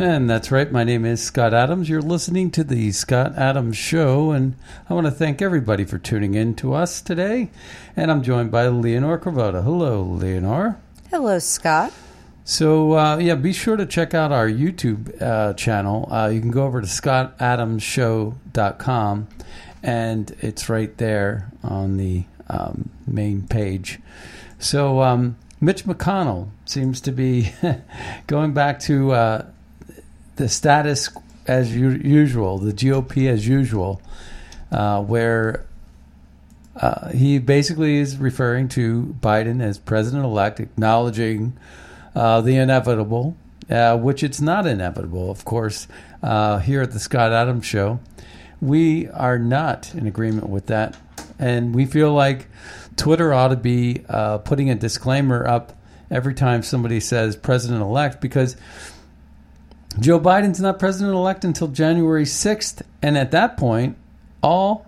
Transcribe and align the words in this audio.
And 0.00 0.28
that's 0.30 0.50
right. 0.50 0.72
My 0.72 0.82
name 0.82 1.04
is 1.04 1.22
Scott 1.22 1.52
Adams. 1.52 1.90
You're 1.90 2.00
listening 2.00 2.50
to 2.52 2.64
the 2.64 2.90
Scott 2.90 3.36
Adams 3.36 3.76
Show, 3.76 4.30
and 4.30 4.54
I 4.88 4.94
want 4.94 5.06
to 5.06 5.10
thank 5.10 5.42
everybody 5.42 5.84
for 5.84 5.98
tuning 5.98 6.32
in 6.32 6.54
to 6.54 6.72
us 6.72 7.02
today. 7.02 7.50
And 7.94 8.10
I'm 8.10 8.22
joined 8.22 8.50
by 8.50 8.66
Leonore 8.68 9.18
Cravota. 9.18 9.62
Hello, 9.62 10.00
Leonore. 10.00 10.80
Hello, 11.10 11.38
Scott. 11.38 11.92
So, 12.44 12.96
uh, 12.96 13.18
yeah, 13.18 13.34
be 13.34 13.52
sure 13.52 13.76
to 13.76 13.84
check 13.84 14.14
out 14.14 14.32
our 14.32 14.48
YouTube 14.48 15.20
uh, 15.20 15.52
channel. 15.52 16.08
Uh, 16.10 16.28
you 16.28 16.40
can 16.40 16.50
go 16.50 16.64
over 16.64 16.80
to 16.80 16.86
scottadamsshow.com, 16.86 19.28
and 19.82 20.36
it's 20.40 20.70
right 20.70 20.96
there 20.96 21.52
on 21.62 21.98
the 21.98 22.24
um, 22.48 22.88
main 23.06 23.46
page. 23.46 23.98
So, 24.58 25.02
um, 25.02 25.36
Mitch 25.60 25.84
McConnell 25.84 26.48
seems 26.64 27.02
to 27.02 27.12
be 27.12 27.52
going 28.26 28.54
back 28.54 28.80
to 28.80 29.12
uh, 29.12 29.44
the 30.40 30.48
status 30.48 31.10
as 31.46 31.76
usual, 31.76 32.58
the 32.58 32.72
GOP 32.72 33.28
as 33.28 33.46
usual, 33.46 34.00
uh, 34.72 35.02
where 35.02 35.66
uh, 36.76 37.10
he 37.10 37.38
basically 37.38 37.98
is 37.98 38.16
referring 38.16 38.68
to 38.68 39.14
Biden 39.20 39.62
as 39.62 39.78
president 39.78 40.24
elect, 40.24 40.58
acknowledging 40.58 41.52
uh, 42.14 42.40
the 42.40 42.56
inevitable, 42.56 43.36
uh, 43.68 43.98
which 43.98 44.22
it's 44.22 44.40
not 44.40 44.66
inevitable, 44.66 45.30
of 45.30 45.44
course. 45.44 45.86
Uh, 46.22 46.58
here 46.58 46.80
at 46.80 46.92
the 46.92 46.98
Scott 46.98 47.32
Adams 47.32 47.66
Show, 47.66 48.00
we 48.60 49.08
are 49.08 49.38
not 49.38 49.94
in 49.94 50.06
agreement 50.06 50.48
with 50.48 50.66
that, 50.66 50.96
and 51.38 51.74
we 51.74 51.84
feel 51.84 52.14
like 52.14 52.46
Twitter 52.96 53.34
ought 53.34 53.48
to 53.48 53.56
be 53.56 54.04
uh, 54.08 54.38
putting 54.38 54.70
a 54.70 54.74
disclaimer 54.74 55.46
up 55.46 55.76
every 56.10 56.34
time 56.34 56.62
somebody 56.62 56.98
says 56.98 57.36
president 57.36 57.82
elect 57.82 58.20
because 58.20 58.56
Joe 59.98 60.20
Biden's 60.20 60.60
not 60.60 60.78
president 60.78 61.14
elect 61.14 61.44
until 61.44 61.68
January 61.68 62.24
6th. 62.24 62.82
And 63.02 63.18
at 63.18 63.30
that 63.32 63.56
point, 63.56 63.96
all 64.42 64.86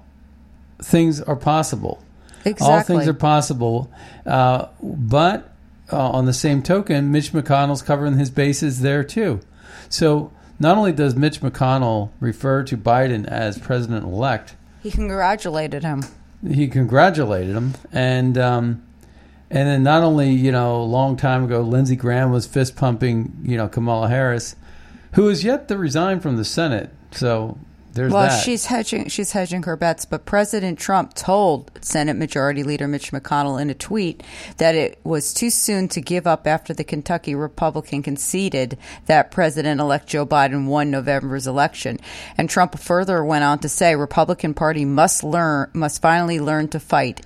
things 0.81 1.21
are 1.21 1.37
possible. 1.37 2.03
Exactly. 2.45 2.67
All 2.75 2.83
things 2.83 3.09
are 3.09 3.15
possible. 3.15 3.91
Uh, 4.25 4.67
but 4.83 5.53
uh, 5.93 6.11
on 6.11 6.27
the 6.27 6.33
same 6.33 6.63
token, 6.63 7.11
Mitch 7.11 7.33
McConnell's 7.33 7.83
covering 7.83 8.17
his 8.19 8.31
bases 8.31 8.81
there 8.81 9.05
too. 9.05 9.41
So 9.89 10.33
not 10.59 10.77
only 10.79 10.93
does 10.93 11.15
Mitch 11.17 11.41
McConnell 11.41 12.11
refer 12.21 12.63
to 12.65 12.77
Biden 12.77 13.27
as 13.27 13.59
president 13.59 14.05
elect, 14.05 14.55
He 14.83 14.91
congratulated 14.91 15.83
him. 15.83 16.05
he 16.49 16.67
congratulated 16.69 17.55
him 17.55 17.75
and 17.93 18.37
um, 18.39 18.83
and 19.51 19.69
then 19.69 19.83
not 19.85 20.03
only 20.03 20.31
you 20.31 20.51
know 20.51 20.81
a 20.81 20.83
long 20.83 21.17
time 21.17 21.45
ago 21.45 21.61
Lindsey 21.61 21.95
Graham 21.95 22.33
was 22.33 22.47
fist 22.49 22.75
pumping 22.75 23.33
you 23.45 23.57
know 23.57 23.69
Kamala 23.69 24.09
Harris 24.09 24.57
who 25.13 25.29
is 25.29 25.45
yet 25.45 25.69
to 25.69 25.77
resign 25.77 26.21
from 26.21 26.37
the 26.37 26.45
Senate 26.45 26.91
so 27.11 27.59
there's 27.95 28.13
well, 28.13 28.29
that 28.29 28.43
she's 28.43 28.67
hedging. 28.67 29.09
She's 29.09 29.33
hedging 29.33 29.65
her 29.65 29.77
bets. 29.77 30.05
But 30.05 30.25
President 30.25 30.79
Trump 30.79 31.15
told 31.15 31.71
Senate 31.83 32.17
Majority 32.17 32.63
Leader 32.63 32.89
Mitch 32.89 33.13
McConnell 33.13 33.61
in 33.61 33.69
a 33.69 33.75
tweet 33.75 34.23
that 34.57 34.75
it 34.75 34.99
was 35.05 35.35
too 35.35 35.51
soon 35.51 35.89
to 35.89 36.01
give 36.01 36.27
up 36.27 36.47
after 36.47 36.73
the 36.73 36.85
Kentucky 36.85 37.35
Republican 37.35 38.03
conceded 38.03 38.79
that 39.07 39.31
President-elect 39.31 40.07
Joe 40.07 40.25
Biden 40.25 40.67
won 40.67 40.91
November's 40.91 41.47
election. 41.47 41.99
And 42.39 42.49
Trump 42.49 42.79
further 42.79 43.23
went 43.25 43.45
on 43.45 43.59
to 43.61 43.69
say, 43.69 43.95
Republican 43.95 44.55
Party 44.55 44.85
must 44.85 45.23
learn, 45.23 45.71
must 45.75 46.01
finally 46.01 46.41
learn 46.41 46.69
to 46.69 46.81
fight. 46.81 47.21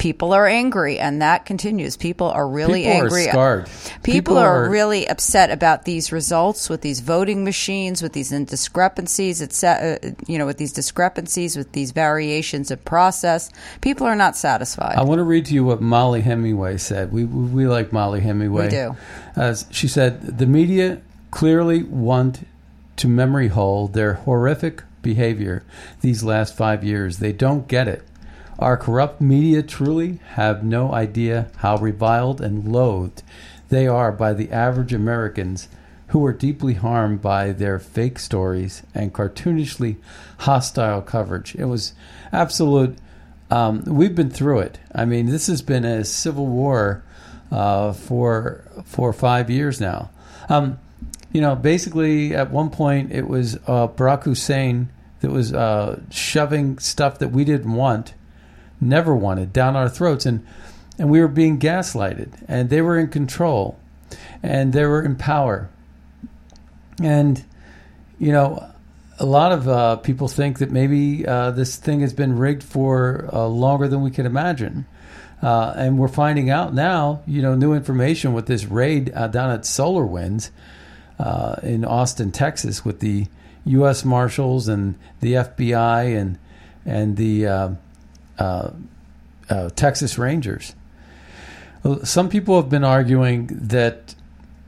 People 0.00 0.32
are 0.32 0.46
angry, 0.46 0.98
and 0.98 1.20
that 1.20 1.44
continues. 1.44 1.94
People 1.98 2.28
are 2.28 2.48
really 2.48 2.84
People 2.84 3.00
are 3.00 3.04
angry. 3.04 3.22
scarred. 3.24 3.66
People, 3.66 4.00
People 4.02 4.38
are, 4.38 4.64
are- 4.64 4.70
really 4.70 5.06
upset 5.06 5.50
about 5.50 5.84
these 5.84 6.10
results 6.10 6.70
with 6.70 6.80
these 6.80 7.00
voting 7.00 7.44
machines, 7.44 8.02
with 8.02 8.14
these 8.14 8.30
discrepancies, 8.30 9.42
etc. 9.42 9.98
Uh, 10.02 10.10
you 10.26 10.38
know, 10.38 10.46
with 10.46 10.56
these 10.56 10.72
discrepancies, 10.72 11.54
with 11.54 11.72
these 11.72 11.90
variations 11.90 12.70
of 12.70 12.82
process. 12.82 13.50
People 13.82 14.06
are 14.06 14.16
not 14.16 14.38
satisfied. 14.38 14.96
I 14.96 15.02
want 15.02 15.18
to 15.18 15.24
read 15.24 15.44
to 15.46 15.54
you 15.54 15.64
what 15.64 15.82
Mollie 15.82 16.22
Hemingway 16.22 16.78
said. 16.78 17.12
We 17.12 17.26
we, 17.26 17.44
we 17.44 17.66
like 17.66 17.92
Mollie 17.92 18.20
Hemingway. 18.20 18.64
We 18.64 18.70
do. 18.70 18.96
As 19.36 19.66
she 19.70 19.86
said, 19.86 20.38
the 20.38 20.46
media 20.46 21.02
clearly 21.30 21.82
want 21.82 22.46
to 22.96 23.06
memory 23.06 23.48
hold 23.48 23.92
their 23.92 24.14
horrific 24.14 24.82
behavior 25.02 25.62
these 26.00 26.24
last 26.24 26.56
five 26.56 26.82
years. 26.82 27.18
They 27.18 27.32
don't 27.32 27.68
get 27.68 27.86
it. 27.86 28.02
Our 28.60 28.76
corrupt 28.76 29.22
media 29.22 29.62
truly 29.62 30.20
have 30.34 30.62
no 30.62 30.92
idea 30.92 31.50
how 31.56 31.78
reviled 31.78 32.42
and 32.42 32.70
loathed 32.70 33.22
they 33.70 33.86
are 33.86 34.12
by 34.12 34.34
the 34.34 34.52
average 34.52 34.92
Americans 34.92 35.68
who 36.08 36.26
are 36.26 36.34
deeply 36.34 36.74
harmed 36.74 37.22
by 37.22 37.52
their 37.52 37.78
fake 37.78 38.18
stories 38.18 38.82
and 38.94 39.14
cartoonishly 39.14 39.96
hostile 40.40 41.00
coverage. 41.00 41.54
It 41.54 41.64
was 41.64 41.94
absolute. 42.32 42.98
Um, 43.50 43.82
we've 43.86 44.14
been 44.14 44.30
through 44.30 44.58
it. 44.58 44.78
I 44.94 45.06
mean, 45.06 45.26
this 45.26 45.46
has 45.46 45.62
been 45.62 45.86
a 45.86 46.04
civil 46.04 46.46
war 46.46 47.02
uh, 47.50 47.94
for 47.94 48.64
for 48.84 49.14
five 49.14 49.48
years 49.48 49.80
now. 49.80 50.10
Um, 50.50 50.78
you 51.32 51.40
know, 51.40 51.56
basically, 51.56 52.34
at 52.34 52.50
one 52.50 52.68
point, 52.68 53.10
it 53.10 53.26
was 53.26 53.56
uh, 53.66 53.88
Barack 53.88 54.24
Hussein 54.24 54.90
that 55.20 55.30
was 55.30 55.54
uh, 55.54 56.00
shoving 56.10 56.78
stuff 56.78 57.18
that 57.20 57.28
we 57.28 57.44
didn't 57.44 57.72
want, 57.72 58.14
never 58.80 59.14
wanted, 59.14 59.52
down 59.52 59.76
our 59.76 59.88
throats, 59.88 60.26
and 60.26 60.46
and 60.98 61.08
we 61.08 61.20
were 61.20 61.28
being 61.28 61.58
gaslighted, 61.58 62.44
and 62.46 62.68
they 62.68 62.82
were 62.82 62.98
in 62.98 63.08
control, 63.08 63.78
and 64.42 64.72
they 64.72 64.84
were 64.84 65.02
in 65.02 65.16
power, 65.16 65.70
and 67.02 67.44
you 68.18 68.32
know, 68.32 68.70
a 69.18 69.24
lot 69.24 69.50
of 69.50 69.66
uh, 69.66 69.96
people 69.96 70.28
think 70.28 70.58
that 70.58 70.70
maybe 70.70 71.26
uh, 71.26 71.50
this 71.50 71.76
thing 71.76 72.00
has 72.00 72.12
been 72.12 72.38
rigged 72.38 72.62
for 72.62 73.28
uh, 73.32 73.46
longer 73.46 73.88
than 73.88 74.02
we 74.02 74.10
can 74.10 74.26
imagine. 74.26 74.86
Uh, 75.42 75.72
and 75.74 75.98
we're 75.98 76.08
finding 76.08 76.50
out 76.50 76.74
now, 76.74 77.22
you 77.26 77.40
know, 77.40 77.54
new 77.54 77.72
information 77.72 78.34
with 78.34 78.46
this 78.46 78.66
raid 78.66 79.10
uh, 79.14 79.26
down 79.26 79.50
at 79.50 79.62
SolarWinds 79.62 80.50
uh, 81.18 81.56
in 81.62 81.82
Austin, 81.84 82.30
Texas, 82.30 82.84
with 82.84 83.00
the 83.00 83.26
U.S. 83.64 84.04
Marshals 84.04 84.68
and 84.68 84.96
the 85.20 85.34
FBI 85.34 86.18
and 86.18 86.38
and 86.84 87.16
the 87.16 87.76
uh, 88.40 88.70
uh, 89.48 89.70
Texas 89.70 90.18
Rangers. 90.18 90.74
some 92.04 92.28
people 92.28 92.60
have 92.60 92.70
been 92.70 92.84
arguing 92.84 93.46
that 93.46 94.14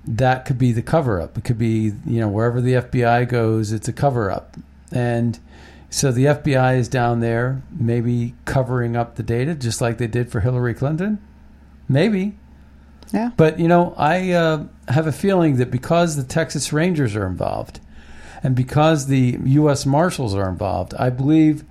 that 0.04 0.44
could 0.44 0.58
be 0.58 0.72
the 0.72 0.82
cover 0.82 1.20
up. 1.20 1.38
It 1.38 1.44
could 1.44 1.58
be, 1.58 1.92
you 2.06 2.20
know, 2.20 2.28
wherever 2.28 2.60
the 2.60 2.74
FBI 2.74 3.28
goes, 3.28 3.72
it's 3.72 3.88
a 3.88 3.92
cover 3.92 4.30
up. 4.30 4.56
And 4.90 5.38
so 5.90 6.10
the 6.10 6.24
FBI 6.24 6.76
is 6.78 6.88
down 6.88 7.20
there, 7.20 7.62
maybe 7.70 8.34
covering 8.44 8.96
up 8.96 9.16
the 9.16 9.22
data, 9.22 9.54
just 9.54 9.80
like 9.80 9.98
they 9.98 10.06
did 10.06 10.30
for 10.30 10.40
Hillary 10.40 10.74
Clinton. 10.74 11.20
Maybe. 11.88 12.36
Yeah. 13.12 13.30
But, 13.36 13.60
you 13.60 13.69
know, 13.69 13.94
I 13.96 14.32
uh, 14.32 14.66
have 14.88 15.06
a 15.06 15.12
feeling 15.12 15.56
that 15.56 15.70
because 15.70 16.16
the 16.16 16.24
Texas 16.24 16.72
Rangers 16.72 17.14
are 17.14 17.26
involved 17.26 17.80
and 18.42 18.56
because 18.56 19.06
the 19.06 19.38
U.S. 19.44 19.86
Marshals 19.86 20.34
are 20.34 20.48
involved, 20.48 20.94
I 20.94 21.10
believe 21.10 21.64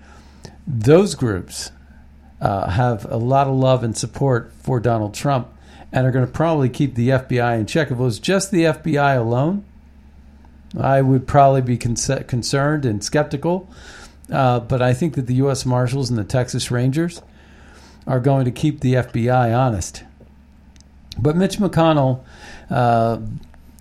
those 0.65 1.15
groups 1.15 1.71
uh, 2.41 2.69
have 2.69 3.05
a 3.09 3.17
lot 3.17 3.47
of 3.47 3.53
love 3.53 3.83
and 3.83 3.95
support 3.95 4.51
for 4.53 4.79
Donald 4.79 5.13
Trump 5.13 5.47
and 5.91 6.07
are 6.07 6.11
going 6.11 6.25
to 6.25 6.31
probably 6.31 6.69
keep 6.69 6.95
the 6.95 7.09
FBI 7.09 7.59
in 7.59 7.65
check. 7.65 7.91
If 7.91 7.99
it 7.99 8.03
was 8.03 8.19
just 8.19 8.51
the 8.51 8.63
FBI 8.63 9.17
alone, 9.17 9.63
I 10.79 11.01
would 11.01 11.27
probably 11.27 11.61
be 11.61 11.77
con- 11.77 11.95
concerned 11.95 12.85
and 12.85 13.03
skeptical. 13.03 13.69
Uh, 14.31 14.61
but 14.61 14.81
I 14.81 14.93
think 14.93 15.15
that 15.15 15.27
the 15.27 15.35
U.S. 15.35 15.65
Marshals 15.65 16.09
and 16.09 16.17
the 16.17 16.23
Texas 16.23 16.71
Rangers 16.71 17.21
are 18.07 18.19
going 18.19 18.45
to 18.45 18.51
keep 18.51 18.79
the 18.79 18.93
FBI 18.93 19.57
honest. 19.57 20.03
But 21.19 21.35
Mitch 21.35 21.57
McConnell 21.57 22.23
uh, 22.69 23.19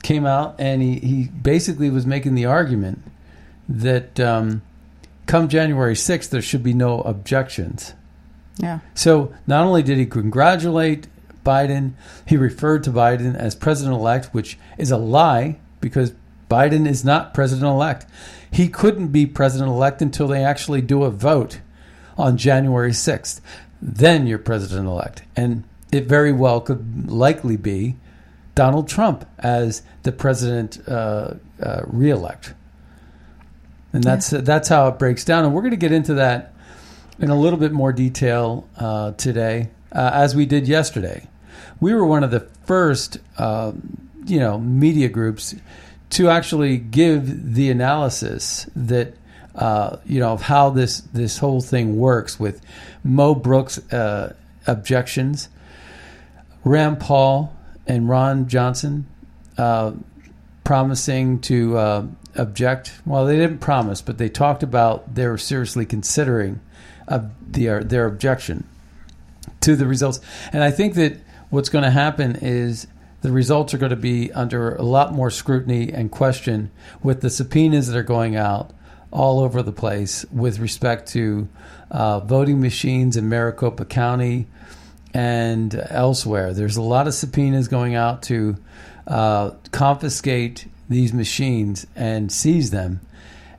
came 0.03 0.27
out 0.27 0.57
and 0.59 0.83
he, 0.83 0.99
he 0.99 1.25
basically 1.29 1.89
was 1.89 2.05
making 2.05 2.35
the 2.35 2.47
argument 2.47 3.03
that 3.69 4.19
um, 4.19 4.63
come 5.27 5.49
January 5.49 5.95
6th, 5.95 6.31
there 6.31 6.43
should 6.43 6.65
be 6.65 6.75
no 6.75 7.01
objections. 7.03 7.95
Yeah. 8.61 8.81
So 8.95 9.35
not 9.47 9.65
only 9.65 9.83
did 9.83 9.99
he 9.99 10.07
congratulate 10.07 11.07
Biden, 11.45 11.93
he 12.27 12.37
referred 12.37 12.85
to 12.85 12.91
Biden 12.91 13.35
as 13.35 13.55
president 13.55 13.97
elect, 13.97 14.27
which 14.27 14.59
is 14.77 14.91
a 14.91 14.97
lie 14.97 15.59
because 15.81 16.13
Biden 16.51 16.87
is 16.87 17.05
not 17.05 17.33
president 17.33 17.69
elect. 17.69 18.07
He 18.51 18.69
couldn't 18.69 19.09
be 19.09 19.27
president 19.27 19.71
elect 19.71 20.03
until 20.03 20.27
they 20.29 20.45
actually 20.45 20.83
do 20.83 21.05
a 21.05 21.11
vote 21.11 21.61
on 22.19 22.37
January 22.37 22.91
6th. 22.91 23.41
Then 23.81 24.27
you're 24.27 24.39
president 24.39 24.87
elect. 24.87 25.23
And 25.37 25.65
it 25.93 26.07
very 26.07 26.33
well 26.33 26.61
could 26.61 27.11
likely 27.11 27.57
be 27.57 27.97
Donald 28.55 28.89
Trump 28.89 29.27
as 29.39 29.83
the 30.03 30.13
president 30.13 30.79
uh, 30.87 31.35
uh, 31.63 31.83
reelect. 31.87 32.55
And 33.93 34.05
that's 34.05 34.33
yeah. 34.33 34.41
that's 34.41 34.69
how 34.69 34.89
it 34.89 34.99
breaks 34.99 35.25
down. 35.25 35.45
And 35.45 35.55
we're 35.55 35.63
going 35.63 35.73
to 35.73 35.77
get 35.77 35.93
into 35.93 36.15
that 36.15 36.53
in 37.21 37.31
a 37.31 37.39
little 37.39 37.59
bit 37.59 37.73
more 37.73 37.93
detail 37.93 38.67
uh, 38.77 39.13
today, 39.13 39.69
uh, 39.93 40.11
as 40.13 40.35
we 40.35 40.47
did 40.47 40.67
yesterday. 40.67 41.29
We 41.81 41.95
were 41.95 42.07
one 42.07 42.25
of 42.25 42.31
the 42.31 42.41
first, 42.65 43.19
um, 43.39 44.09
you 44.27 44.39
know, 44.39 44.59
media 44.59 45.09
groups 45.09 45.55
to 46.11 46.29
actually 46.29 46.79
give 46.79 47.55
the 47.55 47.71
analysis 47.71 48.69
that 48.75 49.15
uh, 49.55 49.97
you 50.07 50.21
know 50.21 50.33
of 50.33 50.43
how 50.43 50.71
this 50.71 51.01
this 51.13 51.39
whole 51.39 51.61
thing 51.61 51.97
works 51.97 52.39
with 52.39 52.61
Mo 53.05 53.35
Brooks' 53.35 53.79
uh, 53.93 54.35
objections, 54.67 55.49
Rand 56.65 57.01
Paul 57.01 57.55
and 57.87 58.09
Ron 58.09 58.49
Johnson 58.49 59.07
uh, 59.59 59.93
promising 60.65 61.41
to 61.41 61.77
uh, 61.77 62.07
object. 62.37 62.93
Well, 63.05 63.27
they 63.27 63.37
didn't 63.37 63.59
promise, 63.59 64.01
but 64.03 64.19
they 64.19 64.29
talked 64.29 64.63
about 64.63 65.15
they 65.15 65.27
were 65.27 65.39
seriously 65.39 65.85
considering 65.85 66.61
their 67.41 67.83
their 67.83 68.07
objection 68.07 68.67
to 69.61 69.77
the 69.77 69.87
results. 69.87 70.21
And 70.53 70.63
I 70.63 70.71
think 70.71 70.95
that 70.95 71.19
what's 71.51 71.69
going 71.69 71.85
to 71.85 71.91
happen 71.91 72.37
is 72.37 72.87
the 73.23 73.33
results 73.33 73.75
are 73.75 73.79
going 73.79 73.91
to 73.91 73.97
be 73.97 74.33
under 74.33 74.75
a 74.75 74.83
lot 74.83 75.13
more 75.13 75.31
scrutiny 75.31 75.93
and 75.93 76.11
question 76.11 76.71
with 77.03 77.21
the 77.21 77.31
subpoenas 77.31 77.89
that 77.89 77.97
are 77.97 78.03
going 78.03 78.37
out 78.37 78.73
all 79.11 79.41
over 79.41 79.63
the 79.63 79.73
place 79.73 80.25
with 80.33 80.59
respect 80.59 81.09
to 81.09 81.49
uh, 81.91 82.21
voting 82.21 82.61
machines 82.61 83.17
in 83.17 83.29
Maricopa 83.29 83.85
County 83.85 84.47
and 85.13 85.75
elsewhere. 85.91 86.55
There's 86.55 86.77
a 86.77 86.83
lot 86.83 87.07
of 87.07 87.15
subpoenas 87.15 87.69
going 87.69 87.95
out 87.95 88.23
to 88.25 88.57
uh, 89.07 89.51
confiscate 89.73 90.67
these 90.89 91.13
machines 91.13 91.87
and 91.97 92.31
seize 92.31 92.71
them 92.71 93.01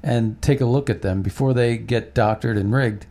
and 0.01 0.41
take 0.41 0.61
a 0.61 0.65
look 0.65 0.89
at 0.89 1.01
them 1.01 1.21
before 1.21 1.53
they 1.53 1.77
get 1.77 2.15
doctored 2.15 2.57
and 2.57 2.73
rigged. 2.73 3.05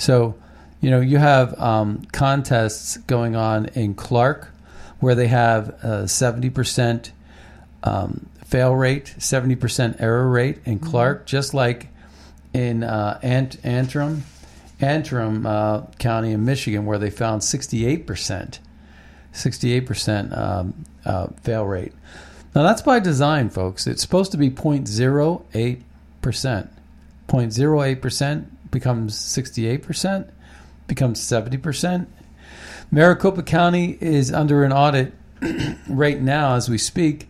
So, 0.00 0.34
you 0.80 0.90
know, 0.90 1.00
you 1.00 1.18
have 1.18 1.60
um, 1.60 2.02
contests 2.10 2.96
going 2.96 3.36
on 3.36 3.66
in 3.66 3.94
Clark 3.94 4.48
where 4.98 5.14
they 5.14 5.26
have 5.26 5.68
a 5.84 6.04
70% 6.04 7.10
um, 7.82 8.30
fail 8.42 8.74
rate, 8.74 9.14
70% 9.18 10.00
error 10.00 10.26
rate 10.26 10.60
in 10.64 10.78
mm-hmm. 10.78 10.90
Clark, 10.90 11.26
just 11.26 11.52
like 11.52 11.88
in 12.54 12.82
uh, 12.82 13.18
Ant- 13.22 13.62
Antrim, 13.62 14.24
Antrim 14.80 15.44
uh, 15.44 15.82
County 15.98 16.32
in 16.32 16.46
Michigan, 16.46 16.86
where 16.86 16.98
they 16.98 17.10
found 17.10 17.42
68%, 17.42 18.58
68% 19.34 20.38
um, 20.38 20.86
uh, 21.04 21.26
fail 21.42 21.66
rate. 21.66 21.92
Now, 22.54 22.62
that's 22.62 22.80
by 22.80 23.00
design, 23.00 23.50
folks. 23.50 23.86
It's 23.86 24.00
supposed 24.00 24.32
to 24.32 24.38
be 24.38 24.48
0.08%. 24.48 25.82
0.08% 26.22 28.46
becomes 28.70 29.16
68%, 29.16 30.30
becomes 30.86 31.20
70%, 31.20 32.06
Maricopa 32.90 33.42
County 33.42 33.96
is 34.00 34.32
under 34.32 34.64
an 34.64 34.72
audit 34.72 35.12
right 35.88 36.20
now 36.20 36.54
as 36.54 36.68
we 36.68 36.78
speak, 36.78 37.28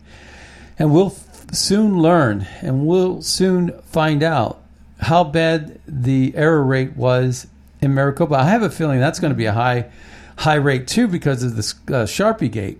and 0.79 0.91
we'll 0.91 1.07
f- 1.07 1.53
soon 1.53 1.99
learn 1.99 2.47
and 2.61 2.87
we'll 2.87 3.21
soon 3.21 3.79
find 3.83 4.23
out 4.23 4.61
how 4.99 5.23
bad 5.23 5.79
the 5.87 6.33
error 6.35 6.63
rate 6.63 6.95
was 6.95 7.47
in 7.81 7.93
Maricopa. 7.93 8.35
I 8.35 8.45
have 8.45 8.63
a 8.63 8.69
feeling 8.69 8.99
that's 8.99 9.19
going 9.19 9.31
to 9.31 9.37
be 9.37 9.45
a 9.45 9.53
high 9.53 9.89
high 10.37 10.55
rate 10.55 10.87
too 10.87 11.07
because 11.07 11.43
of 11.43 11.55
this 11.55 11.73
uh, 11.87 12.05
Sharpie 12.05 12.51
gate. 12.51 12.79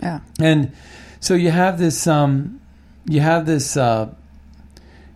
Yeah. 0.00 0.20
And 0.38 0.72
so 1.20 1.34
you 1.34 1.50
have 1.50 1.78
this 1.78 2.06
um, 2.06 2.60
you 3.06 3.20
have 3.20 3.46
this 3.46 3.76
uh, 3.76 4.14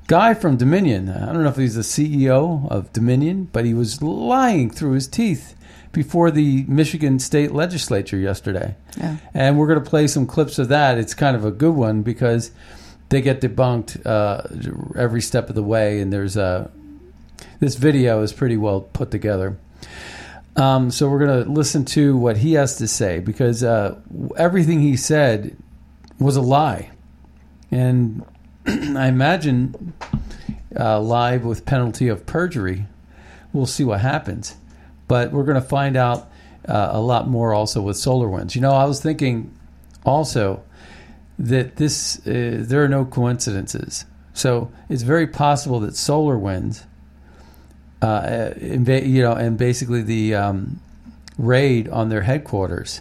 guy 0.07 0.35
from 0.35 0.57
Dominion. 0.57 1.09
I 1.09 1.33
don't 1.33 1.43
know 1.43 1.49
if 1.49 1.57
he's 1.57 1.75
the 1.75 1.83
CEO 1.83 2.71
of 2.71 2.93
Dominion, 2.93 3.49
but 3.53 3.65
he 3.65 3.75
was 3.75 4.03
lying 4.03 4.71
through 4.71 4.93
his 4.93 5.09
teeth 5.09 5.55
before 5.93 6.31
the 6.31 6.65
Michigan 6.69 7.19
State 7.19 7.53
Legislature 7.53 8.19
yesterday. 8.19 8.77
Yeah. 8.97 9.17
And 9.35 9.59
we're 9.59 9.67
going 9.67 9.83
to 9.83 9.89
play 9.89 10.07
some 10.07 10.27
clips 10.27 10.59
of 10.59 10.69
that. 10.69 10.99
It's 10.99 11.15
kind 11.15 11.35
of 11.35 11.45
a 11.45 11.51
good 11.51 11.75
one 11.75 12.03
because 12.03 12.51
they 13.09 13.21
get 13.21 13.41
debunked 13.41 14.05
uh, 14.07 14.43
every 14.99 15.21
step 15.21 15.49
of 15.49 15.55
the 15.55 15.63
way, 15.63 16.01
and 16.01 16.13
there's 16.13 16.37
a 16.37 16.71
this 17.61 17.77
video 17.77 18.23
is 18.23 18.33
pretty 18.33 18.57
well 18.57 18.81
put 18.81 19.11
together. 19.11 19.57
Um, 20.57 20.91
so 20.91 21.09
we're 21.09 21.25
going 21.27 21.45
to 21.45 21.51
listen 21.51 21.85
to 21.87 22.17
what 22.17 22.39
he 22.39 22.55
has 22.55 22.77
to 22.77 22.89
say 22.89 23.21
because 23.21 23.63
uh, 23.63 23.99
everything 24.37 24.81
he 24.81 24.97
said 24.97 25.57
was 26.19 26.37
a 26.37 26.41
lie, 26.41 26.91
and 27.71 28.25
I 28.97 29.09
imagine 29.09 29.95
uh, 30.79 31.01
live 31.01 31.45
with 31.45 31.65
penalty 31.65 32.09
of 32.09 32.27
perjury. 32.27 32.87
We'll 33.53 33.67
see 33.67 33.85
what 33.85 34.01
happens 34.01 34.57
but 35.09 35.33
we're 35.33 35.45
going 35.45 35.61
to 35.61 35.67
find 35.67 35.97
out 35.97 36.31
uh, 36.69 36.91
a 36.93 37.01
lot 37.01 37.29
more 37.29 37.55
also 37.55 37.81
with 37.81 37.97
SolarWinds. 37.97 38.55
You 38.55 38.61
know, 38.61 38.73
I 38.73 38.85
was 38.85 39.01
thinking 39.01 39.55
also 40.05 40.63
that 41.39 41.77
this 41.77 42.19
uh, 42.27 42.65
there 42.67 42.83
are 42.83 42.89
no 42.89 43.05
coincidences. 43.05 44.05
So 44.33 44.71
it's 44.89 45.03
very 45.03 45.27
possible 45.27 45.81
that 45.81 45.93
SolarWinds, 45.93 46.85
uh, 48.03 48.51
you 48.59 49.23
know, 49.23 49.33
and 49.33 49.57
basically 49.57 50.03
the 50.03 50.35
um, 50.35 50.81
raid 51.39 51.89
on 51.89 52.09
their 52.09 52.23
headquarters 52.23 53.01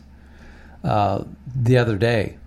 uh, 0.84 1.24
the 1.55 1.77
other 1.77 1.98
day 1.98 2.38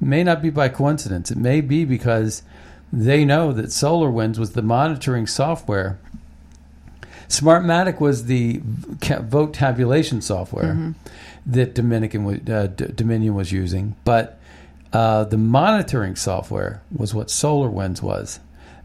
may 0.00 0.22
not 0.22 0.42
be 0.42 0.50
by 0.50 0.68
coincidence. 0.68 1.30
It 1.30 1.38
may 1.38 1.60
be 1.60 1.84
because 1.84 2.42
they 2.92 3.24
know 3.24 3.52
that 3.52 3.66
SolarWinds 3.66 4.38
was 4.38 4.52
the 4.52 4.62
monitoring 4.62 5.26
software 5.26 5.98
Smartmatic 7.32 7.98
was 7.98 8.26
the 8.26 8.60
vote 8.62 9.54
tabulation 9.54 10.20
software 10.20 10.74
mm-hmm. 10.74 10.90
that 11.46 11.74
Dominican 11.74 12.50
uh, 12.50 12.66
D- 12.66 12.88
Dominion 12.94 13.34
was 13.34 13.50
using, 13.50 13.96
but 14.04 14.38
uh, 14.92 15.24
the 15.24 15.38
monitoring 15.38 16.14
software 16.14 16.82
was 16.94 17.14
what 17.14 17.28
SolarWinds 17.28 18.02
was. 18.02 18.38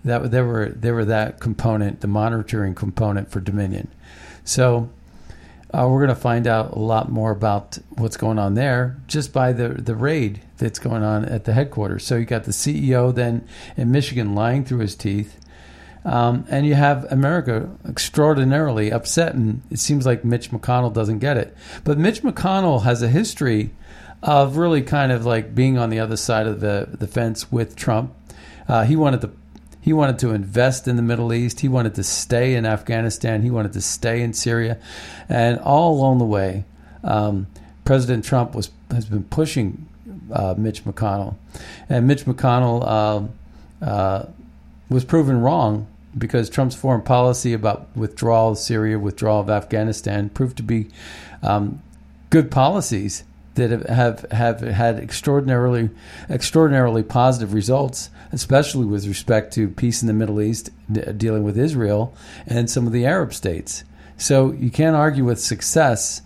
That 0.06 0.32
they 0.32 0.42
were 0.42 0.70
they 0.70 0.92
were 0.92 1.04
that 1.04 1.42
component, 1.42 2.00
the 2.00 2.08
monitoring 2.08 2.74
component 2.74 3.30
for 3.30 3.42
Dominion. 3.42 3.90
So 4.46 4.90
uh, 5.78 5.88
we're 5.88 6.00
going 6.00 6.16
to 6.16 6.22
find 6.22 6.48
out 6.48 6.72
a 6.74 6.80
lot 6.80 7.12
more 7.12 7.30
about 7.32 7.78
what's 7.98 8.18
going 8.18 8.40
on 8.40 8.56
there 8.56 8.98
just 9.08 9.32
by 9.32 9.54
the 9.54 9.70
the 9.70 9.96
raid 9.96 10.42
that's 10.58 10.80
going 10.80 11.04
on 11.04 11.24
at 11.26 11.44
the 11.46 11.54
headquarters. 11.54 12.06
So 12.06 12.16
you 12.16 12.26
got 12.26 12.46
the 12.46 12.52
CEO 12.52 13.14
then 13.14 13.48
in 13.76 13.92
Michigan 13.92 14.34
lying 14.34 14.66
through 14.66 14.80
his 14.80 14.96
teeth 14.96 15.38
Um, 16.06 16.46
and 16.50 16.66
you 16.66 16.74
have 16.76 17.04
America 17.12 17.70
extraordinarily 17.88 18.92
upset, 18.92 19.36
and 19.36 19.62
it 19.70 19.80
seems 19.80 20.06
like 20.06 20.24
Mitch 20.24 20.52
McConnell 20.52 20.94
doesn't 20.94 21.20
get 21.20 21.36
it. 21.38 21.56
But 21.84 21.98
Mitch 21.98 22.22
McConnell 22.24 22.84
has 22.84 23.02
a 23.02 23.10
history 23.10 23.72
of 24.24 24.56
really 24.56 24.82
kind 24.82 25.12
of 25.12 25.26
like 25.26 25.54
being 25.54 25.78
on 25.78 25.90
the 25.90 26.00
other 26.00 26.16
side 26.18 26.48
of 26.48 26.62
the, 26.62 26.88
the 26.98 27.08
fence 27.08 27.52
with 27.52 27.76
Trump. 27.76 28.14
Uh, 28.70 28.84
he 28.86 28.96
wanted 28.96 29.22
to 29.22 29.32
he 29.82 29.94
wanted 29.94 30.20
to 30.20 30.32
invest 30.32 30.88
in 30.88 30.96
the 30.96 31.02
Middle 31.02 31.34
East. 31.34 31.62
He 31.62 31.68
wanted 31.68 31.96
to 31.96 32.04
stay 32.04 32.56
in 32.56 32.66
Afghanistan. 32.66 33.42
He 33.42 33.50
wanted 33.50 33.74
to 33.74 33.82
stay 33.82 34.22
in 34.22 34.34
Syria, 34.34 34.78
and 35.30 35.60
all 35.60 35.94
along 35.94 36.20
the 36.20 36.26
way, 36.26 36.66
um, 37.04 37.48
President 37.86 38.26
Trump 38.26 38.54
was 38.54 38.70
has 38.92 39.06
been 39.06 39.24
pushing 39.24 39.88
uh, 40.32 40.56
Mitch 40.58 40.84
McConnell, 40.84 41.36
and 41.90 42.08
Mitch 42.08 42.26
McConnell 42.26 43.32
uh, 43.82 43.86
uh, 43.86 44.26
was 44.90 45.06
proven 45.06 45.42
wrong 45.42 45.88
because 46.18 46.50
Trump's 46.50 46.76
foreign 46.76 47.02
policy 47.02 47.54
about 47.54 47.88
withdrawal 47.96 48.52
of 48.52 48.58
Syria, 48.58 48.98
withdrawal 48.98 49.42
of 49.42 49.50
Afghanistan, 49.50 50.30
proved 50.30 50.58
to 50.58 50.64
be 50.64 50.88
um, 51.44 51.82
good 52.30 52.50
policies 52.50 53.24
that 53.58 53.70
have, 53.72 53.86
have, 53.88 54.32
have 54.32 54.62
had 54.62 54.98
extraordinarily 55.00 55.90
extraordinarily 56.30 57.04
positive 57.04 57.54
results, 57.54 58.10
especially 58.32 58.86
with 58.86 59.06
respect 59.06 59.54
to 59.54 59.68
peace 59.68 60.02
in 60.02 60.08
the 60.08 60.14
Middle 60.14 60.42
East, 60.42 60.70
d- 60.92 61.02
dealing 61.16 61.44
with 61.44 61.58
Israel 61.58 62.16
and 62.48 62.70
some 62.70 62.88
of 62.88 62.94
the 62.94 63.06
Arab 63.06 63.34
states. 63.34 63.84
So 64.18 64.52
you 64.54 64.72
can't 64.72 64.96
argue 64.96 65.26
with 65.26 65.40
success 65.40 66.22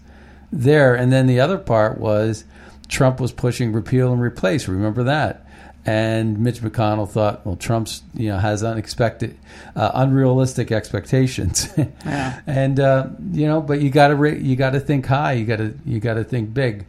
there. 0.51 0.95
And 0.95 1.11
then 1.11 1.27
the 1.27 1.39
other 1.41 1.57
part 1.57 1.99
was 1.99 2.45
Trump 2.87 3.19
was 3.19 3.31
pushing 3.31 3.73
repeal 3.73 4.13
and 4.13 4.21
replace. 4.21 4.67
Remember 4.67 5.03
that? 5.03 5.45
And 5.83 6.37
Mitch 6.39 6.61
McConnell 6.61 7.09
thought, 7.09 7.43
well, 7.43 7.55
Trump's 7.55 8.03
you 8.13 8.29
know 8.29 8.37
has 8.37 8.63
unexpected, 8.63 9.35
uh, 9.75 9.89
unrealistic 9.95 10.71
expectations, 10.71 11.73
Yeah. 12.05 12.39
and 12.45 12.79
uh, 12.79 13.07
you 13.31 13.47
know, 13.47 13.61
but 13.61 13.81
you 13.81 13.89
got 13.89 14.09
to 14.09 14.15
ra- 14.15 14.29
you 14.29 14.55
got 14.55 14.71
to 14.73 14.79
think 14.79 15.07
high, 15.07 15.31
you 15.33 15.43
got 15.45 15.55
to 15.57 15.73
you 15.83 15.99
got 15.99 16.13
to 16.15 16.23
think 16.23 16.53
big. 16.53 16.85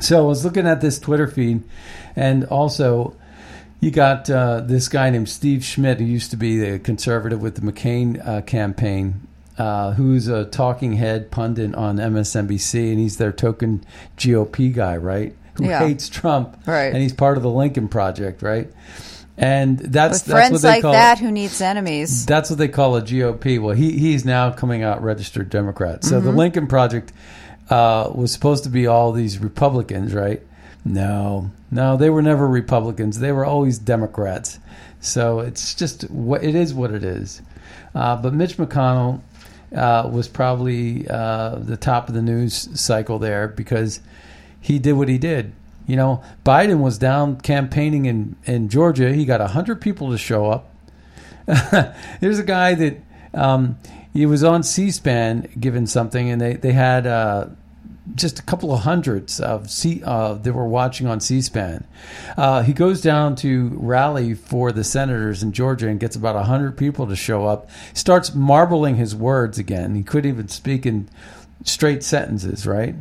So 0.00 0.18
I 0.24 0.26
was 0.26 0.44
looking 0.44 0.66
at 0.66 0.80
this 0.80 0.98
Twitter 0.98 1.26
feed, 1.26 1.62
and 2.14 2.44
also 2.44 3.16
you 3.80 3.90
got 3.90 4.28
uh, 4.30 4.60
this 4.60 4.88
guy 4.88 5.10
named 5.10 5.28
Steve 5.28 5.64
Schmidt, 5.64 5.98
who 5.98 6.04
used 6.04 6.30
to 6.32 6.36
be 6.36 6.58
the 6.58 6.78
conservative 6.78 7.40
with 7.40 7.54
the 7.56 7.60
McCain 7.60 8.26
uh, 8.26 8.42
campaign, 8.42 9.26
uh, 9.58 9.92
who's 9.92 10.28
a 10.28 10.44
talking 10.44 10.94
head 10.94 11.30
pundit 11.30 11.74
on 11.74 11.96
MSNBC, 11.96 12.90
and 12.90 12.98
he's 12.98 13.16
their 13.16 13.32
token 13.32 13.84
GOP 14.18 14.72
guy, 14.74 14.96
right? 14.96 15.34
Who 15.54 15.66
Yeah. 15.66 15.78
hates 15.86 16.08
Trump, 16.10 16.58
Right. 16.66 16.92
And 16.92 16.98
he's 16.98 17.14
part 17.14 17.38
of 17.38 17.42
the 17.42 17.50
Lincoln 17.50 17.88
Project, 17.88 18.42
right? 18.42 18.70
And 19.38 19.78
that's 19.78 20.22
that's 20.22 20.28
what 20.28 20.32
friends 20.34 20.62
they 20.62 20.68
like 20.68 20.82
call 20.82 20.92
that, 20.92 21.18
who 21.18 21.30
needs 21.30 21.60
enemies? 21.60 22.24
that's 22.24 22.48
what 22.48 22.58
they 22.58 22.68
call 22.68 22.96
a 22.96 23.02
GOP. 23.02 23.58
Well, 23.60 23.74
he 23.74 23.92
he's 23.98 24.24
now 24.24 24.50
coming 24.50 24.82
out 24.82 25.02
registered 25.02 25.50
Democrat. 25.50 26.04
So 26.04 26.20
the 26.20 26.30
Lincoln 26.30 26.66
Project 26.66 27.12
uh, 27.70 28.10
was 28.14 28.32
supposed 28.32 28.64
to 28.64 28.70
be 28.70 28.86
all 28.86 29.12
these 29.12 29.38
Republicans, 29.38 30.14
right? 30.14 30.42
No, 30.84 31.50
no, 31.70 31.96
they 31.96 32.10
were 32.10 32.22
never 32.22 32.46
Republicans. 32.46 33.18
They 33.18 33.32
were 33.32 33.44
always 33.44 33.78
Democrats. 33.78 34.58
So 35.00 35.40
it's 35.40 35.74
just 35.74 36.02
what 36.10 36.44
it 36.44 36.54
is. 36.54 36.72
What 36.72 36.92
it 36.92 37.02
is. 37.02 37.42
Uh, 37.94 38.16
but 38.16 38.34
Mitch 38.34 38.56
McConnell 38.56 39.20
uh, 39.74 40.08
was 40.12 40.28
probably 40.28 41.08
uh, 41.08 41.56
the 41.56 41.76
top 41.76 42.08
of 42.08 42.14
the 42.14 42.22
news 42.22 42.80
cycle 42.80 43.18
there 43.18 43.48
because 43.48 44.00
he 44.60 44.78
did 44.78 44.92
what 44.92 45.08
he 45.08 45.18
did. 45.18 45.52
You 45.86 45.96
know, 45.96 46.22
Biden 46.44 46.80
was 46.80 46.98
down 46.98 47.40
campaigning 47.40 48.06
in, 48.06 48.36
in 48.44 48.68
Georgia. 48.68 49.12
He 49.12 49.24
got 49.24 49.40
100 49.40 49.80
people 49.80 50.10
to 50.10 50.18
show 50.18 50.50
up. 50.50 50.74
There's 52.20 52.40
a 52.40 52.44
guy 52.44 52.74
that 52.74 53.00
um, 53.34 53.78
he 54.16 54.24
was 54.24 54.42
on 54.42 54.62
C-SPAN 54.62 55.50
giving 55.60 55.86
something, 55.86 56.30
and 56.30 56.40
they 56.40 56.54
they 56.54 56.72
had 56.72 57.06
uh, 57.06 57.48
just 58.14 58.38
a 58.38 58.42
couple 58.42 58.72
of 58.72 58.80
hundreds 58.80 59.40
of 59.40 59.70
C 59.70 60.02
uh, 60.04 60.34
that 60.34 60.52
were 60.52 60.66
watching 60.66 61.06
on 61.06 61.20
C-SPAN. 61.20 61.86
Uh, 62.36 62.62
he 62.62 62.72
goes 62.72 63.02
down 63.02 63.36
to 63.36 63.68
rally 63.74 64.32
for 64.32 64.72
the 64.72 64.84
senators 64.84 65.42
in 65.42 65.52
Georgia 65.52 65.88
and 65.88 66.00
gets 66.00 66.16
about 66.16 66.42
hundred 66.46 66.78
people 66.78 67.06
to 67.06 67.16
show 67.16 67.46
up. 67.46 67.68
Starts 67.92 68.34
marbling 68.34 68.96
his 68.96 69.14
words 69.14 69.58
again. 69.58 69.94
He 69.94 70.02
couldn't 70.02 70.30
even 70.30 70.48
speak 70.48 70.86
in 70.86 71.08
straight 71.64 72.02
sentences, 72.02 72.66
right? 72.66 72.94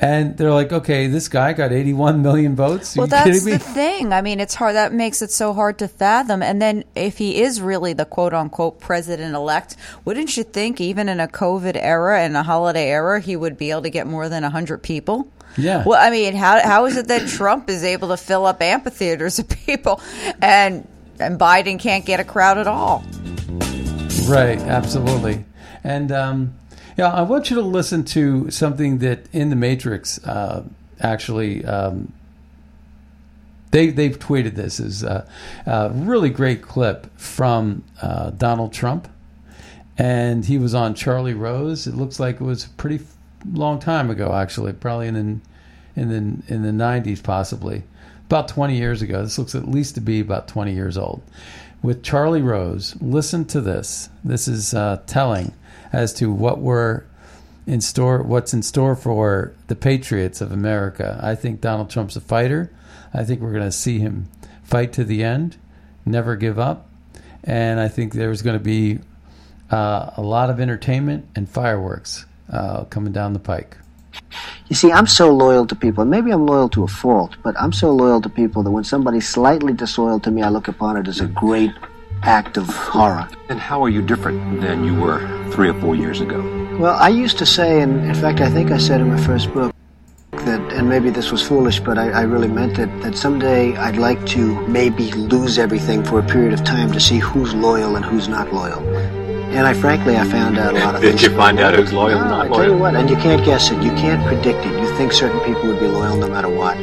And 0.00 0.36
they're 0.36 0.52
like, 0.52 0.72
okay, 0.72 1.08
this 1.08 1.26
guy 1.28 1.52
got 1.52 1.72
81 1.72 2.22
million 2.22 2.54
votes. 2.54 2.96
Are 2.96 3.00
Well, 3.00 3.06
that's 3.08 3.44
the 3.44 3.58
thing. 3.58 4.12
I 4.12 4.22
mean, 4.22 4.38
it's 4.38 4.54
hard. 4.54 4.76
That 4.76 4.92
makes 4.92 5.22
it 5.22 5.32
so 5.32 5.52
hard 5.52 5.78
to 5.78 5.88
fathom. 5.88 6.40
And 6.40 6.62
then, 6.62 6.84
if 6.94 7.18
he 7.18 7.42
is 7.42 7.60
really 7.60 7.94
the 7.94 8.04
quote 8.04 8.32
unquote 8.32 8.78
president 8.78 9.34
elect, 9.34 9.76
wouldn't 10.04 10.36
you 10.36 10.44
think, 10.44 10.80
even 10.80 11.08
in 11.08 11.18
a 11.18 11.26
COVID 11.26 11.76
era 11.76 12.20
and 12.20 12.36
a 12.36 12.44
holiday 12.44 12.90
era, 12.90 13.20
he 13.20 13.34
would 13.34 13.58
be 13.58 13.72
able 13.72 13.82
to 13.82 13.90
get 13.90 14.06
more 14.06 14.28
than 14.28 14.44
100 14.44 14.84
people? 14.84 15.28
Yeah. 15.56 15.82
Well, 15.84 15.98
I 16.00 16.10
mean, 16.10 16.36
how, 16.36 16.60
how 16.62 16.86
is 16.86 16.96
it 16.96 17.08
that 17.08 17.28
Trump 17.28 17.68
is 17.68 17.82
able 17.82 18.08
to 18.08 18.16
fill 18.16 18.46
up 18.46 18.62
amphitheaters 18.62 19.40
of 19.40 19.48
people 19.48 20.00
and, 20.40 20.86
and 21.18 21.40
Biden 21.40 21.80
can't 21.80 22.06
get 22.06 22.20
a 22.20 22.24
crowd 22.24 22.58
at 22.58 22.68
all? 22.68 23.04
Right, 24.28 24.60
absolutely. 24.60 25.44
And 25.82 26.12
um, 26.12 26.54
yeah, 26.98 27.12
I 27.12 27.22
want 27.22 27.48
you 27.48 27.56
to 27.56 27.62
listen 27.62 28.04
to 28.06 28.50
something 28.50 28.98
that 28.98 29.32
in 29.32 29.50
the 29.50 29.56
Matrix 29.56 30.22
uh, 30.24 30.64
actually 31.00 31.64
um, 31.64 32.12
they 33.70 33.90
they've 33.90 34.18
tweeted 34.18 34.56
this 34.56 34.80
is 34.80 35.04
a, 35.04 35.28
a 35.64 35.90
really 35.90 36.28
great 36.28 36.60
clip 36.60 37.06
from 37.16 37.84
uh, 38.02 38.30
Donald 38.30 38.72
Trump, 38.72 39.08
and 39.96 40.44
he 40.44 40.58
was 40.58 40.74
on 40.74 40.94
Charlie 40.94 41.34
Rose. 41.34 41.86
It 41.86 41.94
looks 41.94 42.18
like 42.18 42.36
it 42.36 42.44
was 42.44 42.64
a 42.64 42.70
pretty 42.70 43.04
long 43.52 43.78
time 43.78 44.10
ago, 44.10 44.34
actually, 44.34 44.72
probably 44.72 45.06
in 45.06 45.14
the, 45.14 46.00
in 46.00 46.08
the 46.08 46.52
in 46.54 46.62
the 46.62 46.72
nineties, 46.72 47.20
possibly 47.20 47.84
about 48.26 48.48
twenty 48.48 48.76
years 48.76 49.02
ago. 49.02 49.22
This 49.22 49.38
looks 49.38 49.54
at 49.54 49.68
least 49.68 49.94
to 49.94 50.00
be 50.00 50.18
about 50.18 50.48
twenty 50.48 50.74
years 50.74 50.98
old. 50.98 51.22
With 51.80 52.02
Charlie 52.02 52.42
Rose, 52.42 52.96
listen 53.00 53.44
to 53.44 53.60
this. 53.60 54.08
This 54.24 54.48
is 54.48 54.74
uh, 54.74 55.00
telling 55.06 55.52
as 55.92 56.12
to 56.14 56.32
what 56.32 56.58
we're 56.58 57.04
in 57.66 57.80
store, 57.80 58.22
what's 58.22 58.54
in 58.54 58.62
store 58.62 58.96
for 58.96 59.52
the 59.66 59.76
Patriots 59.76 60.40
of 60.40 60.52
America. 60.52 61.20
I 61.22 61.34
think 61.34 61.60
Donald 61.60 61.90
Trump's 61.90 62.16
a 62.16 62.20
fighter. 62.20 62.70
I 63.12 63.24
think 63.24 63.40
we're 63.40 63.52
going 63.52 63.64
to 63.64 63.72
see 63.72 63.98
him 63.98 64.28
fight 64.62 64.92
to 64.94 65.04
the 65.04 65.22
end, 65.22 65.56
never 66.04 66.36
give 66.36 66.58
up, 66.58 66.88
and 67.44 67.80
I 67.80 67.88
think 67.88 68.14
there's 68.14 68.42
going 68.42 68.58
to 68.58 68.64
be 68.64 69.00
uh, 69.70 70.10
a 70.16 70.22
lot 70.22 70.50
of 70.50 70.60
entertainment 70.60 71.26
and 71.34 71.48
fireworks 71.48 72.26
uh, 72.52 72.84
coming 72.84 73.12
down 73.12 73.32
the 73.32 73.38
pike. 73.38 73.76
You 74.68 74.76
see, 74.76 74.92
I'm 74.92 75.06
so 75.06 75.32
loyal 75.32 75.66
to 75.66 75.74
people. 75.74 76.02
and 76.02 76.10
Maybe 76.10 76.30
I'm 76.30 76.46
loyal 76.46 76.68
to 76.70 76.84
a 76.84 76.88
fault, 76.88 77.36
but 77.42 77.58
I'm 77.58 77.72
so 77.72 77.90
loyal 77.90 78.20
to 78.22 78.28
people 78.28 78.62
that 78.62 78.70
when 78.70 78.84
somebody's 78.84 79.28
slightly 79.28 79.72
disloyal 79.72 80.20
to 80.20 80.30
me, 80.30 80.42
I 80.42 80.48
look 80.48 80.68
upon 80.68 80.96
it 80.96 81.08
as 81.08 81.20
a 81.20 81.26
great 81.26 81.72
act 82.22 82.56
of 82.56 82.66
horror. 82.68 83.28
And 83.48 83.58
how 83.58 83.82
are 83.84 83.88
you 83.88 84.02
different 84.02 84.60
than 84.60 84.84
you 84.84 84.94
were 84.94 85.20
three 85.52 85.68
or 85.68 85.74
four 85.80 85.94
years 85.94 86.20
ago? 86.20 86.40
Well, 86.78 86.96
I 86.96 87.08
used 87.08 87.38
to 87.38 87.46
say, 87.46 87.80
and 87.82 88.04
in 88.04 88.14
fact, 88.14 88.40
I 88.40 88.50
think 88.50 88.70
I 88.70 88.78
said 88.78 89.00
in 89.00 89.08
my 89.08 89.20
first 89.24 89.52
book, 89.52 89.74
that, 90.32 90.60
and 90.72 90.88
maybe 90.88 91.10
this 91.10 91.32
was 91.32 91.42
foolish, 91.46 91.80
but 91.80 91.98
I, 91.98 92.10
I 92.10 92.22
really 92.22 92.48
meant 92.48 92.78
it, 92.78 92.86
that 93.02 93.16
someday 93.16 93.76
I'd 93.76 93.96
like 93.96 94.24
to 94.28 94.66
maybe 94.68 95.10
lose 95.12 95.58
everything 95.58 96.04
for 96.04 96.20
a 96.20 96.22
period 96.22 96.52
of 96.52 96.64
time 96.64 96.92
to 96.92 97.00
see 97.00 97.18
who's 97.18 97.54
loyal 97.54 97.96
and 97.96 98.04
who's 98.04 98.28
not 98.28 98.52
loyal. 98.52 98.80
And 99.48 99.66
I 99.66 99.72
frankly, 99.74 100.16
I 100.16 100.24
found 100.24 100.58
out 100.58 100.74
a 100.74 100.78
lot 100.78 100.94
of 100.94 101.00
Did 101.02 101.10
things. 101.18 101.22
you 101.22 101.30
find 101.36 101.58
out 101.58 101.74
who's 101.74 101.92
loyal 101.92 102.18
and 102.20 102.28
No, 102.30 102.36
not 102.36 102.46
I 102.46 102.48
tell 102.48 102.62
you 102.64 102.68
loyal? 102.70 102.80
what, 102.80 102.94
and 102.94 103.10
you 103.10 103.16
can't 103.16 103.44
guess 103.44 103.70
it. 103.70 103.82
You 103.82 103.90
can't 103.92 104.24
predict 104.26 104.64
it. 104.64 104.72
You 104.80 104.96
think 104.96 105.12
certain 105.12 105.40
people 105.40 105.66
would 105.68 105.80
be 105.80 105.86
loyal 105.86 106.16
no 106.16 106.28
matter 106.28 106.48
what, 106.50 106.76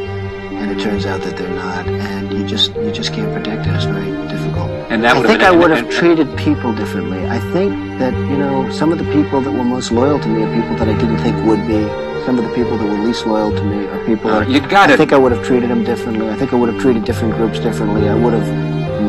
and 0.60 0.72
it 0.72 0.80
turns 0.82 1.06
out 1.06 1.22
that 1.22 1.36
they're 1.38 1.50
not. 1.56 1.88
And 1.88 2.32
you 2.34 2.46
just 2.46 2.74
you 2.76 2.92
just 2.92 3.14
can't 3.14 3.32
predict 3.34 3.66
it. 3.68 3.74
It's 3.76 3.86
very 3.86 4.12
difficult. 4.28 4.70
And 4.92 5.04
that 5.04 5.16
I 5.16 5.20
would 5.20 5.26
have 5.26 5.32
think 5.32 5.40
been- 5.42 5.54
I 5.54 5.60
would 5.60 5.72
have 5.72 5.90
treated 5.90 6.28
people 6.38 6.74
differently. 6.74 7.26
I 7.28 7.40
think 7.54 7.72
that 8.00 8.14
you 8.14 8.38
know 8.38 8.70
some 8.72 8.92
of 8.92 8.98
the 8.98 9.10
people 9.18 9.42
that 9.42 9.52
were 9.52 9.64
most 9.64 9.92
loyal 9.92 10.20
to 10.20 10.28
me 10.28 10.44
are 10.44 10.54
people 10.62 10.76
that 10.78 10.88
I 10.88 10.98
didn't 10.98 11.18
think 11.20 11.36
would 11.46 11.66
be. 11.68 11.82
Some 12.26 12.40
of 12.40 12.44
the 12.48 12.54
people 12.56 12.78
that 12.78 12.88
were 12.88 12.98
least 13.06 13.26
loyal 13.28 13.52
to 13.56 13.64
me 13.64 13.86
are 13.88 14.00
people 14.06 14.32
Uh, 14.32 14.40
that 14.40 14.50
you 14.50 14.60
gotta- 14.60 14.94
I 14.94 14.98
think 14.98 15.14
I 15.14 15.18
would 15.18 15.32
have 15.32 15.44
treated 15.46 15.70
them 15.70 15.84
differently. 15.84 16.28
I 16.30 16.36
think 16.36 16.54
I 16.54 16.56
would 16.56 16.70
have 16.74 16.82
treated 16.82 17.04
different 17.06 17.36
groups 17.36 17.60
differently. 17.60 18.10
I 18.10 18.16
would 18.16 18.34
have 18.34 18.50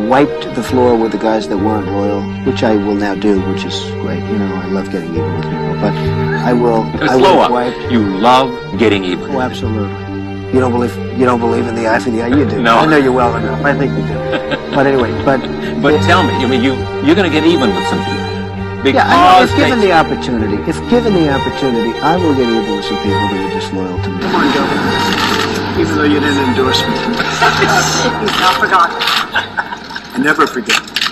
wiped 0.09 0.55
the 0.55 0.63
floor 0.63 0.95
with 0.97 1.13
the 1.13 1.19
guys 1.19 1.49
that 1.49 1.57
weren't 1.57 1.91
loyal, 1.91 2.21
which 2.45 2.63
I 2.63 2.77
will 2.77 2.95
now 2.95 3.15
do, 3.15 3.41
which 3.51 3.65
is 3.65 3.77
great. 4.03 4.23
You 4.25 4.39
know, 4.39 4.53
I 4.63 4.67
love 4.67 4.91
getting 4.93 5.11
even 5.15 5.35
with 5.37 5.45
people, 5.45 5.77
but 5.81 5.93
I 6.51 6.53
will. 6.53 6.83
I 7.01 7.07
Slow 7.07 7.19
will 7.37 7.41
up. 7.41 7.51
wipe. 7.51 7.75
You 7.91 8.01
love 8.03 8.51
getting 8.79 9.03
even. 9.05 9.35
Oh, 9.35 9.41
absolutely. 9.41 10.06
You 10.53 10.61
don't 10.61 10.73
believe 10.73 10.97
you 11.19 11.25
don't 11.27 11.41
believe 11.41 11.67
in 11.67 11.75
the 11.75 11.89
eye 11.89 11.99
for 11.99 12.11
the 12.11 12.23
eye. 12.23 12.29
You 12.29 12.49
do. 12.49 12.63
No. 12.63 12.77
I 12.79 12.87
know 12.87 12.97
you 12.97 13.13
well 13.13 13.35
enough. 13.37 13.65
I 13.65 13.75
think 13.77 13.93
you 13.93 14.07
do. 14.07 14.75
But 14.75 14.87
anyway, 14.87 15.11
but 15.25 15.41
But 15.83 16.03
tell 16.03 16.23
me, 16.23 16.33
I 16.33 16.49
mean, 16.49 16.63
you 16.65 16.73
you're 17.05 17.15
going 17.15 17.31
to 17.31 17.35
get 17.35 17.45
even 17.45 17.69
with 17.75 17.87
some 17.87 18.01
people 18.01 18.27
because 18.83 19.05
yeah, 19.05 19.13
I 19.13 19.39
know 19.39 19.45
if 19.45 19.57
given 19.57 19.81
the 19.81 19.93
opportunity, 19.93 20.57
if 20.71 20.79
given 20.89 21.13
the 21.13 21.29
opportunity, 21.29 21.93
I 22.01 22.17
will 22.17 22.35
get 22.35 22.49
even 22.49 22.77
with 22.77 22.85
some 22.85 22.97
people 23.05 23.27
that 23.29 23.41
are 23.45 23.55
disloyal 23.55 23.99
to 24.03 24.11
me. 24.11 24.21
Come 24.21 24.35
on, 24.35 24.47
Joe. 24.57 25.81
Even 25.81 25.95
though 25.97 26.09
you 26.09 26.21
didn't 26.21 26.43
endorse 26.49 26.81
me. 26.83 26.97
He's 26.97 28.41
not 28.41 28.57
forgotten. 28.59 28.97
I 28.97 30.19
never 30.19 30.47
forget. 30.47 31.06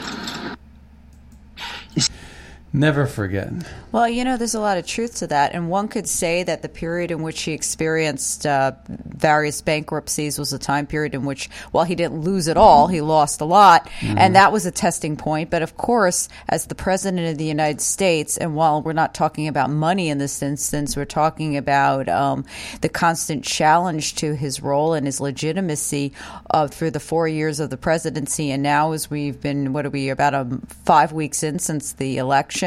Never 2.76 3.06
forget. 3.06 3.52
Well, 3.92 4.08
you 4.08 4.24
know, 4.24 4.36
there's 4.36 4.56
a 4.56 4.60
lot 4.60 4.78
of 4.78 4.84
truth 4.84 5.18
to 5.18 5.28
that. 5.28 5.54
And 5.54 5.70
one 5.70 5.86
could 5.86 6.08
say 6.08 6.42
that 6.42 6.62
the 6.62 6.68
period 6.68 7.12
in 7.12 7.22
which 7.22 7.42
he 7.42 7.52
experienced 7.52 8.46
uh, 8.46 8.72
various 8.88 9.62
bankruptcies 9.62 10.40
was 10.40 10.52
a 10.52 10.58
time 10.58 10.88
period 10.88 11.14
in 11.14 11.24
which, 11.24 11.48
while 11.70 11.84
he 11.84 11.94
didn't 11.94 12.22
lose 12.22 12.48
it 12.48 12.56
all, 12.56 12.88
he 12.88 13.00
lost 13.00 13.40
a 13.40 13.44
lot. 13.44 13.86
Mm-hmm. 14.00 14.18
And 14.18 14.34
that 14.34 14.50
was 14.50 14.66
a 14.66 14.72
testing 14.72 15.16
point. 15.16 15.50
But 15.50 15.62
of 15.62 15.76
course, 15.76 16.28
as 16.48 16.66
the 16.66 16.74
President 16.74 17.30
of 17.30 17.38
the 17.38 17.44
United 17.44 17.80
States, 17.80 18.36
and 18.36 18.56
while 18.56 18.82
we're 18.82 18.92
not 18.92 19.14
talking 19.14 19.46
about 19.46 19.70
money 19.70 20.08
in 20.08 20.18
this 20.18 20.42
instance, 20.42 20.96
we're 20.96 21.04
talking 21.04 21.56
about 21.56 22.08
um, 22.08 22.44
the 22.80 22.88
constant 22.88 23.44
challenge 23.44 24.16
to 24.16 24.34
his 24.34 24.60
role 24.60 24.94
and 24.94 25.06
his 25.06 25.20
legitimacy 25.20 26.12
uh, 26.50 26.66
through 26.66 26.90
the 26.90 26.98
four 26.98 27.28
years 27.28 27.60
of 27.60 27.70
the 27.70 27.76
presidency. 27.76 28.50
And 28.50 28.64
now, 28.64 28.90
as 28.90 29.08
we've 29.08 29.40
been, 29.40 29.72
what 29.72 29.86
are 29.86 29.90
we, 29.90 30.08
about 30.08 30.34
um, 30.34 30.62
five 30.84 31.12
weeks 31.12 31.44
in 31.44 31.60
since 31.60 31.92
the 31.92 32.18
election 32.18 32.63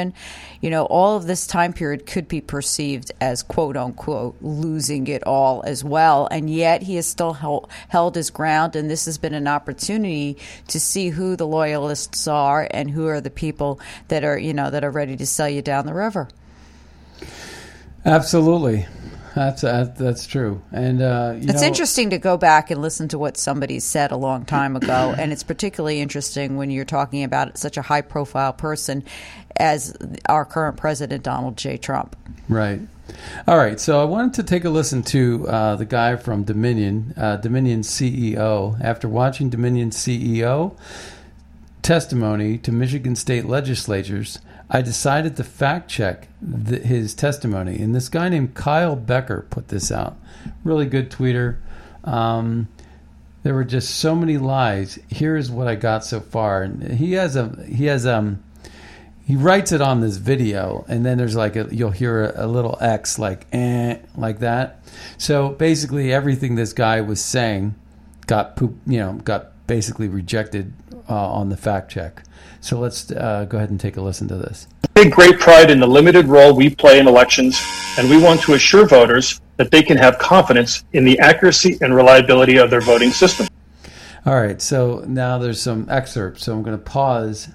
you 0.62 0.70
know, 0.70 0.86
all 0.86 1.16
of 1.18 1.28
this 1.28 1.46
time 1.48 1.74
period 1.74 2.06
could 2.06 2.28
be 2.28 2.42
perceived 2.42 3.12
as 3.22 3.44
quote 3.44 3.78
unquote 3.78 4.36
losing 4.42 5.08
it 5.08 5.24
all 5.24 5.64
as 5.66 5.84
well. 5.84 6.28
And 6.32 6.50
yet 6.50 6.84
he 6.84 6.96
has 6.96 7.06
still 7.06 7.34
held, 7.34 7.70
held 7.90 8.16
his 8.16 8.30
ground. 8.30 8.76
And 8.76 8.90
this 8.90 9.06
has 9.06 9.18
been 9.18 9.34
an 9.34 9.48
opportunity 9.48 10.38
to 10.68 10.80
see 10.80 11.10
who 11.10 11.36
the 11.36 11.48
loyalists 11.48 12.28
are 12.28 12.68
and 12.72 12.92
who 12.92 13.08
are 13.08 13.22
the 13.22 13.30
people 13.30 13.80
that 14.08 14.24
are, 14.24 14.38
you 14.38 14.54
know, 14.54 14.70
that 14.70 14.84
are 14.84 14.92
ready 14.92 15.16
to 15.18 15.26
sell 15.26 15.50
you 15.50 15.62
down 15.62 15.86
the 15.86 15.94
river. 15.94 16.28
Absolutely. 18.06 18.86
That's 19.38 19.64
uh, 19.64 19.94
that's 19.96 20.26
true, 20.26 20.64
and 20.72 21.00
uh, 21.00 21.34
it's 21.36 21.62
know, 21.62 21.68
interesting 21.68 22.10
to 22.10 22.18
go 22.18 22.38
back 22.38 22.72
and 22.72 22.82
listen 22.82 23.08
to 23.10 23.20
what 23.20 23.38
somebody 23.38 23.80
said 23.80 24.12
a 24.12 24.18
long 24.18 24.46
time 24.46 24.76
ago, 24.76 25.14
and 25.20 25.32
it's 25.32 25.44
particularly 25.44 26.02
interesting 26.02 26.58
when 26.58 26.72
you're 26.72 26.86
talking 26.86 27.24
about 27.24 27.56
such 27.56 27.78
a 27.78 27.84
high 27.84 28.02
profile 28.02 28.52
person 28.52 29.04
as 29.58 29.96
our 30.28 30.44
current 30.44 30.78
president, 30.78 31.22
Donald 31.22 31.56
J. 31.56 31.78
Trump. 31.78 32.16
Right. 32.50 32.82
All 33.48 33.60
right. 33.60 33.80
So 33.80 34.02
I 34.02 34.06
wanted 34.06 34.34
to 34.36 34.44
take 34.44 34.66
a 34.66 34.72
listen 34.72 35.04
to 35.04 35.48
uh, 35.48 35.76
the 35.76 35.86
guy 35.86 36.16
from 36.16 36.44
Dominion, 36.44 37.14
uh, 37.16 37.38
Dominion 37.38 37.82
CEO. 37.82 38.82
After 38.82 39.08
watching 39.08 39.52
Dominion 39.52 39.92
CEO 39.92 40.76
testimony 41.84 42.58
to 42.58 42.72
Michigan 42.72 43.16
state 43.16 43.46
legislatures 43.46 44.40
I 44.70 44.82
decided 44.82 45.38
to 45.38 45.44
fact 45.44 45.90
check 45.90 46.28
the, 46.42 46.80
his 46.80 47.14
testimony. 47.14 47.80
And 47.80 47.96
this 47.96 48.10
guy 48.10 48.30
named 48.30 48.54
Kyle 48.54 48.96
Becker 48.96 49.46
put 49.50 49.70
this 49.70 49.92
out. 49.92 50.18
Really 50.64 50.86
good 50.86 51.10
tweeter. 51.10 51.58
Um, 52.04 52.68
there 53.44 53.54
were 53.54 53.64
just 53.64 53.96
so 53.96 54.14
many 54.16 54.38
lies. 54.38 55.00
Here's 55.08 55.50
what 55.50 55.68
I 55.68 55.76
got 55.76 56.04
so 56.04 56.20
far. 56.20 56.64
And 56.64 56.84
he 56.84 57.14
has 57.14 57.36
a 57.36 57.64
he 57.66 57.86
has 57.86 58.06
um 58.06 58.44
he 59.26 59.36
writes 59.36 59.74
it 59.74 59.82
on 59.82 60.00
this 60.00 60.18
video, 60.18 60.86
and 60.88 61.06
then 61.06 61.18
there's 61.18 61.36
like 61.36 61.56
a 61.56 61.68
you'll 61.72 61.92
hear 61.92 62.24
a, 62.24 62.46
a 62.46 62.48
little 62.48 62.78
X 62.82 63.20
like 63.20 63.46
eh 63.54 64.00
like 64.16 64.40
that. 64.40 64.82
So 65.18 65.50
basically, 65.50 66.14
everything 66.14 66.56
this 66.56 66.74
guy 66.74 67.02
was 67.02 67.24
saying 67.24 67.76
got 68.26 68.56
poop, 68.58 68.76
you 68.86 69.00
know, 69.00 69.14
got 69.14 69.66
basically 69.68 70.08
rejected 70.08 70.74
uh, 71.10 71.14
on 71.14 71.50
the 71.50 71.58
fact 71.58 71.92
check. 71.92 72.24
So 72.68 72.78
let's 72.78 73.10
uh, 73.12 73.46
go 73.48 73.60
ahead 73.60 73.70
and 73.70 73.80
take 73.80 73.96
a 73.96 74.02
listen 74.02 74.28
to 74.28 74.36
this. 74.36 74.68
Take 74.94 75.14
great 75.14 75.40
pride 75.40 75.72
in 75.72 75.80
the 75.80 75.88
limited 75.88 76.28
role 76.28 76.54
we 76.54 76.70
play 76.70 77.00
in 77.00 77.08
elections, 77.08 77.58
and 77.98 78.10
we 78.10 78.22
want 78.22 78.42
to 78.42 78.56
assure 78.56 78.86
voters 78.86 79.40
that 79.56 79.72
they 79.72 79.82
can 79.82 79.96
have 79.96 80.20
confidence 80.20 80.84
in 80.92 81.06
the 81.06 81.18
accuracy 81.20 81.78
and 81.80 81.96
reliability 81.96 82.58
of 82.58 82.70
their 82.70 82.82
voting 82.82 83.12
system. 83.12 83.48
All 84.26 84.36
right, 84.36 84.62
so 84.62 85.06
now 85.08 85.38
there's 85.38 85.62
some 85.62 85.88
excerpts. 85.90 86.44
So 86.44 86.52
I'm 86.52 86.62
going 86.62 86.78
to 86.78 86.84
pause. 86.84 87.48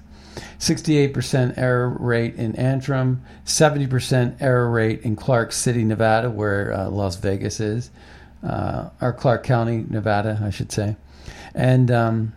68% 0.57 1.59
error 1.59 1.89
rate 1.89 2.33
in 2.33 2.55
Antrim, 2.55 3.21
70% 3.45 4.41
error 4.41 4.71
rate 4.71 5.03
in 5.03 5.15
Clark 5.15 5.51
City, 5.51 5.83
Nevada, 5.83 6.31
where 6.31 6.73
uh, 6.73 6.89
Las 6.89 7.17
Vegas 7.17 7.59
is, 7.59 7.91
uh, 8.41 8.89
or 8.99 9.13
Clark 9.13 9.43
County, 9.43 9.85
Nevada, 9.87 10.41
I 10.43 10.49
should 10.49 10.71
say. 10.71 10.95
And 11.53 11.91
um, 11.91 12.33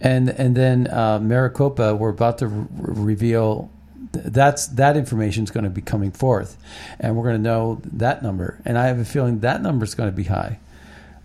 and 0.00 0.28
and 0.28 0.54
then 0.54 0.88
uh, 0.88 1.18
Maricopa, 1.20 1.94
we're 1.94 2.10
about 2.10 2.38
to 2.38 2.48
re- 2.48 2.66
reveal 2.78 3.70
that's 4.12 4.66
that 4.68 4.96
information 4.96 5.44
is 5.44 5.50
going 5.50 5.64
to 5.64 5.70
be 5.70 5.80
coming 5.80 6.10
forth, 6.10 6.56
and 7.00 7.16
we're 7.16 7.24
going 7.24 7.36
to 7.36 7.42
know 7.42 7.80
that 7.84 8.22
number. 8.22 8.60
And 8.64 8.78
I 8.78 8.86
have 8.86 8.98
a 8.98 9.04
feeling 9.04 9.40
that 9.40 9.62
number 9.62 9.84
is 9.84 9.94
going 9.94 10.10
to 10.10 10.16
be 10.16 10.24
high, 10.24 10.58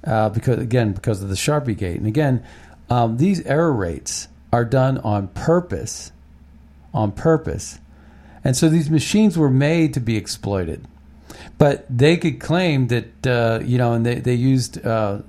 uh, 0.06 0.30
because 0.30 0.60
again 0.60 0.94
because 0.94 1.22
of 1.22 1.30
the 1.30 1.36
Sharpie 1.36 1.78
gate. 1.78 1.98
And 1.98 2.08
again, 2.08 2.44
um, 2.90 3.18
these 3.18 3.42
error 3.46 3.74
rates 3.74 4.28
are 4.54 4.66
done 4.66 4.98
on 5.00 5.28
purpose, 5.30 6.12
on 6.94 7.12
purpose, 7.12 7.80
and 8.44 8.56
so 8.56 8.70
these 8.70 8.90
machines 8.90 9.38
were 9.38 9.52
made 9.52 9.94
to 9.96 10.00
be 10.00 10.18
exploited. 10.18 10.86
But 11.58 11.86
they 11.90 12.18
could 12.18 12.40
claim 12.40 12.88
that 12.88 13.28
uh, 13.28 13.60
you 13.64 13.78
know, 13.78 13.94
and 13.94 14.06
they 14.06 14.16
they 14.16 14.36
used 14.36 14.86
uh, 14.86 15.20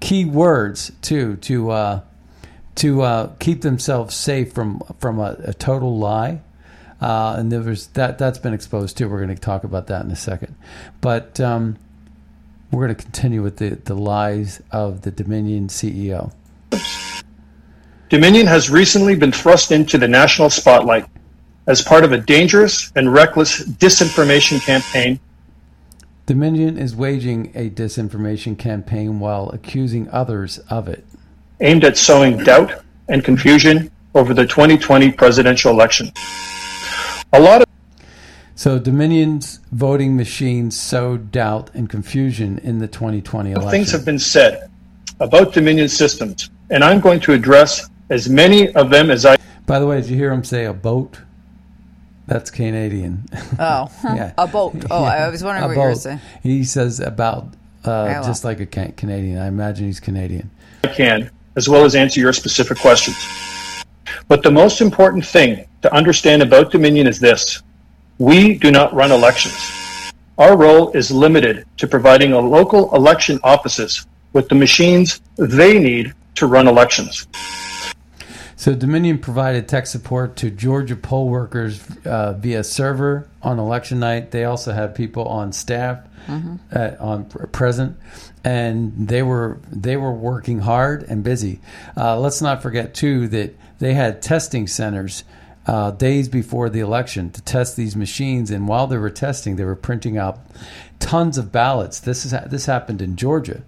key 0.00 0.24
words 0.24 0.92
too 1.02 1.36
to 1.36 1.70
uh, 1.70 2.00
to 2.76 3.02
uh, 3.02 3.32
keep 3.38 3.62
themselves 3.62 4.14
safe 4.14 4.52
from 4.52 4.80
from 4.98 5.18
a, 5.18 5.36
a 5.44 5.54
total 5.54 5.98
lie. 5.98 6.40
Uh, 7.00 7.34
and 7.38 7.52
there 7.52 7.60
was 7.60 7.88
that 7.88 8.18
that's 8.18 8.38
been 8.38 8.54
exposed 8.54 8.96
too. 8.96 9.08
We're 9.08 9.22
going 9.22 9.34
to 9.34 9.40
talk 9.40 9.64
about 9.64 9.86
that 9.88 10.04
in 10.04 10.10
a 10.10 10.16
second, 10.16 10.54
but 11.00 11.38
um, 11.40 11.76
we're 12.70 12.86
going 12.86 12.96
to 12.96 13.02
continue 13.02 13.42
with 13.42 13.58
the, 13.58 13.70
the 13.70 13.94
lies 13.94 14.62
of 14.70 15.02
the 15.02 15.10
Dominion 15.10 15.68
CEO. 15.68 16.32
Dominion 18.08 18.46
has 18.46 18.70
recently 18.70 19.14
been 19.14 19.32
thrust 19.32 19.72
into 19.72 19.98
the 19.98 20.08
national 20.08 20.48
spotlight 20.48 21.06
as 21.66 21.82
part 21.82 22.04
of 22.04 22.12
a 22.12 22.18
dangerous 22.18 22.92
and 22.94 23.12
reckless 23.12 23.62
disinformation 23.64 24.60
campaign. 24.64 25.18
Dominion 26.24 26.78
is 26.78 26.94
waging 26.94 27.52
a 27.54 27.70
disinformation 27.70 28.58
campaign 28.58 29.20
while 29.20 29.48
accusing 29.50 30.08
others 30.10 30.58
of 30.70 30.88
it 30.88 31.04
aimed 31.60 31.84
at 31.84 31.96
sowing 31.96 32.38
doubt 32.38 32.84
and 33.08 33.24
confusion 33.24 33.90
over 34.14 34.34
the 34.34 34.46
2020 34.46 35.12
presidential 35.12 35.70
election. 35.70 36.12
A 37.32 37.40
lot 37.40 37.62
of 37.62 37.66
so 38.54 38.78
Dominion's 38.78 39.60
voting 39.70 40.16
machines 40.16 40.80
sowed 40.80 41.30
doubt 41.30 41.70
and 41.74 41.90
confusion 41.90 42.58
in 42.60 42.78
the 42.78 42.88
2020 42.88 43.50
election. 43.50 43.70
Things 43.70 43.90
have 43.92 44.06
been 44.06 44.18
said 44.18 44.70
about 45.20 45.52
Dominion 45.52 45.90
systems, 45.90 46.48
and 46.70 46.82
I'm 46.82 47.00
going 47.00 47.20
to 47.20 47.34
address 47.34 47.90
as 48.08 48.30
many 48.30 48.72
of 48.72 48.88
them 48.88 49.10
as 49.10 49.26
I. 49.26 49.36
By 49.66 49.78
the 49.78 49.86
way, 49.86 50.00
did 50.00 50.08
you 50.08 50.16
hear 50.16 50.32
him 50.32 50.42
say 50.42 50.64
a 50.64 50.72
boat? 50.72 51.20
That's 52.26 52.50
Canadian. 52.50 53.26
Oh, 53.58 53.92
yeah. 54.04 54.32
a 54.38 54.46
boat. 54.46 54.74
Oh, 54.90 55.04
yeah. 55.04 55.26
I 55.26 55.28
was 55.28 55.44
wondering 55.44 55.64
a 55.64 55.68
what 55.68 55.74
boat. 55.74 55.82
you 55.82 55.88
were 55.88 55.94
saying. 55.94 56.20
He 56.42 56.64
says 56.64 56.98
about 56.98 57.48
uh, 57.84 58.24
just 58.24 58.42
like 58.42 58.60
a 58.60 58.66
Canadian. 58.66 59.36
I 59.38 59.48
imagine 59.48 59.84
he's 59.84 60.00
Canadian. 60.00 60.50
I 60.82 60.88
can 60.88 61.30
as 61.56 61.68
well 61.68 61.84
as 61.84 61.94
answer 61.94 62.20
your 62.20 62.32
specific 62.32 62.78
questions. 62.78 63.16
But 64.28 64.42
the 64.42 64.50
most 64.50 64.80
important 64.80 65.24
thing 65.26 65.66
to 65.82 65.92
understand 65.94 66.42
about 66.42 66.70
Dominion 66.70 67.06
is 67.06 67.18
this 67.18 67.62
we 68.18 68.58
do 68.58 68.70
not 68.70 68.94
run 68.94 69.12
elections. 69.12 70.12
Our 70.38 70.56
role 70.56 70.90
is 70.92 71.10
limited 71.10 71.66
to 71.78 71.86
providing 71.86 72.32
a 72.32 72.38
local 72.38 72.94
election 72.94 73.40
offices 73.42 74.06
with 74.32 74.48
the 74.48 74.54
machines 74.54 75.20
they 75.36 75.78
need 75.78 76.14
to 76.34 76.46
run 76.46 76.68
elections. 76.68 77.26
So 78.66 78.74
Dominion 78.74 79.18
provided 79.18 79.68
tech 79.68 79.86
support 79.86 80.34
to 80.38 80.50
Georgia 80.50 80.96
poll 80.96 81.28
workers 81.28 81.86
uh, 82.04 82.32
via 82.32 82.64
server 82.64 83.28
on 83.40 83.60
election 83.60 84.00
night. 84.00 84.32
They 84.32 84.42
also 84.42 84.72
had 84.72 84.96
people 84.96 85.24
on 85.28 85.52
staff 85.52 86.00
mm-hmm. 86.26 86.56
uh, 86.72 86.90
on 86.98 87.26
present, 87.26 87.96
and 88.42 89.06
they 89.06 89.22
were 89.22 89.60
they 89.70 89.96
were 89.96 90.12
working 90.12 90.58
hard 90.58 91.04
and 91.04 91.22
busy. 91.22 91.60
Uh, 91.96 92.18
let's 92.18 92.42
not 92.42 92.60
forget 92.60 92.92
too 92.92 93.28
that 93.28 93.54
they 93.78 93.94
had 93.94 94.20
testing 94.20 94.66
centers. 94.66 95.22
Uh, 95.68 95.92
days 95.92 96.28
before 96.28 96.68
the 96.68 96.80
election 96.80 97.30
to 97.30 97.42
test 97.42 97.76
these 97.76 97.94
machines, 97.94 98.50
and 98.50 98.66
while 98.66 98.88
they 98.88 98.98
were 98.98 99.10
testing, 99.10 99.54
they 99.54 99.64
were 99.64 99.76
printing 99.76 100.18
out 100.18 100.40
tons 100.98 101.38
of 101.38 101.52
ballots. 101.52 102.00
This 102.00 102.24
is 102.24 102.34
this 102.48 102.66
happened 102.66 103.00
in 103.00 103.14
Georgia, 103.14 103.62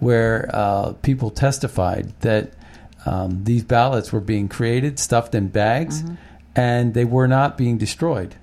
where 0.00 0.50
uh, 0.52 0.92
people 1.00 1.30
testified 1.30 2.12
that 2.20 2.52
um, 3.06 3.44
these 3.44 3.64
ballots 3.64 4.12
were 4.12 4.20
being 4.20 4.48
created, 4.48 4.98
stuffed 4.98 5.34
in 5.34 5.48
bags, 5.48 6.02
mm-hmm. 6.02 6.14
and 6.56 6.94
they 6.94 7.04
were 7.04 7.28
not 7.28 7.58
being 7.58 7.78
destroyed. 7.78 8.36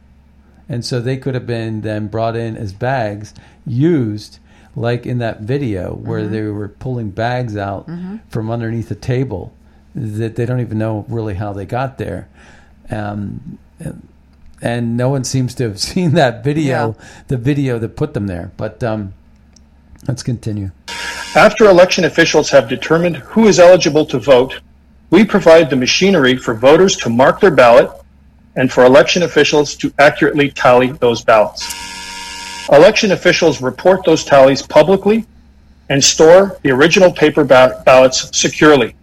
And 0.69 0.85
so 0.85 1.01
they 1.01 1.17
could 1.17 1.33
have 1.33 1.47
been 1.47 1.81
then 1.81 2.07
brought 2.07 2.35
in 2.35 2.55
as 2.55 2.73
bags, 2.73 3.33
used 3.65 4.39
like 4.75 5.05
in 5.05 5.17
that 5.17 5.41
video 5.41 5.93
where 5.93 6.21
mm-hmm. 6.21 6.31
they 6.31 6.41
were 6.43 6.69
pulling 6.69 7.09
bags 7.09 7.57
out 7.57 7.87
mm-hmm. 7.87 8.17
from 8.29 8.49
underneath 8.49 8.89
a 8.89 8.95
table 8.95 9.53
that 9.93 10.35
they 10.35 10.45
don't 10.45 10.61
even 10.61 10.77
know 10.77 11.05
really 11.09 11.33
how 11.33 11.51
they 11.51 11.65
got 11.65 11.97
there. 11.97 12.29
Um, 12.89 13.57
and 14.61 14.95
no 14.95 15.09
one 15.09 15.23
seems 15.23 15.55
to 15.55 15.63
have 15.63 15.79
seen 15.91 16.11
that 16.11 16.43
video, 16.43 16.95
yeah. 16.97 17.05
the 17.27 17.37
video 17.37 17.79
that 17.79 17.95
put 17.95 18.13
them 18.13 18.27
there. 18.27 18.51
But 18.57 18.83
um, 18.83 19.13
let's 20.07 20.23
continue. 20.23 20.71
After 21.35 21.65
election 21.69 22.03
officials 22.03 22.49
have 22.49 22.67
determined 22.67 23.15
who 23.17 23.47
is 23.47 23.57
eligible 23.57 24.05
to 24.07 24.19
vote, 24.19 24.59
we 25.11 25.23
provide 25.23 25.69
the 25.69 25.77
machinery 25.77 26.35
for 26.35 26.53
voters 26.53 26.97
to 26.97 27.09
mark 27.09 27.39
their 27.39 27.51
ballot, 27.55 27.89
and 28.57 28.69
for 28.69 28.83
election 28.83 29.23
officials 29.23 29.75
to 29.75 29.93
accurately 29.97 30.51
tally 30.51 30.91
those 30.91 31.23
ballots. 31.23 32.67
Election 32.69 33.13
officials 33.13 33.61
report 33.61 34.03
those 34.03 34.25
tallies 34.25 34.61
publicly 34.61 35.25
and 35.89 36.03
store 36.03 36.59
the 36.63 36.71
original 36.71 37.13
paper 37.13 37.45
ba- 37.45 37.81
ballots 37.85 38.37
securely. 38.37 38.93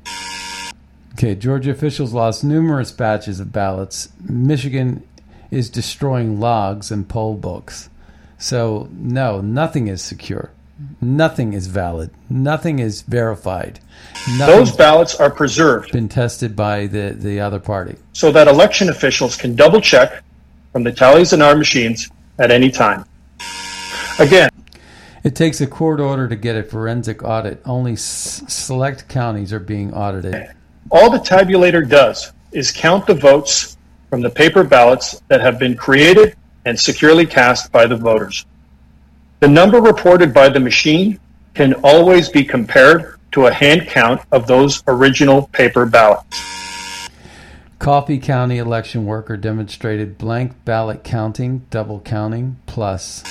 Okay, 1.14 1.34
Georgia 1.34 1.70
officials 1.70 2.12
lost 2.12 2.44
numerous 2.44 2.92
batches 2.92 3.40
of 3.40 3.52
ballots. 3.52 4.10
Michigan 4.20 5.02
is 5.50 5.70
destroying 5.70 6.38
logs 6.38 6.90
and 6.90 7.08
poll 7.08 7.34
books. 7.34 7.88
So, 8.36 8.88
no, 8.92 9.40
nothing 9.40 9.88
is 9.88 10.02
secure. 10.02 10.52
Nothing 11.00 11.52
is 11.54 11.66
valid. 11.66 12.10
Nothing 12.30 12.78
is 12.78 13.02
verified. 13.02 13.80
Those 14.38 14.74
ballots 14.76 15.14
are 15.16 15.30
preserved 15.30 15.92
been 15.92 16.08
tested 16.08 16.54
by 16.54 16.86
the, 16.86 17.14
the 17.18 17.40
other 17.40 17.58
party. 17.58 17.96
so 18.12 18.30
that 18.32 18.46
election 18.48 18.88
officials 18.88 19.36
can 19.36 19.54
double 19.56 19.80
check 19.80 20.22
from 20.72 20.84
the 20.84 20.92
tallies 20.92 21.32
in 21.32 21.42
our 21.42 21.56
machines 21.56 22.08
at 22.38 22.50
any 22.50 22.70
time. 22.70 23.04
Again, 24.18 24.50
It 25.24 25.34
takes 25.34 25.60
a 25.60 25.66
court 25.66 25.98
order 26.00 26.28
to 26.28 26.36
get 26.36 26.54
a 26.56 26.62
forensic 26.62 27.22
audit. 27.24 27.60
Only 27.64 27.92
s- 27.94 28.42
select 28.48 29.08
counties 29.08 29.52
are 29.52 29.58
being 29.60 29.92
audited. 29.92 30.50
all 30.90 31.10
the 31.10 31.18
tabulator 31.18 31.86
does 31.88 32.32
is 32.52 32.70
count 32.70 33.06
the 33.06 33.14
votes 33.14 33.76
from 34.10 34.20
the 34.22 34.30
paper 34.30 34.62
ballots 34.64 35.20
that 35.28 35.40
have 35.40 35.58
been 35.58 35.76
created 35.76 36.36
and 36.64 36.78
securely 36.78 37.26
cast 37.26 37.70
by 37.72 37.86
the 37.86 37.96
voters. 37.96 38.46
The 39.40 39.48
number 39.48 39.80
reported 39.80 40.34
by 40.34 40.48
the 40.48 40.58
machine 40.58 41.20
can 41.54 41.74
always 41.84 42.28
be 42.28 42.44
compared 42.44 43.14
to 43.32 43.46
a 43.46 43.52
hand 43.52 43.86
count 43.86 44.20
of 44.32 44.46
those 44.48 44.82
original 44.88 45.46
paper 45.52 45.86
ballots. 45.86 47.08
Coffee 47.78 48.18
County 48.18 48.58
election 48.58 49.06
worker 49.06 49.36
demonstrated 49.36 50.18
blank 50.18 50.52
ballot 50.64 51.04
counting, 51.04 51.64
double 51.70 52.00
counting, 52.00 52.58
plus. 52.66 53.22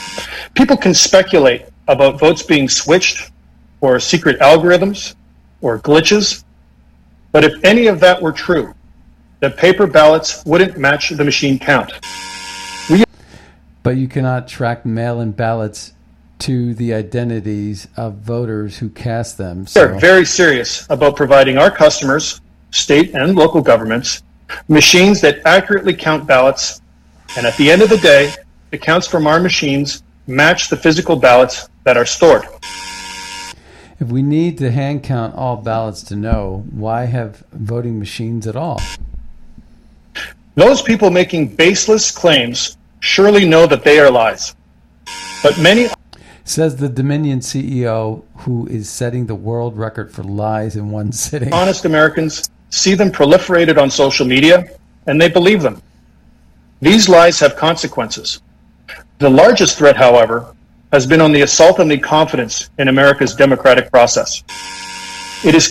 People 0.53 0.77
can 0.77 0.93
speculate 0.93 1.65
about 1.89 2.19
votes 2.19 2.41
being 2.41 2.69
switched 2.69 3.31
or 3.81 3.99
secret 3.99 4.39
algorithms 4.39 5.15
or 5.59 5.77
glitches, 5.79 6.45
but 7.33 7.43
if 7.43 7.61
any 7.65 7.87
of 7.87 7.99
that 7.99 8.21
were 8.21 8.31
true, 8.31 8.73
the 9.41 9.49
paper 9.49 9.85
ballots 9.85 10.41
wouldn't 10.45 10.77
match 10.77 11.09
the 11.09 11.23
machine 11.23 11.59
count. 11.59 11.91
We- 12.89 13.03
But 13.83 13.97
you 13.97 14.07
cannot 14.07 14.47
track 14.47 14.85
mail 14.85 15.19
in 15.19 15.31
ballots 15.31 15.91
to 16.39 16.73
the 16.75 16.93
identities 16.93 17.87
of 17.97 18.15
voters 18.17 18.77
who 18.77 18.89
cast 18.89 19.37
them. 19.37 19.65
We're 19.75 19.99
very 19.99 20.25
serious 20.25 20.85
about 20.89 21.15
providing 21.15 21.57
our 21.57 21.71
customers, 21.71 22.41
state 22.71 23.13
and 23.15 23.35
local 23.35 23.61
governments, 23.61 24.23
machines 24.67 25.21
that 25.21 25.39
accurately 25.45 25.93
count 25.93 26.27
ballots. 26.27 26.81
And 27.37 27.45
at 27.45 27.57
the 27.57 27.71
end 27.71 27.81
of 27.81 27.89
the 27.89 27.97
day, 27.97 28.33
the 28.71 28.77
counts 28.77 29.07
from 29.07 29.27
our 29.27 29.39
machines 29.39 30.03
match 30.27 30.69
the 30.69 30.77
physical 30.77 31.15
ballots 31.15 31.69
that 31.83 31.97
are 31.97 32.05
stored. 32.05 32.43
if 33.99 34.09
we 34.09 34.21
need 34.21 34.57
to 34.59 34.69
hand 34.69 35.03
count 35.03 35.33
all 35.35 35.57
ballots 35.57 36.03
to 36.03 36.15
know, 36.15 36.63
why 36.71 37.05
have 37.05 37.43
voting 37.51 37.97
machines 37.97 38.45
at 38.45 38.55
all? 38.55 38.81
Those 40.55 40.81
people 40.81 41.09
making 41.09 41.55
baseless 41.55 42.11
claims 42.11 42.77
surely 42.99 43.47
know 43.47 43.65
that 43.67 43.83
they 43.83 43.99
are 43.99 44.11
lies. 44.11 44.55
But 45.43 45.57
many 45.59 45.87
Says 46.47 46.77
the 46.77 46.87
Dominion 46.87 47.41
CEO 47.41 48.23
who 48.37 48.67
is 48.67 48.89
setting 48.89 49.25
the 49.25 49.35
world 49.35 49.77
record 49.77 50.13
for 50.13 50.23
lies 50.23 50.77
in 50.77 50.91
one 50.91 51.11
sitting. 51.11 51.51
honest 51.53 51.83
Americans 51.83 52.49
see 52.69 52.93
them 52.93 53.11
proliferated 53.11 53.77
on 53.77 53.91
social 53.91 54.25
media 54.25 54.65
and 55.07 55.19
they 55.21 55.27
believe 55.27 55.61
them. 55.61 55.81
These 56.79 57.09
lies 57.09 57.37
have 57.41 57.57
consequences. 57.57 58.41
The 59.19 59.29
largest 59.29 59.77
threat, 59.77 59.97
however, 59.97 60.55
has 60.93 61.05
been 61.05 61.19
on 61.19 61.33
the 61.33 61.41
assault 61.41 61.81
on 61.81 61.89
the 61.89 61.97
confidence 61.97 62.69
in 62.77 62.87
America's 62.87 63.35
democratic 63.35 63.91
process. 63.91 64.41
It 65.43 65.53
is 65.53 65.69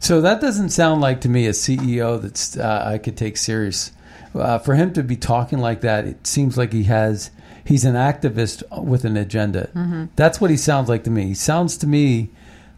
So 0.00 0.20
that 0.20 0.42
doesn't 0.42 0.68
sound 0.68 1.00
like 1.00 1.22
to 1.22 1.30
me 1.30 1.46
a 1.46 1.52
CEO 1.52 2.20
that's 2.20 2.58
uh, 2.58 2.84
I 2.86 2.98
could 2.98 3.16
take 3.16 3.38
serious. 3.38 3.92
Uh, 4.34 4.58
for 4.58 4.74
him 4.74 4.92
to 4.92 5.02
be 5.02 5.16
talking 5.16 5.60
like 5.60 5.80
that, 5.80 6.04
it 6.04 6.26
seems 6.26 6.58
like 6.58 6.74
he 6.74 6.84
has 6.84 7.30
he's 7.70 7.84
an 7.84 7.94
activist 7.94 8.64
with 8.84 9.04
an 9.04 9.16
agenda. 9.16 9.70
That's 10.16 10.40
what 10.40 10.50
he 10.50 10.56
sounds 10.56 10.88
like 10.88 11.04
to 11.04 11.10
me. 11.10 11.26
He 11.28 11.34
sounds 11.34 11.76
to 11.78 11.86
me 11.86 12.30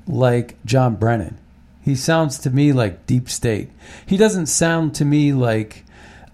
like 0.06 0.62
John 0.66 0.96
Brennan. 0.96 1.38
He 1.82 1.96
sounds 1.96 2.38
to 2.40 2.50
me 2.50 2.74
like 2.74 3.06
deep 3.06 3.30
state. 3.30 3.70
He 4.04 4.18
doesn't 4.18 4.46
sound 4.46 4.94
to 4.96 5.06
me 5.06 5.32
like 5.32 5.86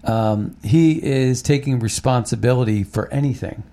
um, 0.03 0.57
he 0.61 1.01
is 1.01 1.41
taking 1.41 1.79
responsibility 1.79 2.83
for 2.83 3.07
anything. 3.13 3.63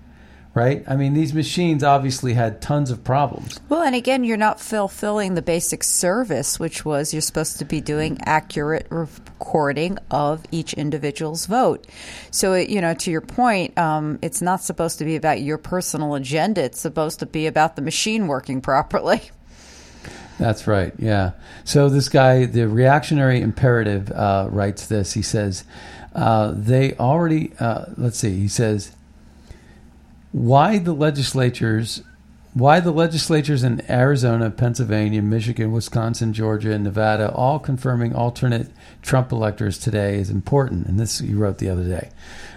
Right? 0.57 0.83
I 0.87 0.95
mean, 0.95 1.13
these 1.13 1.35
machines 1.35 1.83
obviously 1.83 2.33
had 2.33 2.61
tons 2.61 2.89
of 2.89 3.03
problems. 3.03 3.59
Well, 3.69 3.83
and 3.83 3.93
again, 3.93 4.23
you're 4.23 4.37
not 4.37 4.59
fulfilling 4.59 5.35
the 5.35 5.43
basic 5.43 5.83
service, 5.83 6.59
which 6.59 6.83
was 6.83 7.13
you're 7.13 7.21
supposed 7.21 7.59
to 7.59 7.65
be 7.65 7.79
doing 7.79 8.17
accurate 8.25 8.87
recording 8.89 9.99
of 10.09 10.43
each 10.49 10.73
individual's 10.73 11.45
vote. 11.45 11.85
So, 12.31 12.53
it, 12.53 12.69
you 12.69 12.81
know, 12.81 12.95
to 12.95 13.11
your 13.11 13.21
point, 13.21 13.77
um, 13.77 14.17
it's 14.23 14.41
not 14.41 14.63
supposed 14.63 14.97
to 14.97 15.05
be 15.05 15.15
about 15.15 15.41
your 15.41 15.59
personal 15.59 16.15
agenda. 16.15 16.63
It's 16.63 16.81
supposed 16.81 17.19
to 17.19 17.27
be 17.27 17.45
about 17.45 17.75
the 17.75 17.83
machine 17.83 18.25
working 18.25 18.59
properly. 18.71 19.21
That's 20.39 20.65
right. 20.65 20.91
Yeah. 20.97 21.33
So 21.65 21.87
this 21.87 22.09
guy, 22.09 22.45
the 22.45 22.67
reactionary 22.67 23.41
imperative, 23.41 24.11
uh, 24.11 24.47
writes 24.49 24.87
this. 24.87 25.13
He 25.13 25.21
says, 25.21 25.65
uh, 26.15 26.53
"They 26.55 26.93
already." 26.95 27.53
Uh, 27.59 27.85
let's 27.95 28.17
see. 28.17 28.39
He 28.39 28.47
says, 28.47 28.91
"Why 30.31 30.77
the 30.79 30.93
legislatures? 30.93 32.03
Why 32.53 32.79
the 32.79 32.91
legislatures 32.91 33.63
in 33.63 33.83
Arizona, 33.89 34.49
Pennsylvania, 34.49 35.21
Michigan, 35.21 35.71
Wisconsin, 35.71 36.33
Georgia, 36.33 36.71
and 36.71 36.83
Nevada 36.83 37.31
all 37.31 37.59
confirming 37.59 38.15
alternate 38.15 38.71
Trump 39.01 39.31
electors 39.31 39.77
today 39.77 40.15
is 40.15 40.29
important." 40.29 40.87
And 40.87 40.99
this 40.99 41.21
you 41.21 41.37
wrote 41.37 41.59
the 41.59 41.69
other 41.69 41.83
day. 41.83 42.09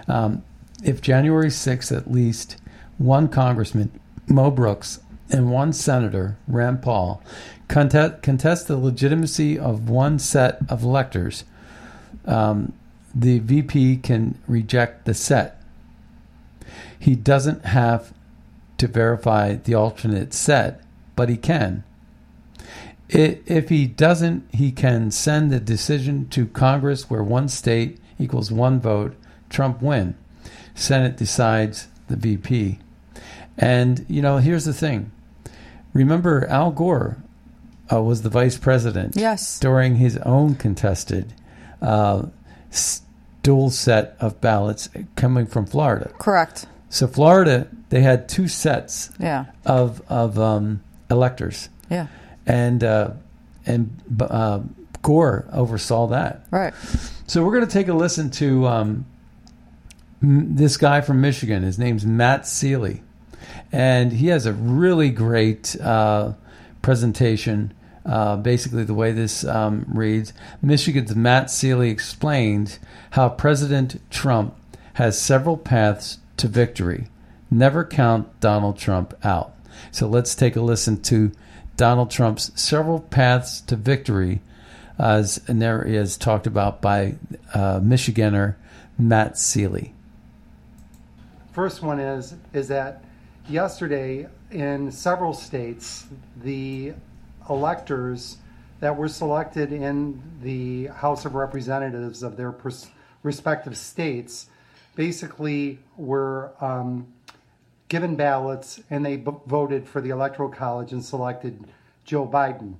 Um, 0.09 0.43
if 0.83 1.03
January 1.03 1.51
6th, 1.51 1.95
at 1.95 2.11
least 2.11 2.57
one 2.97 3.29
congressman, 3.29 3.91
Mo 4.27 4.51
Brooks, 4.51 5.01
and 5.31 5.51
one 5.51 5.73
senator, 5.73 6.37
Rand 6.49 6.83
Paul, 6.83 7.23
contest, 7.69 8.23
contest 8.23 8.69
the 8.69 8.77
legitimacy 8.77 9.59
of 9.59 9.89
one 9.89 10.19
set 10.19 10.59
of 10.69 10.83
electors, 10.83 11.45
um, 12.25 12.73
the 13.15 13.39
VP 13.41 13.99
can 13.99 14.39
reject 14.47 15.05
the 15.05 15.15
set. 15.15 15.60
He 17.01 17.17
doesn't 17.17 17.65
have 17.65 18.13
to 18.79 18.87
verify 18.87 19.55
the 19.55 19.75
alternate 19.75 20.33
set, 20.33 20.83
but 21.17 21.29
he 21.29 21.37
can. 21.37 21.83
If 23.09 23.71
he 23.71 23.87
doesn't, 23.87 24.45
he 24.55 24.71
can 24.71 25.11
send 25.11 25.51
the 25.51 25.59
decision 25.59 26.29
to 26.29 26.47
Congress 26.47 27.11
where 27.11 27.25
one 27.25 27.49
state 27.49 27.99
equals 28.21 28.53
one 28.53 28.81
vote, 28.81 29.17
Trump 29.49 29.83
win. 29.83 30.15
Senate 30.75 31.17
decides 31.17 31.89
the 32.07 32.17
VP. 32.17 32.79
And, 33.59 34.07
you 34.09 34.23
know, 34.23 34.37
here's 34.37 34.65
the 34.67 34.73
thing. 34.73 35.11
Remember, 35.93 36.47
Al 36.49 36.71
Gore 36.71 37.17
uh, 37.93 38.01
was 38.03 38.23
the 38.23 38.29
vice 38.31 38.57
president 38.57 39.17
Yes. 39.17 39.59
during 39.59 39.97
his 39.97 40.17
own 40.19 40.55
contested 40.55 41.33
uh, 41.83 42.27
dual 43.43 43.71
set 43.71 44.17
of 44.21 44.41
ballots 44.41 44.89
coming 45.17 45.47
from 45.47 45.67
Florida. 45.67 46.13
Correct. 46.19 46.67
So, 46.91 47.07
Florida, 47.07 47.69
they 47.89 48.03
had 48.03 48.29
two 48.29 48.47
sets 48.49 49.11
Yeah. 49.19 49.47
of, 49.65 50.03
of 50.09 50.39
um, 50.39 50.83
electors. 51.11 51.69
Yeah. 51.89 52.09
And, 52.47 52.83
uh, 52.85 53.13
and 53.65 53.97
uh, 54.21 54.61
Gore 55.03 55.47
oversaw 55.53 56.09
that. 56.09 56.45
Right. 56.51 56.75
So 57.27 57.45
we're 57.45 57.53
going 57.55 57.67
to 57.67 57.73
take 57.73 57.89
a 57.89 57.95
listen 57.95 58.31
to 58.33 58.67
um, 58.67 59.07
m- 60.23 60.57
this 60.57 60.77
guy 60.77 61.01
from 61.01 61.21
Michigan. 61.21 61.63
His 61.63 61.79
name's 61.79 62.05
Matt 62.05 62.47
Seeley, 62.47 63.03
and 63.73 64.13
he 64.13 64.27
has 64.29 64.47
a 64.47 64.53
really 64.53 65.11
great 65.11 65.77
uh, 65.81 66.33
presentation. 66.83 67.73
Uh, 68.05 68.37
basically, 68.37 68.83
the 68.85 68.95
way 68.95 69.13
this 69.13 69.45
um, 69.45 69.85
reads, 69.89 70.33
Michigan's 70.61 71.15
Matt 71.15 71.51
Seeley 71.51 71.91
explains 71.91 72.79
how 73.13 73.29
President 73.29 74.01
Trump 74.11 74.55
has 74.95 75.21
several 75.21 75.57
paths 75.57 76.19
to 76.41 76.49
victory. 76.49 77.07
Never 77.51 77.85
count 77.85 78.41
Donald 78.41 78.79
Trump 78.79 79.15
out. 79.25 79.55
So 79.91 80.07
let's 80.07 80.35
take 80.35 80.57
a 80.57 80.61
listen 80.61 81.01
to 81.03 81.33
Donald 81.77 82.11
Trump's 82.11 82.51
several 82.61 83.01
paths 83.01 83.61
to 83.63 83.77
victory 83.77 84.41
as 84.99 85.37
there 85.49 85.83
is 85.83 86.17
talked 86.17 86.47
about 86.47 86.83
by 86.83 87.15
uh, 87.55 87.81
Michiganer 87.81 88.57
Matt 88.99 89.39
Seeley. 89.39 89.95
First 91.53 91.83
one 91.83 91.99
is 91.99 92.35
is 92.53 92.69
that 92.69 93.03
yesterday 93.49 94.29
in 94.51 94.93
several 94.93 95.33
states 95.33 96.07
the 96.43 96.93
electors 97.49 98.37
that 98.81 98.97
were 98.97 99.09
selected 99.09 99.73
in 99.73 100.23
the 100.43 100.87
House 100.89 101.25
of 101.25 101.35
Representatives 101.35 102.23
of 102.23 102.37
their 102.37 102.53
pers- 102.53 102.89
respective 103.23 103.77
states 103.77 104.50
basically 105.01 105.79
were 105.97 106.53
um, 106.61 107.07
given 107.89 108.15
ballots 108.17 108.83
and 108.91 109.03
they 109.03 109.17
voted 109.47 109.89
for 109.89 110.03
the 110.03 110.11
Electoral 110.11 110.51
College 110.51 110.93
and 110.93 111.03
selected 111.03 111.59
Joe 112.05 112.29
Biden. 112.29 112.75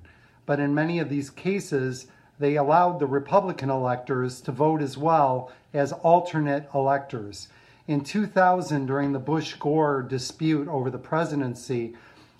But 0.45 0.59
in 0.59 0.75
many 0.75 0.99
of 0.99 1.09
these 1.09 1.31
cases, 1.31 2.05
they 2.37 2.57
allowed 2.57 2.99
the 2.99 3.07
Republican 3.07 3.71
electors 3.71 4.39
to 4.41 4.51
vote 4.51 4.83
as 4.83 4.99
well 4.99 5.51
as 5.73 5.93
alternate 5.93 6.69
electors. 6.75 7.47
In 7.87 8.01
2000, 8.01 8.85
during 8.85 9.13
the 9.13 9.17
Bush 9.17 9.55
Gore 9.55 10.03
dispute 10.03 10.67
over 10.67 10.91
the 10.91 10.99
presidency, 10.99 11.95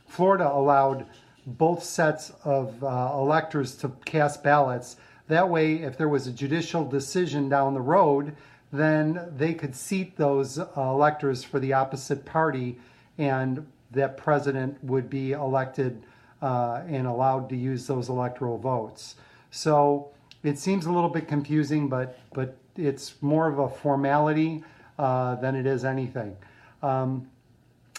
Florida 0.06 0.48
allowed 0.48 1.08
both 1.48 1.82
sets 1.84 2.32
of 2.44 2.84
uh, 2.84 3.14
electors 3.16 3.76
to 3.78 3.92
cast 4.06 4.44
ballots. 4.44 4.98
That 5.28 5.50
way, 5.50 5.78
if 5.78 5.98
there 5.98 6.10
was 6.10 6.28
a 6.28 6.32
judicial 6.32 6.86
decision 6.86 7.50
down 7.50 7.74
the 7.74 7.82
road, 7.82 8.36
then 8.72 9.34
they 9.36 9.54
could 9.54 9.76
seat 9.76 10.16
those 10.18 10.58
uh, 10.60 10.68
electors 10.78 11.44
for 11.44 11.60
the 11.60 11.74
opposite 11.74 12.26
party, 12.26 12.80
and 13.18 13.66
that 13.92 14.18
president 14.18 14.82
would 14.84 15.10
be 15.10 15.34
elected 15.34 16.04
uh, 16.42 16.82
and 16.88 17.06
allowed 17.06 17.50
to 17.50 17.56
use 17.56 17.86
those 17.88 18.10
electoral 18.10 18.58
votes. 18.58 19.16
So 19.52 20.12
it 20.44 20.58
seems 20.58 20.86
a 20.86 20.92
little 20.92 21.10
bit 21.10 21.28
confusing, 21.28 21.90
but 21.90 22.18
but 22.34 22.58
it's 22.78 23.22
more 23.22 23.48
of 23.48 23.60
a 23.60 23.70
formality 23.70 24.64
uh, 24.98 25.36
than 25.36 25.56
it 25.56 25.66
is 25.66 25.84
anything. 25.84 26.38
Um, 26.82 27.30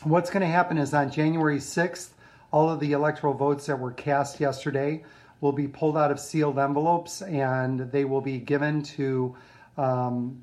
what's 0.03 0.31
going 0.31 0.41
to 0.41 0.47
happen 0.47 0.79
is 0.79 0.95
on 0.95 1.11
January 1.11 1.59
6th, 1.59 2.11
all 2.51 2.71
of 2.71 2.81
the 2.81 2.93
electoral 2.93 3.35
votes 3.35 3.67
that 3.67 3.79
were 3.79 3.93
cast 3.93 4.41
yesterday 4.41 5.05
will 5.41 5.53
be 5.53 5.67
pulled 5.67 5.97
out 5.97 6.11
of 6.11 6.21
sealed 6.21 6.59
envelopes 6.59 7.23
and 7.23 7.81
they 7.93 8.05
will 8.05 8.21
be 8.21 8.39
given 8.39 8.83
to 8.83 9.35
um, 9.77 10.43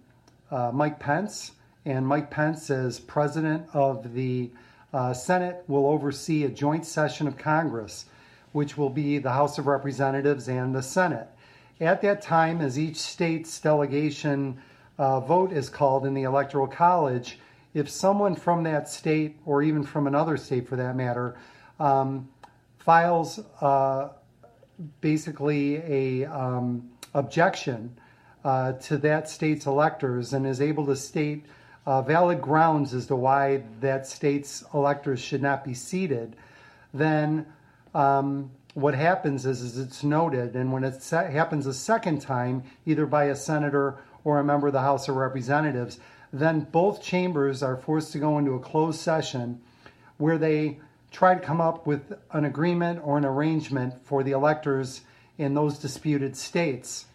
uh, 0.51 0.71
Mike 0.73 0.99
Pence. 0.99 1.51
And 1.85 2.05
Mike 2.05 2.29
Pence, 2.29 2.69
as 2.69 2.99
president 2.99 3.65
of 3.73 4.13
the 4.13 4.51
uh, 4.93 5.13
Senate, 5.13 5.63
will 5.67 5.87
oversee 5.87 6.43
a 6.43 6.49
joint 6.49 6.85
session 6.85 7.27
of 7.27 7.37
Congress, 7.37 8.05
which 8.51 8.77
will 8.77 8.89
be 8.89 9.17
the 9.17 9.31
House 9.31 9.57
of 9.57 9.67
Representatives 9.67 10.47
and 10.47 10.75
the 10.75 10.83
Senate. 10.83 11.27
At 11.79 12.01
that 12.01 12.21
time, 12.21 12.59
as 12.59 12.77
each 12.77 12.97
state's 12.97 13.59
delegation 13.59 14.61
uh, 14.97 15.21
vote 15.21 15.53
is 15.53 15.69
called 15.69 16.05
in 16.05 16.13
the 16.13 16.23
Electoral 16.23 16.67
College, 16.67 17.39
if 17.73 17.89
someone 17.89 18.35
from 18.35 18.63
that 18.63 18.89
state, 18.89 19.37
or 19.45 19.63
even 19.63 19.83
from 19.83 20.07
another 20.07 20.35
state 20.35 20.67
for 20.67 20.75
that 20.75 20.95
matter, 20.95 21.37
um, 21.79 22.27
files 22.79 23.39
uh, 23.61 24.09
basically 24.99 25.77
a 25.77 26.25
um, 26.25 26.89
objection 27.13 27.95
uh, 28.43 28.73
to 28.73 28.97
that 28.97 29.29
state's 29.29 29.65
electors 29.65 30.33
and 30.33 30.47
is 30.47 30.61
able 30.61 30.85
to 30.85 30.95
state 30.95 31.45
uh, 31.85 32.01
valid 32.01 32.41
grounds 32.41 32.93
as 32.93 33.07
to 33.07 33.15
why 33.15 33.63
that 33.81 34.05
state's 34.05 34.63
electors 34.73 35.19
should 35.19 35.41
not 35.41 35.63
be 35.63 35.73
seated, 35.73 36.35
then 36.93 37.45
um, 37.93 38.51
what 38.73 38.93
happens 38.93 39.45
is, 39.45 39.61
is 39.61 39.77
it's 39.77 40.03
noted, 40.03 40.55
and 40.55 40.71
when 40.71 40.83
it 40.83 41.03
happens 41.09 41.65
a 41.65 41.73
second 41.73 42.21
time, 42.21 42.63
either 42.85 43.05
by 43.05 43.25
a 43.25 43.35
senator 43.35 43.97
or 44.23 44.39
a 44.39 44.43
member 44.43 44.67
of 44.67 44.73
the 44.73 44.81
House 44.81 45.09
of 45.09 45.15
Representatives, 45.15 45.99
then 46.31 46.61
both 46.71 47.01
chambers 47.01 47.63
are 47.63 47.75
forced 47.75 48.11
to 48.11 48.19
go 48.19 48.37
into 48.37 48.53
a 48.53 48.59
closed 48.59 48.99
session 48.99 49.59
where 50.17 50.37
they 50.37 50.79
try 51.11 51.33
to 51.33 51.39
come 51.39 51.59
up 51.59 51.87
with 51.87 52.13
an 52.31 52.45
agreement 52.45 53.01
or 53.03 53.17
an 53.17 53.25
arrangement 53.25 53.93
for 54.03 54.21
the 54.23 54.31
electors 54.31 55.01
in 55.37 55.53
those 55.53 55.79
disputed 55.79 56.37
states. 56.37 57.05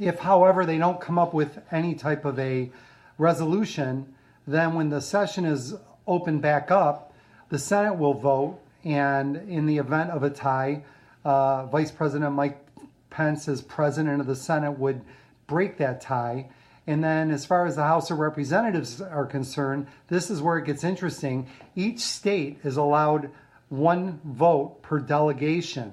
If, 0.00 0.18
however, 0.18 0.66
they 0.66 0.78
don't 0.78 1.00
come 1.00 1.18
up 1.18 1.34
with 1.34 1.58
any 1.70 1.94
type 1.94 2.24
of 2.24 2.38
a 2.38 2.70
resolution, 3.16 4.14
then 4.46 4.74
when 4.74 4.88
the 4.88 5.00
session 5.00 5.44
is 5.44 5.74
opened 6.06 6.42
back 6.42 6.70
up, 6.70 7.12
the 7.48 7.58
Senate 7.58 7.96
will 7.96 8.14
vote, 8.14 8.58
and 8.84 9.36
in 9.48 9.66
the 9.66 9.78
event 9.78 10.10
of 10.10 10.22
a 10.22 10.30
tie, 10.30 10.82
uh, 11.24 11.66
Vice 11.66 11.90
President 11.90 12.32
Mike 12.34 12.60
Pence, 13.10 13.46
as 13.48 13.62
president 13.62 14.20
of 14.20 14.26
the 14.26 14.34
Senate, 14.34 14.72
would 14.72 15.00
break 15.46 15.78
that 15.78 16.00
tie. 16.00 16.48
And 16.86 17.02
then, 17.02 17.30
as 17.30 17.46
far 17.46 17.64
as 17.64 17.76
the 17.76 17.84
House 17.84 18.10
of 18.10 18.18
Representatives 18.18 19.00
are 19.00 19.24
concerned, 19.24 19.86
this 20.08 20.28
is 20.28 20.42
where 20.42 20.58
it 20.58 20.66
gets 20.66 20.84
interesting. 20.84 21.46
Each 21.76 22.00
state 22.00 22.58
is 22.64 22.76
allowed 22.76 23.30
one 23.68 24.20
vote 24.24 24.82
per 24.82 24.98
delegation. 24.98 25.92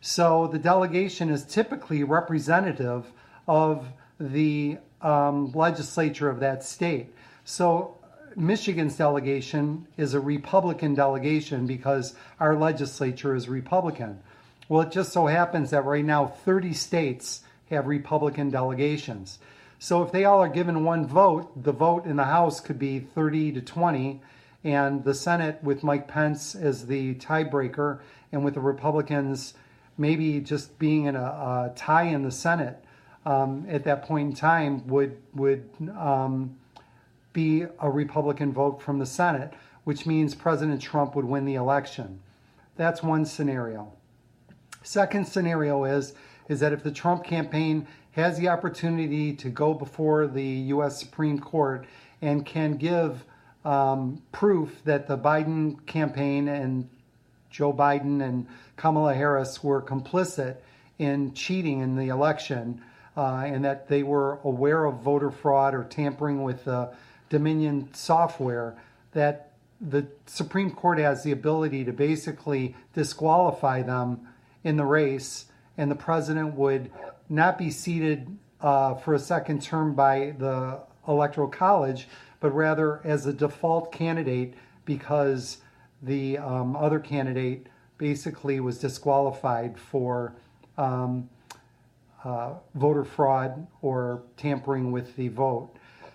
So 0.00 0.48
the 0.48 0.58
delegation 0.58 1.30
is 1.30 1.44
typically 1.44 2.02
representative 2.02 3.12
of 3.46 3.86
the 4.18 4.78
um, 5.00 5.52
legislature 5.52 6.28
of 6.28 6.40
that 6.40 6.64
state. 6.64 7.12
So 7.44 7.96
Michigan's 8.36 8.96
delegation 8.96 9.86
is 9.96 10.14
a 10.14 10.20
Republican 10.20 10.94
delegation 10.94 11.66
because 11.66 12.14
our 12.40 12.56
legislature 12.56 13.34
is 13.34 13.48
Republican. 13.48 14.20
Well, 14.68 14.82
it 14.82 14.92
just 14.92 15.12
so 15.12 15.26
happens 15.26 15.70
that 15.70 15.84
right 15.84 16.04
now 16.04 16.26
30 16.26 16.72
states 16.72 17.42
have 17.70 17.86
Republican 17.86 18.50
delegations. 18.50 19.38
So 19.78 20.02
if 20.02 20.12
they 20.12 20.24
all 20.24 20.38
are 20.38 20.48
given 20.48 20.84
one 20.84 21.06
vote, 21.06 21.62
the 21.62 21.72
vote 21.72 22.06
in 22.06 22.16
the 22.16 22.24
House 22.24 22.60
could 22.60 22.78
be 22.78 23.00
30 23.00 23.52
to 23.52 23.60
20, 23.60 24.20
and 24.64 25.02
the 25.02 25.14
Senate 25.14 25.58
with 25.62 25.82
Mike 25.82 26.06
Pence 26.06 26.54
as 26.54 26.86
the 26.86 27.16
tiebreaker, 27.16 27.98
and 28.30 28.44
with 28.44 28.54
the 28.54 28.60
Republicans 28.60 29.54
maybe 29.98 30.40
just 30.40 30.78
being 30.78 31.04
in 31.06 31.16
a, 31.16 31.22
a 31.22 31.72
tie 31.74 32.04
in 32.04 32.22
the 32.22 32.30
Senate 32.30 32.81
um, 33.24 33.66
at 33.68 33.84
that 33.84 34.02
point 34.04 34.30
in 34.30 34.36
time 34.36 34.86
would 34.86 35.16
would 35.34 35.68
um, 35.98 36.56
be 37.32 37.64
a 37.80 37.90
Republican 37.90 38.52
vote 38.52 38.82
from 38.82 38.98
the 38.98 39.06
Senate, 39.06 39.52
which 39.84 40.06
means 40.06 40.34
President 40.34 40.80
Trump 40.80 41.14
would 41.14 41.24
win 41.24 41.44
the 41.44 41.54
election. 41.54 42.20
That's 42.76 43.02
one 43.02 43.24
scenario. 43.24 43.92
Second 44.82 45.26
scenario 45.26 45.84
is 45.84 46.14
is 46.48 46.60
that 46.60 46.72
if 46.72 46.82
the 46.82 46.90
Trump 46.90 47.24
campaign 47.24 47.86
has 48.12 48.38
the 48.38 48.48
opportunity 48.48 49.32
to 49.32 49.48
go 49.48 49.72
before 49.72 50.26
the 50.26 50.44
U.S. 50.44 50.98
Supreme 50.98 51.38
Court 51.38 51.86
and 52.20 52.44
can 52.44 52.76
give 52.76 53.24
um, 53.64 54.20
proof 54.32 54.82
that 54.84 55.06
the 55.06 55.16
Biden 55.16 55.84
campaign 55.86 56.48
and 56.48 56.88
Joe 57.50 57.72
Biden 57.72 58.22
and 58.22 58.46
Kamala 58.76 59.14
Harris 59.14 59.62
were 59.62 59.80
complicit 59.80 60.56
in 60.98 61.32
cheating 61.32 61.80
in 61.80 61.96
the 61.96 62.08
election 62.08 62.82
and 63.16 63.64
that 63.64 63.88
they 63.88 64.02
were 64.02 64.38
aware 64.44 64.84
of 64.84 65.00
voter 65.00 65.30
fraud 65.30 65.74
or 65.74 65.84
tampering 65.84 66.42
with 66.42 66.64
the 66.64 66.90
Dominion 67.28 67.88
software, 67.92 68.76
that 69.12 69.52
the 69.80 70.06
Supreme 70.26 70.70
Court 70.70 70.98
has 70.98 71.22
the 71.22 71.32
ability 71.32 71.84
to 71.84 71.92
basically 71.92 72.76
disqualify 72.94 73.82
them 73.82 74.28
in 74.64 74.76
the 74.76 74.84
race, 74.84 75.46
and 75.76 75.90
the 75.90 75.96
president 75.96 76.54
would 76.54 76.90
not 77.28 77.58
be 77.58 77.70
seated 77.70 78.28
uh, 78.60 78.94
for 78.94 79.14
a 79.14 79.18
second 79.18 79.62
term 79.62 79.94
by 79.94 80.34
the 80.38 80.78
Electoral 81.08 81.48
College, 81.48 82.06
but 82.40 82.54
rather 82.54 83.00
as 83.04 83.26
a 83.26 83.32
default 83.32 83.92
candidate 83.92 84.54
because 84.84 85.58
the 86.02 86.38
um, 86.38 86.76
other 86.76 87.00
candidate 87.00 87.66
basically 87.98 88.60
was 88.60 88.78
disqualified 88.78 89.78
for 89.78 90.34
um, 90.78 91.28
uh, 92.24 92.54
voter 92.74 93.04
fraud 93.04 93.66
or 93.80 94.22
tampering 94.36 94.92
with 94.92 95.16
the 95.16 95.28
vote. 95.28 95.70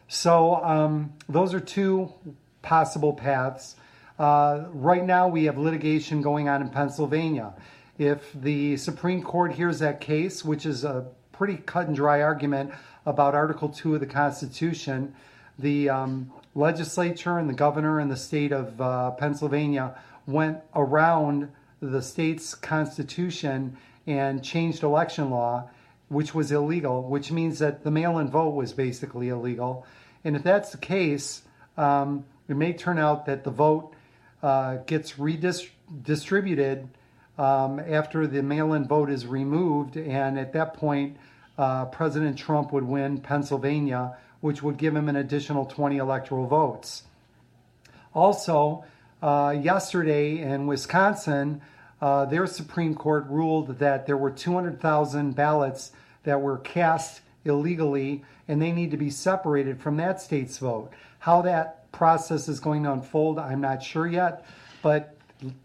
So, 0.07 0.55
um, 0.63 1.13
those 1.27 1.53
are 1.53 1.59
two 1.59 2.13
possible 2.61 3.13
paths. 3.13 3.75
Uh, 4.17 4.65
right 4.69 5.03
now, 5.03 5.27
we 5.27 5.45
have 5.45 5.57
litigation 5.57 6.21
going 6.21 6.49
on 6.49 6.61
in 6.61 6.69
Pennsylvania. 6.69 7.53
If 7.97 8.31
the 8.33 8.77
Supreme 8.77 9.21
Court 9.21 9.53
hears 9.53 9.79
that 9.79 10.01
case, 10.01 10.45
which 10.45 10.65
is 10.65 10.83
a 10.83 11.07
pretty 11.31 11.57
cut 11.57 11.87
and 11.87 11.95
dry 11.95 12.21
argument 12.21 12.71
about 13.05 13.35
Article 13.35 13.69
2 13.69 13.95
of 13.95 13.99
the 13.99 14.07
Constitution, 14.07 15.13
the 15.59 15.89
um, 15.89 16.31
legislature 16.55 17.37
and 17.37 17.49
the 17.49 17.53
governor 17.53 17.99
and 17.99 18.09
the 18.09 18.17
state 18.17 18.51
of 18.51 18.79
uh, 18.79 19.11
Pennsylvania 19.11 19.95
went 20.25 20.59
around 20.75 21.49
the 21.81 22.01
state's 22.01 22.55
constitution 22.55 23.77
and 24.07 24.43
changed 24.43 24.83
election 24.83 25.29
law, 25.29 25.69
which 26.09 26.33
was 26.33 26.51
illegal, 26.51 27.03
which 27.03 27.31
means 27.31 27.59
that 27.59 27.83
the 27.83 27.91
mail 27.91 28.17
in 28.17 28.29
vote 28.29 28.55
was 28.55 28.73
basically 28.73 29.29
illegal. 29.29 29.85
And 30.23 30.35
if 30.35 30.43
that's 30.43 30.71
the 30.71 30.77
case, 30.77 31.41
um, 31.77 32.25
it 32.47 32.55
may 32.55 32.73
turn 32.73 32.97
out 32.97 33.25
that 33.25 33.43
the 33.43 33.51
vote 33.51 33.93
uh, 34.41 34.77
gets 34.85 35.19
redistributed 35.19 36.87
um, 37.37 37.79
after 37.79 38.25
the 38.25 38.41
mail 38.41 38.73
in 38.73 38.87
vote 38.87 39.09
is 39.09 39.25
removed. 39.25 39.97
And 39.97 40.39
at 40.39 40.53
that 40.53 40.73
point, 40.73 41.17
uh, 41.57 41.85
President 41.85 42.37
Trump 42.37 42.71
would 42.71 42.83
win 42.83 43.19
Pennsylvania, 43.19 44.17
which 44.41 44.63
would 44.63 44.77
give 44.77 44.95
him 44.95 45.09
an 45.09 45.15
additional 45.15 45.65
20 45.65 45.97
electoral 45.97 46.47
votes. 46.47 47.03
Also, 48.13 48.85
uh, 49.21 49.55
yesterday 49.59 50.39
in 50.39 50.67
Wisconsin, 50.67 51.61
uh, 52.01 52.25
their 52.25 52.45
Supreme 52.45 52.93
Court 52.93 53.25
ruled 53.27 53.79
that 53.79 54.05
there 54.05 54.17
were 54.17 54.31
200,000 54.31 55.35
ballots 55.35 55.91
that 56.23 56.41
were 56.41 56.57
cast 56.59 57.21
illegally, 57.45 58.23
and 58.47 58.61
they 58.61 58.71
need 58.71 58.91
to 58.91 58.97
be 58.97 59.09
separated 59.09 59.79
from 59.81 59.97
that 59.97 60.21
state's 60.21 60.57
vote. 60.57 60.91
How 61.19 61.41
that 61.41 61.91
process 61.91 62.47
is 62.47 62.59
going 62.59 62.83
to 62.83 62.91
unfold, 62.91 63.39
I'm 63.39 63.61
not 63.61 63.81
sure 63.81 64.05
yet, 64.05 64.45
but 64.81 65.15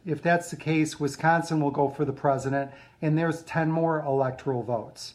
if 0.07 0.23
that's 0.23 0.51
the 0.51 0.57
case, 0.57 0.99
Wisconsin 0.99 1.61
will 1.61 1.71
go 1.71 1.88
for 1.88 2.05
the 2.05 2.12
president, 2.12 2.71
and 3.01 3.16
there's 3.16 3.42
10 3.42 3.71
more 3.71 4.01
electoral 4.01 4.62
votes. 4.62 5.14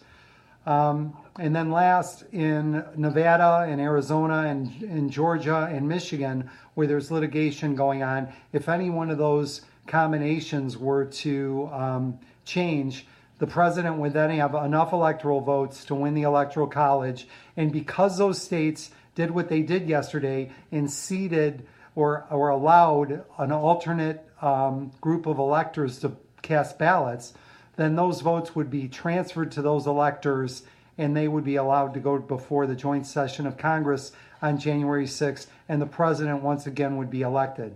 Um, 0.66 1.16
and 1.40 1.56
then 1.56 1.72
last, 1.72 2.24
in 2.34 2.84
Nevada 2.96 3.66
and 3.72 3.80
Arizona 3.80 4.48
and 4.48 4.84
in 4.84 5.10
Georgia 5.10 5.70
and 5.72 5.88
Michigan, 5.88 6.50
where 6.74 6.88
there's 6.88 7.10
litigation 7.10 7.74
going 7.74 8.04
on, 8.04 8.28
if 8.52 8.68
any 8.68 8.90
one 8.90 9.10
of 9.10 9.18
those 9.18 9.62
combinations 9.88 10.78
were 10.78 11.06
to 11.06 11.70
um, 11.72 12.20
change, 12.46 13.06
the 13.40 13.48
president 13.48 13.98
would 13.98 14.14
then 14.14 14.32
have 14.32 14.56
enough 14.56 14.94
electoral 14.94 15.42
votes 15.42 15.86
to 15.86 15.96
win 15.96 16.14
the 16.14 16.24
electoral 16.24 16.68
college. 16.68 17.28
And 17.56 17.72
because 17.72 18.18
those 18.18 18.42
states 18.42 18.92
did 19.16 19.32
what 19.32 19.50
they 19.50 19.62
did 19.62 19.88
yesterday 19.88 20.52
and 20.72 20.90
seated 20.90 21.66
or, 21.96 22.26
or 22.30 22.50
allowed 22.50 23.24
an 23.38 23.52
alternate 23.52 24.28
um, 24.42 24.92
group 25.02 25.26
of 25.26 25.40
electors 25.40 26.00
to 26.00 26.14
cast 26.42 26.78
ballots, 26.78 27.34
then 27.76 27.96
those 27.96 28.22
votes 28.22 28.56
would 28.56 28.70
be 28.70 28.88
transferred 28.88 29.52
to 29.52 29.62
those 29.62 29.88
electors 29.88 30.64
and 30.98 31.16
they 31.16 31.28
would 31.28 31.44
be 31.44 31.56
allowed 31.56 31.94
to 31.94 32.00
go 32.00 32.18
before 32.18 32.66
the 32.66 32.76
joint 32.76 33.06
session 33.06 33.46
of 33.46 33.58
Congress 33.58 34.12
on 34.42 34.60
January 34.60 35.06
6th, 35.06 35.48
and 35.70 35.82
the 35.82 35.86
president 35.86 36.42
once 36.42 36.66
again 36.66 36.98
would 36.98 37.10
be 37.10 37.22
elected. 37.22 37.76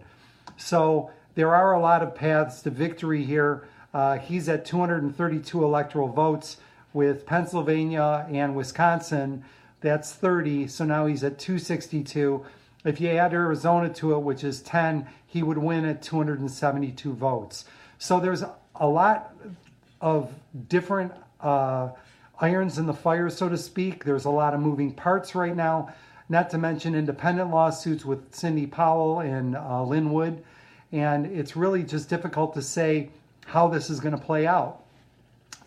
So 0.57 1.11
there 1.35 1.55
are 1.55 1.73
a 1.73 1.79
lot 1.79 2.01
of 2.01 2.15
paths 2.15 2.61
to 2.63 2.69
victory 2.69 3.23
here. 3.23 3.67
Uh, 3.93 4.17
he's 4.17 4.49
at 4.49 4.65
232 4.65 5.63
electoral 5.63 6.07
votes 6.07 6.57
with 6.93 7.25
Pennsylvania 7.25 8.27
and 8.29 8.55
Wisconsin. 8.55 9.43
That's 9.81 10.13
30. 10.13 10.67
So 10.67 10.85
now 10.85 11.05
he's 11.05 11.23
at 11.23 11.39
262. 11.39 12.45
If 12.83 12.99
you 12.99 13.09
add 13.09 13.33
Arizona 13.33 13.89
to 13.93 14.13
it, 14.13 14.19
which 14.19 14.43
is 14.43 14.61
10, 14.61 15.07
he 15.25 15.43
would 15.43 15.57
win 15.57 15.85
at 15.85 16.01
272 16.01 17.13
votes. 17.13 17.65
So 17.97 18.19
there's 18.19 18.43
a 18.75 18.87
lot 18.87 19.35
of 20.01 20.33
different 20.67 21.13
uh, 21.39 21.89
irons 22.39 22.77
in 22.77 22.87
the 22.87 22.93
fire, 22.93 23.29
so 23.29 23.47
to 23.47 23.57
speak. 23.57 24.03
There's 24.03 24.25
a 24.25 24.29
lot 24.29 24.53
of 24.53 24.59
moving 24.59 24.93
parts 24.93 25.35
right 25.35 25.55
now, 25.55 25.93
not 26.27 26.49
to 26.49 26.57
mention 26.57 26.95
independent 26.95 27.51
lawsuits 27.51 28.03
with 28.03 28.33
Sidney 28.33 28.65
Powell 28.65 29.19
and 29.19 29.55
uh, 29.55 29.83
Lin 29.83 30.11
Wood. 30.11 30.43
And 30.91 31.25
it's 31.25 31.55
really 31.55 31.83
just 31.83 32.09
difficult 32.09 32.53
to 32.55 32.61
say 32.61 33.09
how 33.45 33.67
this 33.67 33.89
is 33.89 33.99
going 33.99 34.17
to 34.17 34.23
play 34.23 34.45
out. 34.45 34.83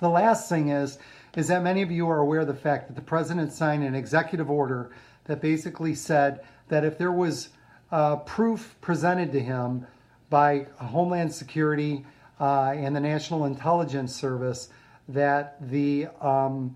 The 0.01 0.09
last 0.09 0.49
thing 0.49 0.69
is, 0.69 0.99
is 1.37 1.49
that 1.49 1.63
many 1.63 1.83
of 1.83 1.91
you 1.91 2.09
are 2.09 2.19
aware 2.19 2.41
of 2.41 2.47
the 2.47 2.55
fact 2.55 2.89
that 2.89 2.95
the 2.95 3.03
president 3.03 3.53
signed 3.53 3.83
an 3.83 3.95
executive 3.95 4.51
order 4.51 4.91
that 5.25 5.41
basically 5.41 5.95
said 5.95 6.41
that 6.69 6.85
if 6.85 6.99
there 6.99 7.13
was 7.13 7.49
uh, 7.91 8.17
proof 8.17 8.77
presented 8.81 9.33
to 9.33 9.41
him 9.41 9.87
by 10.31 10.67
Homeland 10.77 11.33
Security 11.33 12.05
uh, 12.41 12.75
and 12.77 12.95
the 12.95 13.01
National 13.01 13.45
Intelligence 13.45 14.15
Service 14.15 14.69
that 15.09 15.57
the 15.71 16.09
um, 16.21 16.75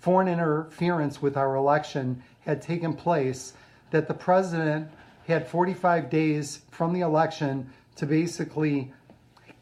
foreign 0.00 0.28
interference 0.28 1.20
with 1.20 1.36
our 1.36 1.56
election 1.56 2.22
had 2.40 2.60
taken 2.60 2.94
place, 2.94 3.54
that 3.90 4.06
the 4.06 4.14
president 4.14 4.88
had 5.26 5.48
45 5.48 6.10
days 6.10 6.60
from 6.70 6.92
the 6.92 7.00
election 7.00 7.70
to 7.96 8.06
basically 8.06 8.92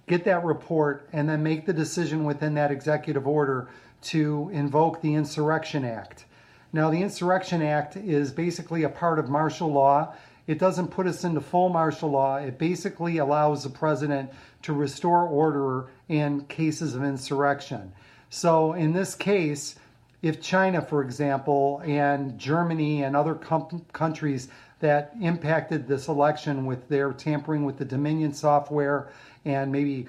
get 0.06 0.24
that 0.24 0.44
report 0.44 1.08
and 1.12 1.28
then 1.28 1.42
make 1.42 1.66
the 1.66 1.72
decision 1.72 2.24
within 2.24 2.54
that 2.54 2.70
executive 2.70 3.26
order 3.26 3.68
to 4.02 4.50
invoke 4.52 5.00
the 5.00 5.14
Insurrection 5.14 5.84
Act. 5.84 6.26
Now, 6.72 6.90
the 6.90 7.02
Insurrection 7.02 7.62
Act 7.62 7.96
is 7.96 8.32
basically 8.32 8.82
a 8.82 8.88
part 8.88 9.18
of 9.18 9.28
martial 9.28 9.72
law. 9.72 10.14
It 10.46 10.58
doesn't 10.58 10.88
put 10.88 11.06
us 11.06 11.22
into 11.24 11.40
full 11.40 11.68
martial 11.68 12.10
law. 12.10 12.36
It 12.36 12.58
basically 12.58 13.18
allows 13.18 13.62
the 13.62 13.70
president 13.70 14.30
to 14.62 14.72
restore 14.72 15.26
order 15.26 15.90
in 16.08 16.44
cases 16.46 16.94
of 16.94 17.04
insurrection. 17.04 17.92
So, 18.30 18.72
in 18.72 18.92
this 18.92 19.14
case, 19.14 19.76
if 20.22 20.40
China, 20.40 20.80
for 20.80 21.02
example, 21.02 21.82
and 21.84 22.38
Germany 22.38 23.02
and 23.02 23.14
other 23.14 23.34
com- 23.34 23.84
countries 23.92 24.48
that 24.82 25.14
impacted 25.20 25.86
this 25.86 26.08
election 26.08 26.66
with 26.66 26.88
their 26.88 27.12
tampering 27.12 27.64
with 27.64 27.78
the 27.78 27.84
Dominion 27.84 28.34
software 28.34 29.10
and 29.44 29.70
maybe 29.70 30.08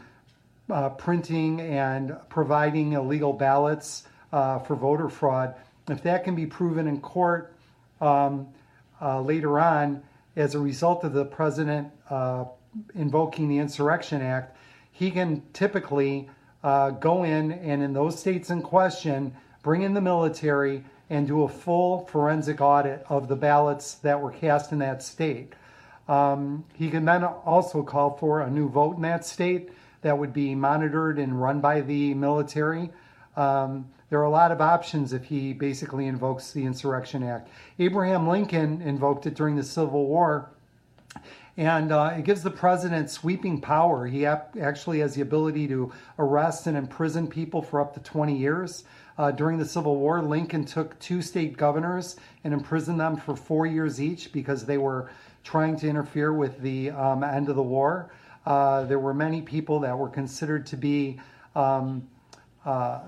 uh, 0.70 0.90
printing 0.90 1.62
and 1.62 2.18
providing 2.28 2.94
illegal 2.94 3.34
ballots 3.34 4.08
uh, 4.32 4.58
for 4.58 4.76
voter 4.76 5.10
fraud, 5.10 5.54
if 5.90 6.02
that 6.02 6.24
can 6.24 6.34
be 6.34 6.48
proven 6.48 6.88
in 6.88 7.00
court 7.00 7.54
um, 8.02 8.48
uh, 9.00 9.22
later 9.22 9.60
on 9.60 10.02
as 10.36 10.56
a 10.56 10.60
result 10.60 11.04
of 11.04 11.14
the 11.14 11.26
president 11.26 11.88
uh, 12.10 12.44
invoking 12.96 13.48
the 13.48 13.60
Insurrection 13.60 14.24
Act, 14.24 14.58
he 14.92 15.12
can 15.12 15.44
typically 15.54 16.28
uh, 16.64 16.90
go 16.90 17.24
in 17.24 17.52
and 17.52 17.84
in 17.84 17.94
those 17.94 18.20
states 18.20 18.50
in 18.50 18.64
question, 18.64 19.36
bring 19.62 19.84
in 19.84 19.94
the 19.94 20.02
military 20.02 20.84
and 21.10 21.28
do 21.28 21.44
a 21.44 21.50
full 21.50 22.06
forensic 22.06 22.62
audit 22.62 23.06
of 23.10 23.28
the 23.28 23.36
ballots 23.36 23.96
that 23.96 24.20
were 24.20 24.32
cast 24.32 24.72
in 24.72 24.80
that 24.80 25.04
state. 25.04 25.54
Um, 26.08 26.66
he 26.74 26.90
can 26.90 27.06
then 27.06 27.24
also 27.24 27.84
call 27.84 28.18
for 28.18 28.42
a 28.42 28.50
new 28.50 28.70
vote 28.70 28.98
in 28.98 29.02
that 29.04 29.26
state 29.26 29.70
that 30.02 30.18
would 30.18 30.34
be 30.34 30.54
monitored 30.56 31.18
and 31.18 31.42
run 31.42 31.62
by 31.62 31.82
the 31.82 32.14
military. 32.14 32.90
Um, 33.36 33.88
there 34.10 34.20
are 34.20 34.26
a 34.26 34.30
lot 34.30 34.52
of 34.52 34.62
options 34.62 35.12
if 35.14 35.24
he 35.24 35.54
basically 35.54 36.06
invokes 36.06 36.52
the 36.52 36.66
Insurrection 36.66 37.24
Act. 37.24 37.50
Abraham 37.80 38.28
Lincoln 38.28 38.82
invoked 38.82 39.26
it 39.26 39.34
during 39.34 39.56
the 39.56 39.64
Civil 39.64 40.06
War 40.06 40.52
and 41.58 41.92
uh, 41.92 42.16
it 42.18 42.24
gives 42.24 42.42
the 42.42 42.52
president 42.52 43.10
sweeping 43.10 43.62
power. 43.62 44.08
He 44.08 44.26
ap- 44.26 44.58
actually 44.60 45.00
has 45.00 45.14
the 45.14 45.22
ability 45.22 45.68
to 45.68 45.92
arrest 46.18 46.66
and 46.66 46.76
imprison 46.76 47.28
people 47.28 47.62
for 47.62 47.80
up 47.80 47.94
to 47.94 48.00
20 48.00 48.36
years. 48.36 48.84
Uh, 49.18 49.30
during 49.30 49.60
the 49.60 49.66
Civil 49.66 49.98
War, 49.98 50.22
Lincoln 50.22 50.66
took 50.66 50.98
two 51.00 51.22
state 51.22 51.56
governors 51.56 52.16
and 52.44 52.54
imprisoned 52.54 53.00
them 53.00 53.16
for 53.16 53.36
four 53.36 53.68
years 53.68 54.02
each 54.02 54.32
because 54.32 54.66
they 54.66 54.80
were 54.80 55.12
trying 55.44 55.76
to 55.78 55.88
interfere 55.88 56.34
with 56.34 56.60
the 56.62 56.90
um, 56.90 57.24
end 57.24 57.50
of 57.50 57.56
the 57.56 57.62
war. 57.62 58.12
Uh, 58.48 58.84
there 58.86 59.00
were 59.00 59.14
many 59.14 59.42
people 59.42 59.80
that 59.82 59.96
were 59.96 60.10
considered 60.10 60.66
to 60.66 60.76
be 60.76 61.20
um, 61.56 62.08
uh, 62.66 63.02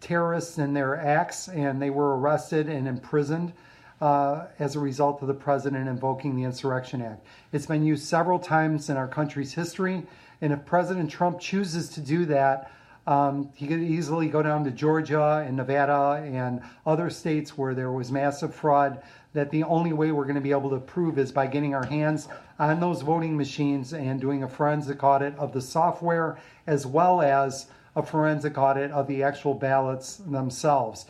terrorists 0.00 0.58
in 0.58 0.72
their 0.72 0.96
acts, 0.96 1.48
and 1.48 1.82
they 1.82 1.90
were 1.90 2.16
arrested 2.18 2.68
and 2.68 2.86
imprisoned 2.86 3.52
uh, 4.00 4.46
as 4.58 4.76
a 4.76 4.80
result 4.80 5.20
of 5.22 5.28
the 5.28 5.34
president 5.34 5.88
invoking 5.88 6.36
the 6.36 6.44
Insurrection 6.44 7.02
Act. 7.02 7.24
It's 7.52 7.66
been 7.66 7.84
used 7.84 8.04
several 8.04 8.38
times 8.38 8.88
in 8.88 8.96
our 8.96 9.08
country's 9.08 9.52
history, 9.52 10.06
and 10.40 10.52
if 10.52 10.64
President 10.64 11.10
Trump 11.10 11.38
chooses 11.38 11.90
to 11.90 12.00
do 12.00 12.24
that, 12.26 12.70
um, 13.06 13.50
he 13.54 13.66
could 13.66 13.80
easily 13.80 14.28
go 14.28 14.42
down 14.42 14.64
to 14.64 14.70
Georgia 14.70 15.44
and 15.46 15.56
Nevada 15.56 16.22
and 16.24 16.62
other 16.86 17.10
states 17.10 17.56
where 17.56 17.74
there 17.74 17.90
was 17.90 18.12
massive 18.12 18.54
fraud. 18.54 19.02
That 19.32 19.50
the 19.50 19.62
only 19.62 19.92
way 19.92 20.10
we're 20.10 20.24
going 20.24 20.34
to 20.34 20.40
be 20.40 20.50
able 20.50 20.70
to 20.70 20.80
prove 20.80 21.18
is 21.18 21.30
by 21.30 21.46
getting 21.46 21.74
our 21.74 21.86
hands 21.86 22.28
on 22.58 22.80
those 22.80 23.02
voting 23.02 23.36
machines 23.36 23.92
and 23.92 24.20
doing 24.20 24.42
a 24.42 24.48
forensic 24.48 25.04
audit 25.04 25.36
of 25.38 25.52
the 25.52 25.60
software 25.60 26.38
as 26.66 26.84
well 26.84 27.22
as 27.22 27.66
a 27.94 28.02
forensic 28.02 28.58
audit 28.58 28.90
of 28.90 29.06
the 29.06 29.22
actual 29.22 29.54
ballots 29.54 30.16
themselves. 30.16 31.06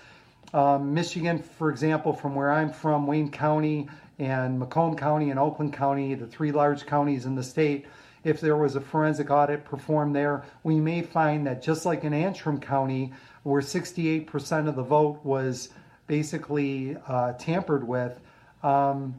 Um, 0.53 0.93
Michigan, 0.93 1.39
for 1.39 1.71
example, 1.71 2.13
from 2.13 2.35
where 2.35 2.51
I'm 2.51 2.71
from, 2.71 3.07
Wayne 3.07 3.31
County 3.31 3.89
and 4.19 4.59
Macomb 4.59 4.97
County 4.97 5.31
and 5.31 5.39
Oakland 5.39 5.73
County, 5.73 6.15
the 6.15 6.27
three 6.27 6.53
large 6.53 6.87
counties 6.87 7.25
in 7.25 7.35
the 7.35 7.43
state, 7.43 7.87
if 8.25 8.41
there 8.41 8.57
was 8.57 8.77
a 8.77 8.81
forensic 8.81 9.31
audit 9.31 9.65
performed 9.65 10.15
there, 10.15 10.45
we 10.63 10.79
may 10.79 11.03
find 11.03 11.47
that 11.47 11.63
just 11.63 11.87
like 11.87 12.05
in 12.05 12.13
Antrim 12.13 12.61
County, 12.61 13.13
where 13.45 13.63
68% 13.63 14.69
of 14.69 14.77
the 14.77 14.83
vote 14.83 15.21
was 15.25 15.71
basically 16.07 16.97
uh, 17.07 17.33
tampered 17.35 17.87
with, 17.87 18.21
um, 18.63 19.15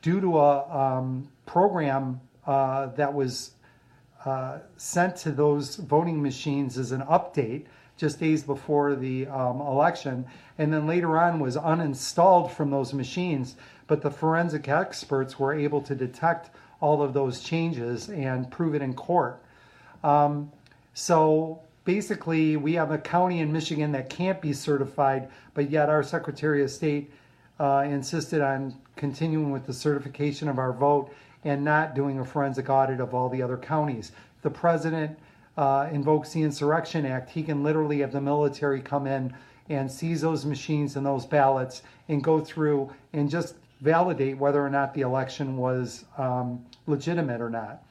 due 0.00 0.20
to 0.20 0.38
a 0.38 0.68
um, 0.76 1.28
program 1.46 2.20
uh, 2.46 2.86
that 2.86 3.12
was 3.12 3.52
uh, 4.24 4.58
sent 4.76 5.14
to 5.16 5.30
those 5.30 5.76
voting 5.76 6.20
machines 6.20 6.78
as 6.78 6.90
an 6.90 7.02
update 7.02 7.66
just 8.02 8.18
days 8.18 8.42
before 8.42 8.96
the 8.96 9.28
um, 9.28 9.60
election, 9.60 10.26
and 10.58 10.72
then 10.72 10.88
later 10.88 11.16
on 11.16 11.38
was 11.38 11.56
uninstalled 11.56 12.50
from 12.50 12.68
those 12.68 12.92
machines. 12.92 13.54
But 13.86 14.02
the 14.02 14.10
forensic 14.10 14.68
experts 14.68 15.38
were 15.38 15.54
able 15.54 15.80
to 15.82 15.94
detect 15.94 16.50
all 16.80 17.00
of 17.00 17.14
those 17.14 17.42
changes 17.42 18.08
and 18.08 18.50
prove 18.50 18.74
it 18.74 18.82
in 18.82 18.92
court. 18.94 19.40
Um, 20.02 20.50
so 20.94 21.60
basically, 21.84 22.56
we 22.56 22.72
have 22.72 22.90
a 22.90 22.98
county 22.98 23.38
in 23.38 23.52
Michigan 23.52 23.92
that 23.92 24.10
can't 24.10 24.40
be 24.42 24.52
certified, 24.52 25.30
but 25.54 25.70
yet 25.70 25.88
our 25.88 26.02
Secretary 26.02 26.64
of 26.64 26.72
State 26.72 27.12
uh, 27.60 27.84
insisted 27.86 28.40
on 28.40 28.74
continuing 28.96 29.52
with 29.52 29.64
the 29.64 29.72
certification 29.72 30.48
of 30.48 30.58
our 30.58 30.72
vote 30.72 31.14
and 31.44 31.64
not 31.64 31.94
doing 31.94 32.18
a 32.18 32.24
forensic 32.24 32.68
audit 32.68 32.98
of 32.98 33.14
all 33.14 33.28
the 33.28 33.40
other 33.40 33.56
counties. 33.56 34.10
The 34.42 34.50
president 34.50 35.16
uh, 35.56 35.88
invokes 35.92 36.32
the 36.32 36.42
Insurrection 36.42 37.04
Act, 37.04 37.30
he 37.30 37.42
can 37.42 37.62
literally 37.62 38.00
have 38.00 38.12
the 38.12 38.20
military 38.20 38.80
come 38.80 39.06
in 39.06 39.34
and 39.68 39.90
seize 39.90 40.20
those 40.20 40.44
machines 40.44 40.96
and 40.96 41.04
those 41.04 41.26
ballots 41.26 41.82
and 42.08 42.22
go 42.22 42.40
through 42.40 42.90
and 43.12 43.30
just 43.30 43.54
validate 43.80 44.38
whether 44.38 44.64
or 44.64 44.70
not 44.70 44.94
the 44.94 45.00
election 45.00 45.56
was 45.56 46.04
um, 46.16 46.64
legitimate 46.86 47.40
or 47.40 47.50
not. 47.50 47.82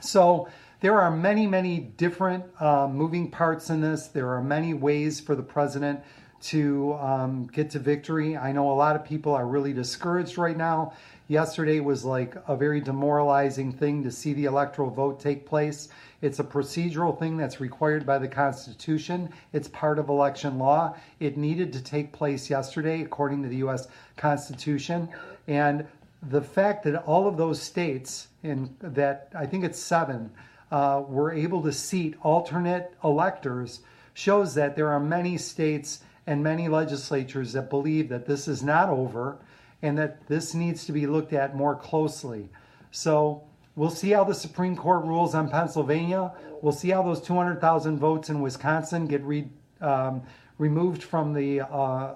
So 0.00 0.48
there 0.80 1.00
are 1.00 1.10
many, 1.10 1.46
many 1.46 1.78
different 1.78 2.44
uh, 2.60 2.88
moving 2.88 3.30
parts 3.30 3.70
in 3.70 3.80
this. 3.80 4.08
There 4.08 4.28
are 4.28 4.42
many 4.42 4.74
ways 4.74 5.20
for 5.20 5.34
the 5.34 5.42
president 5.42 6.00
to 6.42 6.92
um, 6.94 7.46
get 7.46 7.70
to 7.70 7.78
victory. 7.78 8.36
I 8.36 8.52
know 8.52 8.70
a 8.70 8.74
lot 8.74 8.96
of 8.96 9.04
people 9.04 9.32
are 9.32 9.46
really 9.46 9.72
discouraged 9.72 10.36
right 10.36 10.56
now. 10.56 10.92
Yesterday 11.28 11.80
was 11.80 12.04
like 12.04 12.36
a 12.48 12.54
very 12.54 12.80
demoralizing 12.80 13.72
thing 13.72 14.02
to 14.02 14.10
see 14.10 14.34
the 14.34 14.44
electoral 14.44 14.90
vote 14.90 15.20
take 15.20 15.46
place. 15.46 15.88
It's 16.24 16.38
a 16.38 16.44
procedural 16.44 17.18
thing 17.18 17.36
that's 17.36 17.60
required 17.60 18.06
by 18.06 18.16
the 18.16 18.28
Constitution. 18.28 19.28
It's 19.52 19.68
part 19.68 19.98
of 19.98 20.08
election 20.08 20.58
law. 20.58 20.96
It 21.20 21.36
needed 21.36 21.70
to 21.74 21.82
take 21.82 22.12
place 22.12 22.48
yesterday, 22.48 23.02
according 23.02 23.42
to 23.42 23.50
the 23.50 23.56
U.S. 23.56 23.88
Constitution. 24.16 25.10
And 25.48 25.86
the 26.22 26.40
fact 26.40 26.84
that 26.84 27.04
all 27.04 27.28
of 27.28 27.36
those 27.36 27.60
states, 27.60 28.28
in 28.42 28.74
that 28.80 29.28
I 29.34 29.44
think 29.44 29.64
it's 29.64 29.78
seven, 29.78 30.30
uh, 30.72 31.02
were 31.06 31.30
able 31.30 31.62
to 31.62 31.72
seat 31.72 32.14
alternate 32.22 32.94
electors 33.04 33.80
shows 34.14 34.54
that 34.54 34.76
there 34.76 34.88
are 34.88 35.00
many 35.00 35.36
states 35.36 36.00
and 36.26 36.42
many 36.42 36.68
legislatures 36.68 37.52
that 37.52 37.68
believe 37.68 38.08
that 38.08 38.24
this 38.24 38.48
is 38.48 38.62
not 38.62 38.88
over 38.88 39.36
and 39.82 39.98
that 39.98 40.26
this 40.26 40.54
needs 40.54 40.86
to 40.86 40.92
be 40.92 41.06
looked 41.06 41.34
at 41.34 41.54
more 41.54 41.76
closely. 41.76 42.48
So 42.92 43.42
we'll 43.76 43.90
see 43.90 44.10
how 44.10 44.24
the 44.24 44.34
Supreme 44.34 44.76
Court 44.76 45.04
rules 45.04 45.34
on 45.34 45.48
Pennsylvania. 45.48 46.32
We'll 46.62 46.72
see 46.72 46.90
how 46.90 47.02
those 47.02 47.20
200,000 47.20 47.98
votes 47.98 48.30
in 48.30 48.40
Wisconsin 48.40 49.06
get 49.06 49.22
re, 49.22 49.48
um, 49.80 50.22
removed 50.58 51.02
from 51.02 51.32
the 51.32 51.62
uh, 51.62 52.14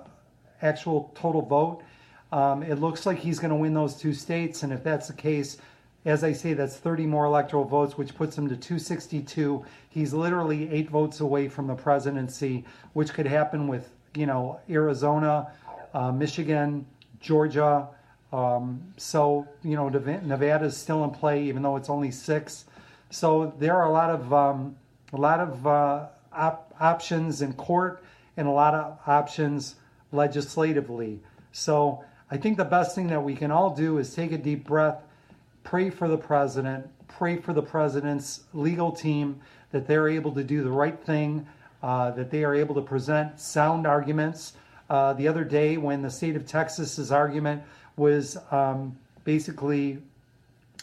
actual 0.62 1.12
total 1.14 1.42
vote. 1.42 1.82
Um, 2.30 2.62
it 2.62 2.76
looks 2.76 3.06
like 3.06 3.18
he's 3.18 3.38
going 3.38 3.50
to 3.50 3.56
win 3.56 3.74
those 3.74 3.94
two 3.94 4.12
states, 4.12 4.62
and 4.62 4.72
if 4.72 4.84
that's 4.84 5.08
the 5.08 5.14
case, 5.14 5.58
as 6.04 6.22
I 6.24 6.32
say, 6.32 6.52
that's 6.52 6.76
30 6.76 7.06
more 7.06 7.24
electoral 7.24 7.64
votes, 7.64 7.98
which 7.98 8.14
puts 8.14 8.36
him 8.36 8.48
to 8.48 8.56
262. 8.56 9.64
He's 9.88 10.12
literally 10.14 10.70
eight 10.70 10.90
votes 10.90 11.20
away 11.20 11.48
from 11.48 11.66
the 11.66 11.74
presidency, 11.74 12.64
which 12.92 13.12
could 13.12 13.26
happen 13.26 13.66
with, 13.66 13.90
you 14.14 14.26
know, 14.26 14.60
Arizona, 14.70 15.50
uh, 15.94 16.12
Michigan, 16.12 16.86
Georgia. 17.20 17.88
Um, 18.32 18.92
so, 18.96 19.48
you 19.62 19.76
know, 19.76 19.88
Nevada 19.88 20.66
is 20.66 20.76
still 20.76 21.04
in 21.04 21.10
play, 21.10 21.44
even 21.44 21.62
though 21.62 21.76
it's 21.76 21.88
only 21.88 22.10
six. 22.10 22.66
So 23.10 23.54
there 23.58 23.74
are 23.74 23.86
a 23.86 23.92
lot 23.92 24.10
of 24.10 24.32
um, 24.32 24.76
a 25.12 25.16
lot 25.16 25.40
of 25.40 25.66
uh, 25.66 26.06
op- 26.32 26.74
options 26.78 27.40
in 27.40 27.54
court 27.54 28.02
and 28.36 28.46
a 28.46 28.50
lot 28.50 28.74
of 28.74 28.98
options 29.06 29.76
legislatively. 30.12 31.20
So 31.52 32.04
I 32.30 32.36
think 32.36 32.58
the 32.58 32.64
best 32.64 32.94
thing 32.94 33.06
that 33.08 33.22
we 33.22 33.34
can 33.34 33.50
all 33.50 33.74
do 33.74 33.98
is 33.98 34.14
take 34.14 34.32
a 34.32 34.38
deep 34.38 34.66
breath, 34.66 35.02
pray 35.64 35.88
for 35.88 36.08
the 36.08 36.18
president, 36.18 36.86
pray 37.08 37.38
for 37.38 37.54
the 37.54 37.62
president's 37.62 38.44
legal 38.52 38.92
team 38.92 39.40
that 39.72 39.86
they're 39.86 40.08
able 40.08 40.32
to 40.32 40.44
do 40.44 40.62
the 40.62 40.70
right 40.70 40.98
thing, 41.04 41.46
uh, 41.82 42.10
that 42.10 42.30
they 42.30 42.44
are 42.44 42.54
able 42.54 42.74
to 42.74 42.82
present 42.82 43.40
sound 43.40 43.86
arguments 43.86 44.52
uh, 44.90 45.12
the 45.14 45.28
other 45.28 45.44
day 45.44 45.76
when 45.76 46.02
the 46.02 46.10
state 46.10 46.36
of 46.36 46.46
Texas's 46.46 47.12
argument 47.12 47.62
was 47.98 48.36
um, 48.50 48.96
basically 49.24 49.98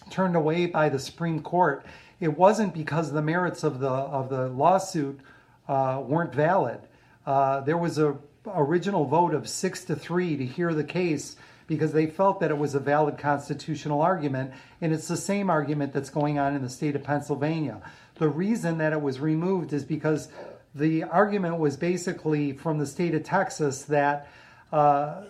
turned 0.10 0.36
away 0.36 0.66
by 0.66 0.90
the 0.90 1.00
Supreme 1.00 1.42
Court. 1.42 1.86
It 2.20 2.38
wasn't 2.38 2.74
because 2.74 3.12
the 3.12 3.22
merits 3.22 3.64
of 3.64 3.80
the 3.80 3.90
of 3.90 4.30
the 4.30 4.50
lawsuit 4.50 5.20
uh, 5.68 6.02
weren't 6.06 6.34
valid. 6.34 6.80
Uh, 7.26 7.62
there 7.62 7.78
was 7.78 7.98
a 7.98 8.16
original 8.48 9.06
vote 9.06 9.34
of 9.34 9.50
six 9.50 9.84
to 9.86 9.96
three 9.96 10.38
to 10.38 10.46
hear 10.46 10.74
the 10.74 10.84
case 10.84 11.36
because 11.68 11.92
they 11.92 12.06
felt 12.06 12.40
that 12.40 12.52
it 12.52 12.58
was 12.58 12.76
a 12.76 12.80
valid 12.80 13.18
constitutional 13.18 14.02
argument, 14.02 14.52
and 14.82 14.94
it's 14.94 15.08
the 15.08 15.18
same 15.18 15.50
argument 15.50 15.92
that's 15.94 16.12
going 16.12 16.38
on 16.38 16.56
in 16.56 16.62
the 16.62 16.70
state 16.70 16.96
of 16.96 17.04
Pennsylvania. 17.04 17.82
The 18.16 18.30
reason 18.30 18.78
that 18.78 18.94
it 18.94 19.02
was 19.02 19.20
removed 19.20 19.74
is 19.74 19.84
because 19.84 20.30
the 20.76 21.04
argument 21.04 21.58
was 21.58 21.76
basically 21.76 22.54
from 22.54 22.78
the 22.78 22.86
state 22.86 23.16
of 23.16 23.24
Texas 23.24 23.84
that 23.84 24.28
uh, 24.72 25.24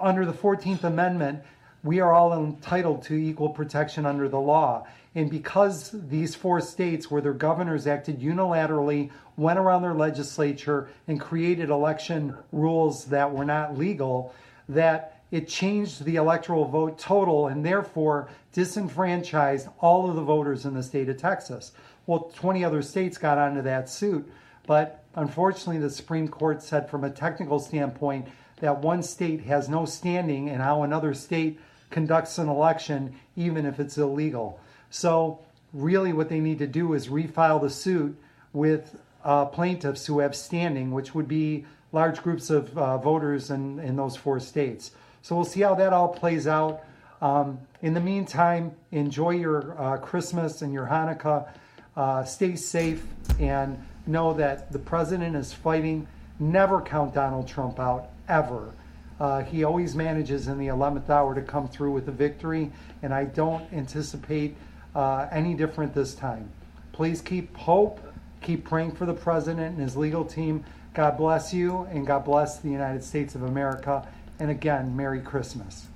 under 0.00 0.24
the 0.26 0.32
14th 0.32 0.84
Amendment, 0.84 1.42
we 1.82 2.00
are 2.00 2.12
all 2.12 2.32
entitled 2.32 3.02
to 3.04 3.14
equal 3.14 3.50
protection 3.50 4.06
under 4.06 4.28
the 4.28 4.40
law. 4.40 4.86
And 5.14 5.30
because 5.30 5.90
these 5.92 6.34
four 6.34 6.60
states, 6.60 7.10
where 7.10 7.20
their 7.20 7.34
governors 7.34 7.86
acted 7.86 8.20
unilaterally, 8.20 9.10
went 9.36 9.58
around 9.58 9.82
their 9.82 9.94
legislature 9.94 10.88
and 11.06 11.20
created 11.20 11.70
election 11.70 12.36
rules 12.52 13.04
that 13.06 13.30
were 13.30 13.44
not 13.44 13.78
legal, 13.78 14.34
that 14.68 15.20
it 15.30 15.46
changed 15.46 16.04
the 16.04 16.16
electoral 16.16 16.64
vote 16.64 16.98
total 16.98 17.48
and 17.48 17.64
therefore 17.64 18.28
disenfranchised 18.52 19.68
all 19.80 20.08
of 20.08 20.16
the 20.16 20.22
voters 20.22 20.64
in 20.64 20.74
the 20.74 20.82
state 20.82 21.08
of 21.08 21.16
Texas. 21.16 21.72
Well, 22.06 22.30
20 22.34 22.64
other 22.64 22.82
states 22.82 23.18
got 23.18 23.38
onto 23.38 23.62
that 23.62 23.88
suit. 23.88 24.30
But 24.66 25.04
unfortunately, 25.14 25.78
the 25.78 25.90
Supreme 25.90 26.28
Court 26.28 26.62
said 26.62 26.88
from 26.88 27.04
a 27.04 27.10
technical 27.10 27.58
standpoint 27.58 28.28
that 28.60 28.78
one 28.78 29.02
state 29.02 29.42
has 29.42 29.68
no 29.68 29.84
standing 29.84 30.48
in 30.48 30.60
how 30.60 30.82
another 30.82 31.14
state 31.14 31.60
conducts 31.90 32.38
an 32.38 32.48
election, 32.48 33.14
even 33.36 33.66
if 33.66 33.78
it's 33.78 33.98
illegal. 33.98 34.58
So, 34.90 35.40
really, 35.72 36.12
what 36.12 36.28
they 36.28 36.40
need 36.40 36.58
to 36.58 36.66
do 36.66 36.94
is 36.94 37.08
refile 37.08 37.60
the 37.60 37.70
suit 37.70 38.16
with 38.52 38.96
uh, 39.24 39.46
plaintiffs 39.46 40.06
who 40.06 40.20
have 40.20 40.34
standing, 40.36 40.92
which 40.92 41.14
would 41.14 41.28
be 41.28 41.64
large 41.92 42.22
groups 42.22 42.50
of 42.50 42.76
uh, 42.76 42.98
voters 42.98 43.50
in, 43.50 43.78
in 43.80 43.96
those 43.96 44.16
four 44.16 44.40
states. 44.40 44.92
So, 45.22 45.34
we'll 45.34 45.44
see 45.44 45.62
how 45.62 45.74
that 45.76 45.92
all 45.92 46.08
plays 46.08 46.46
out. 46.46 46.84
Um, 47.20 47.58
in 47.80 47.94
the 47.94 48.00
meantime, 48.00 48.72
enjoy 48.92 49.30
your 49.30 49.80
uh, 49.80 49.96
Christmas 49.98 50.62
and 50.62 50.72
your 50.72 50.86
Hanukkah. 50.86 51.48
Uh, 51.96 52.24
stay 52.24 52.56
safe 52.56 53.06
and 53.38 53.82
know 54.06 54.34
that 54.34 54.72
the 54.72 54.78
president 54.78 55.36
is 55.36 55.52
fighting. 55.52 56.06
Never 56.38 56.80
count 56.80 57.14
Donald 57.14 57.46
Trump 57.46 57.78
out, 57.78 58.10
ever. 58.28 58.72
Uh, 59.20 59.42
he 59.42 59.64
always 59.64 59.94
manages 59.94 60.48
in 60.48 60.58
the 60.58 60.66
11th 60.66 61.08
hour 61.08 61.34
to 61.34 61.42
come 61.42 61.68
through 61.68 61.92
with 61.92 62.08
a 62.08 62.12
victory, 62.12 62.72
and 63.02 63.14
I 63.14 63.24
don't 63.24 63.72
anticipate 63.72 64.56
uh, 64.94 65.28
any 65.30 65.54
different 65.54 65.94
this 65.94 66.14
time. 66.14 66.50
Please 66.92 67.20
keep 67.20 67.56
hope, 67.56 68.00
keep 68.40 68.64
praying 68.64 68.92
for 68.92 69.06
the 69.06 69.14
president 69.14 69.74
and 69.74 69.80
his 69.80 69.96
legal 69.96 70.24
team. 70.24 70.64
God 70.94 71.16
bless 71.16 71.52
you, 71.52 71.82
and 71.90 72.06
God 72.06 72.24
bless 72.24 72.58
the 72.58 72.70
United 72.70 73.02
States 73.04 73.34
of 73.34 73.42
America. 73.42 74.06
And 74.38 74.50
again, 74.50 74.96
Merry 74.96 75.20
Christmas. 75.20 75.86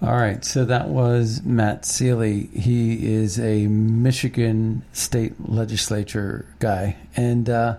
All 0.00 0.14
right, 0.14 0.44
so 0.44 0.64
that 0.64 0.88
was 0.88 1.42
Matt 1.42 1.84
Sealy. 1.84 2.46
He 2.52 3.12
is 3.12 3.38
a 3.40 3.66
Michigan 3.66 4.84
state 4.92 5.34
legislature 5.48 6.46
guy 6.60 6.96
and 7.16 7.50
uh, 7.50 7.76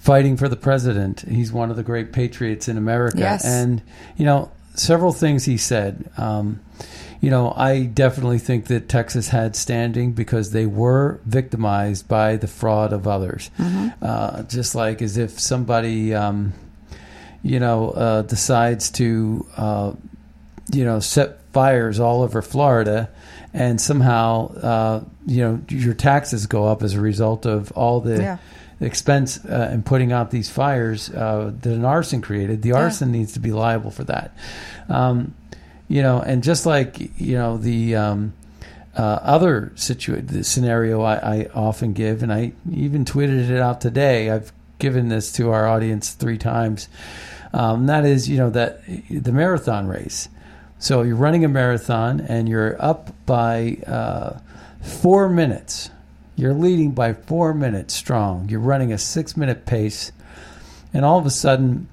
fighting 0.00 0.36
for 0.36 0.48
the 0.48 0.56
president. 0.56 1.20
He's 1.20 1.52
one 1.52 1.70
of 1.70 1.76
the 1.76 1.84
great 1.84 2.12
patriots 2.12 2.68
in 2.68 2.76
America. 2.76 3.18
Yes. 3.18 3.44
And, 3.44 3.82
you 4.16 4.24
know, 4.24 4.50
several 4.74 5.12
things 5.12 5.44
he 5.44 5.56
said. 5.56 6.10
Um, 6.16 6.60
you 7.20 7.30
know, 7.30 7.52
I 7.54 7.84
definitely 7.84 8.38
think 8.38 8.66
that 8.66 8.88
Texas 8.88 9.28
had 9.28 9.54
standing 9.54 10.12
because 10.12 10.50
they 10.50 10.66
were 10.66 11.20
victimized 11.26 12.08
by 12.08 12.36
the 12.36 12.48
fraud 12.48 12.92
of 12.92 13.06
others. 13.06 13.50
Mm-hmm. 13.58 13.88
Uh, 14.02 14.42
just 14.44 14.74
like 14.74 15.02
as 15.02 15.18
if 15.18 15.38
somebody, 15.38 16.14
um, 16.14 16.54
you 17.42 17.60
know, 17.60 17.90
uh, 17.90 18.22
decides 18.22 18.90
to 18.92 19.46
uh, 19.56 19.92
you 20.72 20.84
know, 20.84 21.00
set 21.00 21.40
fires 21.52 21.98
all 21.98 22.22
over 22.22 22.42
Florida, 22.42 23.10
and 23.52 23.80
somehow, 23.80 24.54
uh, 24.54 25.04
you 25.26 25.42
know, 25.42 25.60
your 25.68 25.94
taxes 25.94 26.46
go 26.46 26.66
up 26.66 26.82
as 26.82 26.94
a 26.94 27.00
result 27.00 27.46
of 27.46 27.72
all 27.72 28.00
the 28.00 28.16
yeah. 28.16 28.38
Expense 28.80 29.44
uh, 29.44 29.70
in 29.72 29.82
putting 29.82 30.12
out 30.12 30.30
these 30.30 30.48
fires 30.48 31.10
uh, 31.10 31.52
that 31.60 31.72
an 31.72 31.84
arson 31.84 32.20
created. 32.20 32.62
The 32.62 32.72
arson 32.72 33.12
needs 33.12 33.32
to 33.34 33.40
be 33.40 33.52
liable 33.52 33.90
for 33.90 34.04
that. 34.04 34.34
Um, 34.88 35.34
you 35.88 36.02
know, 36.02 36.20
and 36.20 36.42
just 36.42 36.66
like 36.66 36.98
you 37.20 37.36
know 37.36 37.58
the 37.58 37.96
um, 37.96 38.32
uh, 38.96 39.18
other 39.22 39.72
situ- 39.74 40.20
the 40.20 40.44
scenario 40.44 41.02
I, 41.02 41.38
I 41.38 41.46
often 41.54 41.92
give, 41.92 42.22
and 42.22 42.32
I 42.32 42.52
even 42.70 43.04
tweeted 43.04 43.50
it 43.50 43.60
out 43.60 43.80
today. 43.80 44.30
I've 44.30 44.52
given 44.78 45.08
this 45.08 45.30
to 45.32 45.50
our 45.50 45.68
audience 45.68 46.12
three 46.12 46.38
times. 46.38 46.88
Um, 47.52 47.86
that 47.86 48.04
is, 48.04 48.28
you 48.28 48.38
know, 48.38 48.50
that 48.50 48.82
the 49.08 49.32
marathon 49.32 49.86
race. 49.86 50.28
So 50.78 51.02
you're 51.02 51.16
running 51.16 51.44
a 51.44 51.48
marathon 51.48 52.20
and 52.20 52.48
you're 52.48 52.82
up 52.82 53.12
by 53.26 53.78
uh, 53.86 54.38
four 54.80 55.28
minutes. 55.28 55.90
You're 56.40 56.54
leading 56.54 56.92
by 56.92 57.12
four 57.12 57.52
minutes 57.52 57.92
strong. 57.92 58.48
You're 58.48 58.60
running 58.60 58.94
a 58.94 58.98
six 58.98 59.36
minute 59.36 59.66
pace. 59.66 60.10
And 60.94 61.04
all 61.04 61.18
of 61.18 61.26
a 61.26 61.30
sudden, 61.30 61.86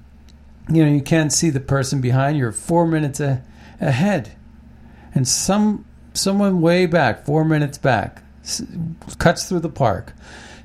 you 0.70 0.82
know, 0.84 0.90
you 0.90 1.02
can't 1.02 1.30
see 1.32 1.50
the 1.50 1.60
person 1.60 2.00
behind 2.00 2.38
You're 2.38 2.52
four 2.52 2.86
minutes 2.86 3.20
a- 3.20 3.42
ahead. 3.78 4.30
And 5.14 5.28
some 5.28 5.84
someone 6.14 6.62
way 6.62 6.86
back, 6.86 7.26
four 7.26 7.44
minutes 7.44 7.76
back, 7.76 8.22
s- 8.42 8.62
cuts 9.18 9.46
through 9.46 9.60
the 9.60 9.68
park, 9.68 10.14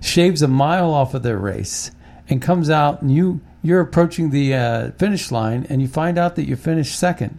shaves 0.01 0.41
a 0.41 0.47
mile 0.47 0.93
off 0.93 1.13
of 1.13 1.23
their 1.23 1.37
race, 1.37 1.91
and 2.29 2.41
comes 2.41 2.69
out 2.69 3.01
and 3.01 3.13
you 3.13 3.41
you're 3.61 3.81
approaching 3.81 4.29
the 4.29 4.53
uh, 4.55 4.91
finish 4.91 5.29
line 5.29 5.65
and 5.69 5.81
you 5.81 5.89
find 5.89 6.17
out 6.17 6.37
that 6.37 6.47
you 6.47 6.55
finished 6.55 6.97
second, 6.97 7.37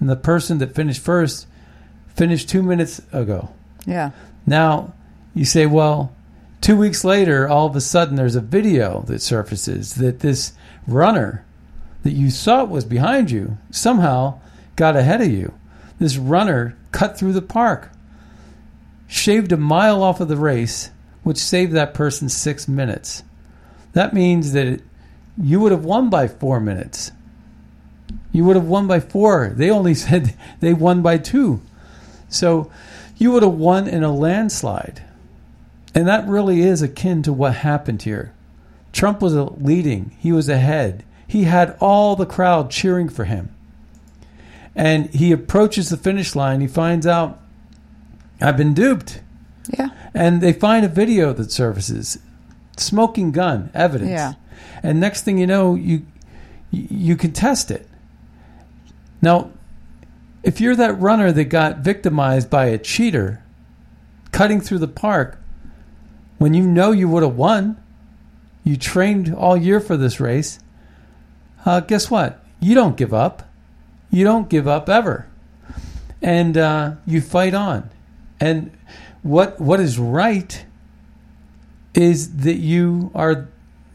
and 0.00 0.08
the 0.08 0.16
person 0.16 0.56
that 0.58 0.74
finished 0.74 1.02
first 1.02 1.46
finished 2.08 2.48
two 2.48 2.62
minutes 2.62 3.02
ago. 3.12 3.50
Yeah. 3.86 4.12
Now 4.46 4.94
you 5.38 5.44
say, 5.44 5.66
well, 5.66 6.12
two 6.60 6.76
weeks 6.76 7.04
later, 7.04 7.48
all 7.48 7.66
of 7.66 7.76
a 7.76 7.80
sudden 7.80 8.16
there's 8.16 8.34
a 8.34 8.40
video 8.40 9.02
that 9.02 9.22
surfaces 9.22 9.94
that 9.94 10.18
this 10.20 10.52
runner 10.86 11.44
that 12.02 12.10
you 12.10 12.30
thought 12.30 12.68
was 12.68 12.84
behind 12.84 13.30
you 13.30 13.56
somehow 13.70 14.40
got 14.74 14.96
ahead 14.96 15.20
of 15.20 15.30
you. 15.30 15.54
This 16.00 16.16
runner 16.16 16.76
cut 16.90 17.16
through 17.16 17.34
the 17.34 17.42
park, 17.42 17.90
shaved 19.06 19.52
a 19.52 19.56
mile 19.56 20.02
off 20.02 20.20
of 20.20 20.26
the 20.26 20.36
race, 20.36 20.90
which 21.22 21.38
saved 21.38 21.72
that 21.72 21.94
person 21.94 22.28
six 22.28 22.66
minutes. 22.66 23.22
That 23.92 24.14
means 24.14 24.52
that 24.52 24.80
you 25.40 25.60
would 25.60 25.72
have 25.72 25.84
won 25.84 26.10
by 26.10 26.26
four 26.26 26.58
minutes. 26.58 27.12
You 28.32 28.44
would 28.44 28.56
have 28.56 28.66
won 28.66 28.88
by 28.88 28.98
four. 28.98 29.52
They 29.54 29.70
only 29.70 29.94
said 29.94 30.34
they 30.58 30.74
won 30.74 31.00
by 31.00 31.18
two. 31.18 31.62
So 32.28 32.72
you 33.16 33.30
would 33.32 33.44
have 33.44 33.54
won 33.54 33.86
in 33.86 34.02
a 34.02 34.12
landslide. 34.12 35.04
And 35.98 36.06
that 36.06 36.28
really 36.28 36.60
is 36.60 36.80
akin 36.80 37.24
to 37.24 37.32
what 37.32 37.56
happened 37.56 38.02
here. 38.02 38.32
Trump 38.92 39.20
was 39.20 39.34
leading, 39.34 40.16
he 40.20 40.30
was 40.30 40.48
ahead. 40.48 41.04
He 41.26 41.42
had 41.42 41.76
all 41.80 42.14
the 42.14 42.24
crowd 42.24 42.70
cheering 42.70 43.08
for 43.08 43.24
him. 43.24 43.52
And 44.76 45.12
he 45.12 45.32
approaches 45.32 45.88
the 45.88 45.96
finish 45.96 46.36
line. 46.36 46.60
He 46.60 46.68
finds 46.68 47.04
out, 47.04 47.40
I've 48.40 48.56
been 48.56 48.74
duped. 48.74 49.22
Yeah. 49.76 49.88
And 50.14 50.40
they 50.40 50.52
find 50.52 50.86
a 50.86 50.88
video 50.88 51.32
that 51.32 51.50
surfaces 51.50 52.20
smoking 52.76 53.32
gun 53.32 53.68
evidence. 53.74 54.12
Yeah. 54.12 54.34
And 54.84 55.00
next 55.00 55.22
thing 55.22 55.36
you 55.36 55.48
know, 55.48 55.74
you 55.74 56.06
you 56.70 57.16
can 57.16 57.32
test 57.32 57.72
it. 57.72 57.88
Now, 59.20 59.50
if 60.44 60.60
you're 60.60 60.76
that 60.76 61.00
runner 61.00 61.32
that 61.32 61.46
got 61.46 61.78
victimized 61.78 62.48
by 62.48 62.66
a 62.66 62.78
cheater 62.78 63.42
cutting 64.30 64.60
through 64.60 64.78
the 64.78 64.86
park 64.86 65.40
when 66.38 66.54
you 66.54 66.66
know 66.66 66.92
you 66.92 67.08
would 67.08 67.22
have 67.22 67.36
won, 67.36 67.76
you 68.64 68.76
trained 68.76 69.34
all 69.34 69.56
year 69.56 69.80
for 69.80 69.96
this 69.96 70.20
race, 70.20 70.60
uh, 71.64 71.80
guess 71.80 72.10
what? 72.10 72.44
You 72.60 72.74
don't 72.74 72.96
give 72.96 73.12
up. 73.12 73.48
You 74.10 74.24
don't 74.24 74.48
give 74.48 74.66
up 74.66 74.88
ever. 74.88 75.26
And 76.22 76.56
uh, 76.56 76.92
you 77.06 77.20
fight 77.20 77.54
on. 77.54 77.90
And 78.40 78.70
what 79.22 79.60
what 79.60 79.80
is 79.80 79.98
right 79.98 80.64
is 81.94 82.38
that 82.38 82.56
you 82.56 83.10
are 83.14 83.48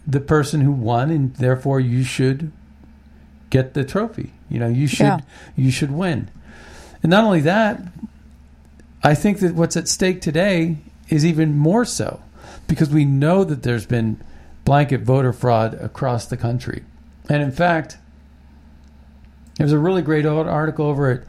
the 0.06 0.20
person 0.20 0.62
who 0.62 0.72
won 0.72 1.10
and 1.10 1.34
therefore 1.36 1.80
you 1.80 2.04
should 2.04 2.52
get 3.50 3.74
the 3.74 3.84
trophy. 3.84 4.34
You 4.50 4.60
know, 4.60 4.68
you 4.68 4.88
should 4.88 5.06
Yeah. 5.06 5.20
you 5.56 5.72
should 5.72 5.92
win. 5.92 6.30
And 7.02 7.10
not 7.10 7.24
only 7.24 7.42
that, 7.42 7.82
I 9.04 9.16
think 9.16 9.40
that 9.40 9.56
what's 9.56 9.76
at 9.78 9.88
stake 9.88 10.22
today 10.22 10.78
is 11.10 11.26
even 11.26 11.58
more 11.58 11.86
so 11.86 12.22
because 12.68 12.90
we 12.90 13.06
know 13.06 13.44
that 13.44 13.64
there's 13.64 13.86
been 13.86 14.20
blanket 14.66 15.02
voter 15.02 15.34
fraud 15.34 15.74
across 15.76 16.26
the 16.26 16.38
country. 16.38 16.84
And 17.30 17.42
in 17.42 17.52
fact, 17.52 17.98
there's 19.58 19.72
a 19.72 19.80
really 19.80 20.02
great 20.02 20.26
article 20.26 20.86
over 20.86 21.12
at 21.12 21.24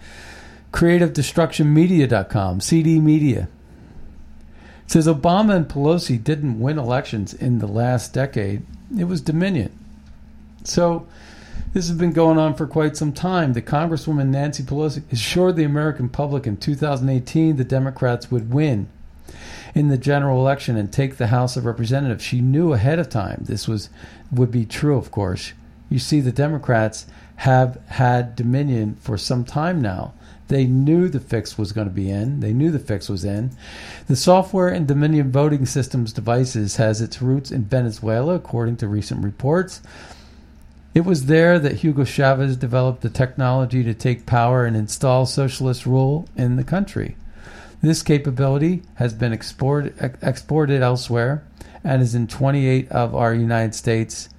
creativedestructionmedia.com, 0.72 2.60
CD 2.60 2.98
Media. 3.00 3.48
It 4.84 4.90
says 4.90 5.06
Obama 5.06 5.56
and 5.56 5.68
Pelosi 5.68 6.22
didn't 6.22 6.60
win 6.60 6.78
elections 6.78 7.32
in 7.32 7.58
the 7.58 7.66
last 7.66 8.12
decade. 8.12 8.62
It 8.98 9.04
was 9.04 9.20
Dominion. 9.20 9.76
So 10.64 11.06
this 11.72 11.88
has 11.88 11.96
been 11.96 12.12
going 12.12 12.38
on 12.38 12.54
for 12.54 12.66
quite 12.66 12.96
some 12.96 13.12
time. 13.12 13.52
The 13.52 13.62
Congresswoman 13.62 14.28
Nancy 14.28 14.62
Pelosi 14.62 15.10
assured 15.12 15.56
the 15.56 15.64
American 15.64 16.08
public 16.08 16.46
in 16.46 16.56
2018 16.56 17.56
the 17.56 17.64
Democrats 17.64 18.30
would 18.30 18.52
win 18.52 18.88
in 19.74 19.88
the 19.88 19.98
general 19.98 20.40
election 20.40 20.76
and 20.76 20.92
take 20.92 21.16
the 21.16 21.28
House 21.28 21.56
of 21.56 21.64
Representatives. 21.64 22.22
She 22.22 22.40
knew 22.40 22.72
ahead 22.72 22.98
of 22.98 23.08
time 23.08 23.44
this 23.44 23.66
was 23.66 23.90
would 24.30 24.50
be 24.50 24.64
true, 24.64 24.96
of 24.96 25.10
course. 25.10 25.52
You 25.88 25.98
see, 25.98 26.20
the 26.20 26.32
Democrats 26.32 27.06
have 27.36 27.80
had 27.86 28.36
dominion 28.36 28.96
for 29.00 29.18
some 29.18 29.44
time 29.44 29.80
now. 29.80 30.14
They 30.48 30.66
knew 30.66 31.08
the 31.08 31.20
fix 31.20 31.56
was 31.56 31.72
going 31.72 31.88
to 31.88 31.94
be 31.94 32.10
in. 32.10 32.40
They 32.40 32.52
knew 32.52 32.70
the 32.70 32.78
fix 32.78 33.08
was 33.08 33.24
in. 33.24 33.56
The 34.08 34.16
software 34.16 34.68
in 34.68 34.86
Dominion 34.86 35.32
voting 35.32 35.64
systems 35.64 36.12
devices 36.12 36.76
has 36.76 37.00
its 37.00 37.22
roots 37.22 37.50
in 37.50 37.64
Venezuela, 37.64 38.34
according 38.34 38.76
to 38.78 38.88
recent 38.88 39.24
reports. 39.24 39.80
It 40.94 41.04
was 41.04 41.26
there 41.26 41.58
that 41.58 41.76
Hugo 41.76 42.04
Chavez 42.04 42.56
developed 42.56 43.00
the 43.00 43.10
technology 43.10 43.82
to 43.82 43.94
take 43.94 44.26
power 44.26 44.64
and 44.64 44.76
install 44.76 45.26
socialist 45.26 45.86
rule 45.86 46.28
in 46.36 46.56
the 46.56 46.64
country. 46.64 47.16
This 47.84 48.02
capability 48.02 48.82
has 48.94 49.12
been 49.12 49.34
export, 49.34 49.92
ex- 50.00 50.16
exported 50.22 50.80
elsewhere 50.80 51.46
and 51.84 52.00
is 52.00 52.14
in 52.14 52.26
28 52.26 52.90
of 52.90 53.14
our 53.14 53.34
United 53.34 53.74
States 53.74 54.30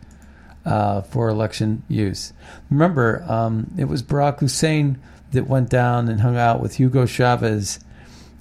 uh, 0.66 1.04
for 1.04 1.30
election 1.30 1.84
use. 1.88 2.34
Remember, 2.72 3.24
um, 3.28 3.72
it 3.78 3.86
was 3.86 4.02
Barack 4.02 4.40
Hussein 4.40 4.98
that 5.32 5.46
went 5.46 5.70
down 5.70 6.10
and 6.10 6.22
hung 6.22 6.36
out 6.36 6.60
with 6.60 6.78
Hugo 6.78 7.06
Chavez, 7.06 7.80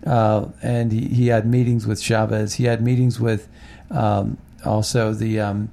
uh, 0.06 0.46
and 0.62 0.90
he, 0.90 1.08
he 1.08 1.26
had 1.26 1.46
meetings 1.46 1.86
with 1.86 2.00
Chavez. 2.00 2.54
He 2.54 2.64
had 2.64 2.82
meetings 2.82 3.20
with 3.20 3.46
um, 3.90 4.38
also 4.64 5.12
the 5.12 5.38
um, 5.38 5.70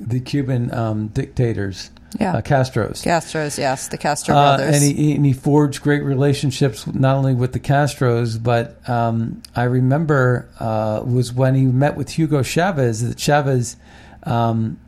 the 0.00 0.20
Cuban 0.20 0.72
um, 0.72 1.08
dictators, 1.08 1.90
Yeah. 2.20 2.36
uh, 2.36 2.40
Castro's. 2.42 3.02
Castros, 3.02 3.58
yes, 3.58 3.88
the 3.88 3.98
Castro 3.98 4.34
Uh, 4.36 4.56
brothers. 4.56 4.76
and, 4.82 4.84
he, 4.96 5.14
and 5.16 5.26
he 5.26 5.32
forged 5.32 5.82
great 5.82 6.02
relationships 6.04 6.86
not 6.86 7.16
only 7.16 7.34
with 7.34 7.52
the 7.52 7.60
Castros, 7.60 8.40
but 8.42 8.88
um, 8.88 9.42
I 9.56 9.64
remember 9.64 10.48
uh, 10.60 11.02
was 11.04 11.32
when 11.32 11.54
he 11.54 11.64
met 11.64 11.96
with 11.96 12.10
Hugo 12.10 12.42
Chavez 12.42 13.02
that 13.02 13.18
Chavez 13.18 13.76
um, 14.22 14.78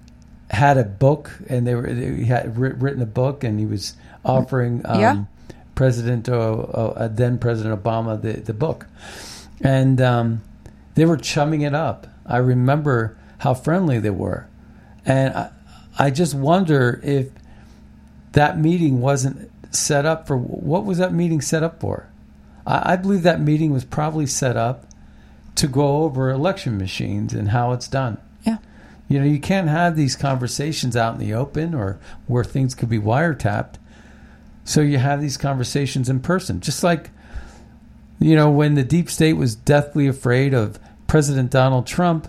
had 0.50 0.78
a 0.78 0.84
book, 0.84 1.32
and 1.48 1.66
they 1.66 1.74
were 1.74 1.86
he 1.88 2.24
had 2.26 2.56
written 2.56 3.02
a 3.02 3.06
book, 3.06 3.42
and 3.44 3.58
he 3.58 3.66
was 3.66 3.94
offering 4.24 4.82
um, 4.84 5.00
Yeah. 5.00 5.24
President 5.74 6.28
uh, 6.28 6.38
uh, 6.52 7.08
then 7.08 7.38
President 7.38 7.82
Obama 7.82 8.20
the 8.22 8.34
the 8.34 8.54
book, 8.54 8.86
and 9.60 10.00
um, 10.00 10.42
they 10.94 11.04
were 11.04 11.16
chumming 11.16 11.62
it 11.62 11.74
up. 11.74 12.06
I 12.24 12.38
remember 12.38 13.16
how 13.38 13.52
friendly 13.54 13.98
they 13.98 14.10
were, 14.10 14.46
and 15.04 15.34
I, 15.34 15.50
I 15.98 16.10
just 16.10 16.34
wonder 16.34 17.00
if 17.02 17.30
that 18.32 18.58
meeting 18.58 19.00
wasn't 19.00 19.50
set 19.74 20.04
up 20.04 20.26
for 20.26 20.36
what 20.36 20.84
was 20.84 20.98
that 20.98 21.12
meeting 21.12 21.40
set 21.40 21.62
up 21.62 21.80
for? 21.80 22.08
I, 22.66 22.92
I 22.92 22.96
believe 22.96 23.22
that 23.22 23.40
meeting 23.40 23.72
was 23.72 23.84
probably 23.84 24.26
set 24.26 24.56
up 24.56 24.86
to 25.56 25.66
go 25.66 26.02
over 26.02 26.30
election 26.30 26.76
machines 26.76 27.32
and 27.32 27.48
how 27.48 27.72
it's 27.72 27.88
done. 27.88 28.18
Yeah. 28.44 28.58
You 29.08 29.20
know, 29.20 29.24
you 29.24 29.40
can't 29.40 29.68
have 29.68 29.96
these 29.96 30.16
conversations 30.16 30.96
out 30.96 31.14
in 31.14 31.20
the 31.20 31.32
open 31.32 31.74
or 31.74 31.98
where 32.26 32.44
things 32.44 32.74
could 32.74 32.90
be 32.90 32.98
wiretapped. 32.98 33.76
So 34.64 34.80
you 34.80 34.98
have 34.98 35.20
these 35.20 35.36
conversations 35.36 36.08
in 36.08 36.20
person. 36.20 36.60
Just 36.60 36.82
like, 36.82 37.10
you 38.18 38.34
know, 38.34 38.50
when 38.50 38.74
the 38.74 38.82
deep 38.84 39.08
state 39.08 39.34
was 39.34 39.54
deathly 39.54 40.06
afraid 40.06 40.52
of 40.52 40.78
President 41.06 41.50
Donald 41.50 41.86
Trump 41.86 42.28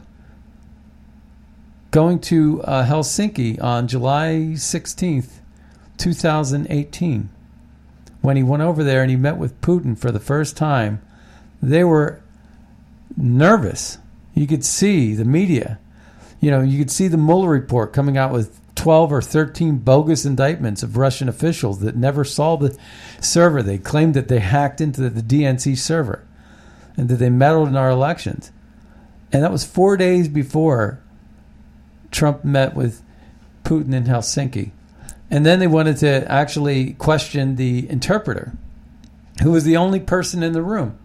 going 1.91 2.19
to 2.19 2.61
uh, 2.63 2.85
Helsinki 2.85 3.61
on 3.61 3.87
July 3.87 4.51
16th, 4.53 5.39
2018. 5.97 7.29
When 8.21 8.37
he 8.37 8.43
went 8.43 8.63
over 8.63 8.83
there 8.83 9.01
and 9.01 9.09
he 9.09 9.15
met 9.15 9.37
with 9.37 9.59
Putin 9.61 9.97
for 9.97 10.11
the 10.11 10.19
first 10.19 10.57
time, 10.57 11.01
they 11.61 11.83
were 11.83 12.21
nervous. 13.15 13.99
You 14.33 14.47
could 14.47 14.65
see 14.65 15.13
the 15.13 15.25
media. 15.25 15.79
You 16.39 16.51
know, 16.51 16.61
you 16.61 16.77
could 16.77 16.91
see 16.91 17.07
the 17.07 17.17
Mueller 17.17 17.49
report 17.49 17.93
coming 17.93 18.17
out 18.17 18.31
with 18.31 18.59
12 18.75 19.11
or 19.11 19.21
13 19.21 19.77
bogus 19.79 20.25
indictments 20.25 20.83
of 20.83 20.97
Russian 20.97 21.27
officials 21.27 21.79
that 21.79 21.95
never 21.95 22.23
saw 22.23 22.55
the 22.55 22.77
server. 23.19 23.63
They 23.63 23.77
claimed 23.77 24.13
that 24.13 24.27
they 24.27 24.39
hacked 24.39 24.81
into 24.81 25.09
the 25.09 25.21
DNC 25.21 25.77
server 25.77 26.25
and 26.95 27.09
that 27.09 27.15
they 27.15 27.29
meddled 27.29 27.69
in 27.69 27.75
our 27.75 27.89
elections. 27.89 28.51
And 29.31 29.43
that 29.43 29.51
was 29.51 29.65
four 29.65 29.97
days 29.97 30.27
before 30.27 31.01
Trump 32.11 32.43
met 32.43 32.75
with 32.75 33.01
Putin 33.63 33.93
in 33.93 34.05
Helsinki. 34.05 34.71
And 35.29 35.45
then 35.45 35.59
they 35.59 35.67
wanted 35.67 35.97
to 35.97 36.31
actually 36.31 36.93
question 36.93 37.55
the 37.57 37.89
interpreter, 37.89 38.53
who 39.43 39.51
was 39.51 39.65
the 39.65 39.75
only 39.77 39.99
person 39.99 40.41
in 40.41 40.53
the 40.53 40.61
room. 40.61 40.97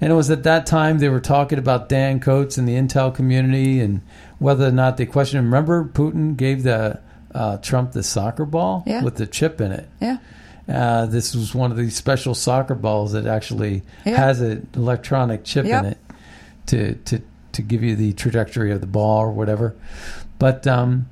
And 0.00 0.12
it 0.12 0.14
was 0.14 0.30
at 0.30 0.44
that 0.44 0.66
time 0.66 0.98
they 0.98 1.08
were 1.08 1.18
talking 1.20 1.58
about 1.58 1.88
Dan 1.88 2.20
Coats 2.20 2.56
and 2.56 2.68
the 2.68 2.74
Intel 2.74 3.12
community 3.12 3.80
and 3.80 4.00
whether 4.38 4.68
or 4.68 4.70
not 4.70 4.96
they 4.96 5.06
questioned 5.06 5.40
him. 5.40 5.46
Remember, 5.46 5.84
Putin 5.84 6.36
gave 6.36 6.62
the 6.62 7.00
uh, 7.34 7.56
Trump 7.58 7.90
the 7.92 8.04
soccer 8.04 8.44
ball 8.44 8.84
Yeah. 8.86 9.02
with 9.02 9.16
the 9.16 9.26
chip 9.26 9.60
in 9.60 9.72
it. 9.72 9.88
yeah. 10.00 10.18
Uh, 10.68 11.06
this 11.06 11.34
was 11.34 11.54
one 11.54 11.70
of 11.70 11.76
these 11.78 11.96
special 11.96 12.34
soccer 12.34 12.74
balls 12.74 13.12
that 13.12 13.26
actually 13.26 13.82
Yeah. 14.04 14.16
has 14.16 14.40
an 14.40 14.68
electronic 14.74 15.42
chip 15.42 15.64
Yep. 15.66 15.84
in 15.84 15.90
it 15.90 15.98
to, 16.66 16.94
to 16.94 17.22
to 17.58 17.62
give 17.62 17.82
you 17.82 17.96
the 17.96 18.12
trajectory 18.12 18.70
of 18.70 18.80
the 18.80 18.86
ball 18.86 19.18
or 19.20 19.32
whatever. 19.32 19.74
But 20.38 20.66
um, 20.66 21.08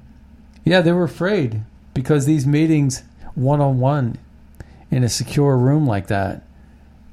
Yeah, 0.64 0.80
they 0.80 0.92
were 0.92 1.05
afraid 1.05 1.62
because 1.92 2.24
these 2.24 2.47
meetings 2.47 3.03
one 3.34 3.61
on 3.61 3.80
one 3.80 4.16
in 4.90 5.03
a 5.03 5.09
secure 5.09 5.57
room 5.59 5.86
like 5.86 6.07
that 6.07 6.42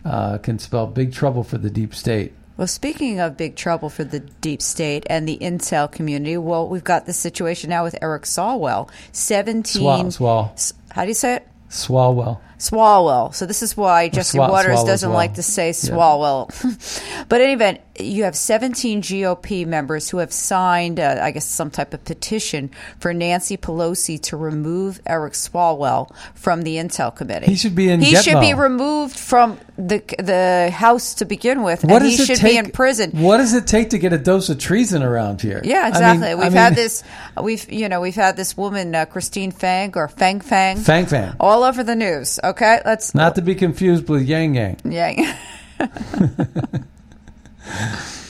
uh, 0.06 0.38
can 0.38 0.60
spell 0.60 0.86
big 0.86 1.14
trouble 1.14 1.44
for 1.44 1.58
the 1.58 1.72
deep 1.72 1.96
state. 1.96 2.34
Well, 2.56 2.68
speaking 2.68 3.20
of 3.20 3.36
big 3.36 3.56
trouble 3.56 3.90
for 3.90 4.04
the 4.04 4.20
deep 4.20 4.62
state 4.62 5.08
and 5.10 5.28
the 5.28 5.40
intel 5.40 5.92
community, 5.92 6.38
well, 6.38 6.68
we've 6.70 6.84
got 6.84 7.08
the 7.08 7.14
situation 7.14 7.72
now 7.72 7.84
with 7.84 7.98
Eric 8.00 8.24
Swalwell. 8.24 8.92
17. 9.12 9.82
Swal, 9.82 10.06
swal, 10.06 10.74
How 10.92 11.02
do 11.02 11.08
you 11.08 11.16
say 11.16 11.38
it? 11.38 11.48
Swalwell. 11.70 12.40
Swalwell. 12.70 13.34
So 13.34 13.46
this 13.46 13.62
is 13.62 13.76
why 13.76 14.10
Jesse 14.10 14.38
Swa- 14.38 14.50
Waters 14.50 14.80
Swalwell, 14.80 14.86
doesn't 14.88 15.10
Swalwell. 15.10 15.14
like 15.14 15.34
to 15.36 15.44
say 15.44 15.72
Swalwell. 15.72 17.26
but 17.30 17.42
in 17.42 17.46
any 17.46 17.54
event, 17.54 17.82
you 18.00 18.24
have 18.24 18.36
17 18.36 19.02
GOP 19.04 19.68
members 19.68 20.10
who 20.10 20.18
have 20.18 20.34
signed, 20.34 21.00
uh, 21.00 21.20
I 21.22 21.32
guess, 21.32 21.46
some 21.46 21.70
type 21.70 21.94
of 21.94 22.04
petition 22.06 22.72
for 23.00 23.14
Nancy 23.14 23.56
Pelosi 23.58 24.20
to 24.24 24.38
remove 24.38 25.00
Eric 25.06 25.34
Swalwell 25.34 26.10
from 26.34 26.64
the 26.64 26.78
Intel 26.78 27.16
Committee. 27.16 27.46
He 27.48 27.56
should 27.56 27.76
be 27.76 27.90
in 27.90 28.02
He 28.02 28.16
should 28.16 28.40
be 28.40 28.54
removed 28.54 29.18
from 29.18 29.60
the 29.78 30.02
the 30.20 30.72
House 30.72 31.16
to 31.16 31.26
begin 31.26 31.64
with, 31.64 31.84
What 31.84 32.02
and 32.02 32.12
he 32.12 32.18
should 32.18 32.42
be 32.42 32.58
in 32.58 32.72
prison. 32.72 33.12
What 33.12 33.38
does 33.38 33.54
it 33.54 33.68
take 33.68 33.90
to 33.92 33.98
get 34.00 34.14
a 34.14 34.18
dose 34.18 34.50
of 34.50 34.58
treason 34.60 35.04
around 35.04 35.42
here? 35.42 35.62
Yeah, 35.64 35.80
I 35.80 35.82
mean- 35.84 35.90
exactly. 35.90 36.36
We've 36.36 36.44
mean, 36.46 36.52
had 36.54 36.76
this. 36.76 37.04
We've 37.42 37.72
you 37.72 37.90
know 37.90 38.00
we've 38.02 38.16
had 38.16 38.36
this 38.38 38.56
woman 38.58 38.96
uh, 38.96 39.06
Christine 39.06 39.52
Fang 39.52 39.92
or 39.96 40.08
Fang 40.08 40.42
Fang 40.42 40.78
Fang 40.78 41.06
Fang. 41.06 41.36
all 41.40 41.64
over 41.64 41.84
the 41.84 41.96
news. 41.96 42.40
Okay, 42.44 42.53
let's 42.62 43.14
Not 43.16 43.36
to 43.36 43.42
be 43.42 43.56
confused 43.56 44.10
with 44.10 44.24
Yang 44.24 44.56
Yang. 44.56 44.80
Yang. 44.86 45.36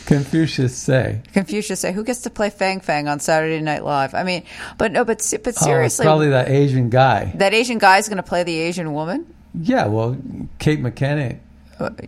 Confucius 0.06 0.76
say. 0.76 1.22
Confucius 1.34 1.80
say, 1.80 1.92
"Who 1.94 2.04
gets 2.04 2.22
to 2.22 2.30
play 2.30 2.50
Fang 2.50 2.82
Fang 2.82 3.08
on 3.08 3.20
Saturday 3.20 3.62
Night 3.62 3.84
Live?" 3.84 4.14
I 4.14 4.24
mean, 4.24 4.44
but 4.78 4.92
no, 4.92 5.06
but 5.06 5.18
but 5.44 5.56
Oh, 5.62 5.66
seriously, 5.66 6.04
probably 6.06 6.30
that 6.30 6.50
Asian 6.50 6.90
guy. 6.90 7.32
that 7.36 7.54
Asian 7.54 7.78
guy 7.78 7.98
is 7.98 8.10
going 8.10 8.18
to 8.18 8.24
play 8.24 8.44
the 8.44 8.58
Asian 8.60 8.94
woman. 8.94 9.34
Yeah, 9.60 9.86
well, 9.86 10.18
Kate 10.60 10.82
McKinnon 10.82 11.40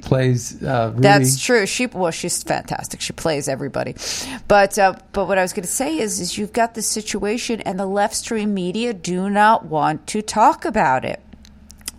plays 0.03 0.61
uh, 0.63 0.91
Rudy. 0.91 1.01
That's 1.01 1.41
true. 1.41 1.66
She 1.66 1.88
well, 1.88 2.11
she's 2.11 2.43
fantastic. 2.43 3.01
She 3.01 3.13
plays 3.13 3.47
everybody. 3.47 3.95
But 4.47 4.78
uh, 4.78 4.95
but 5.11 5.28
what 5.28 5.38
I 5.38 5.41
was 5.41 5.53
going 5.53 5.66
to 5.66 5.72
say 5.72 5.97
is 5.97 6.20
is 6.20 6.38
you've 6.38 6.53
got 6.53 6.74
this 6.74 6.88
situation, 6.88 7.61
and 7.61 7.80
the 7.80 7.86
left 7.86 8.16
stream 8.16 8.53
media 8.53 8.93
do 8.93 9.30
not 9.30 9.66
want 9.66 10.07
to 10.07 10.22
talk 10.22 10.66
about 10.66 11.05
it. 11.05 11.22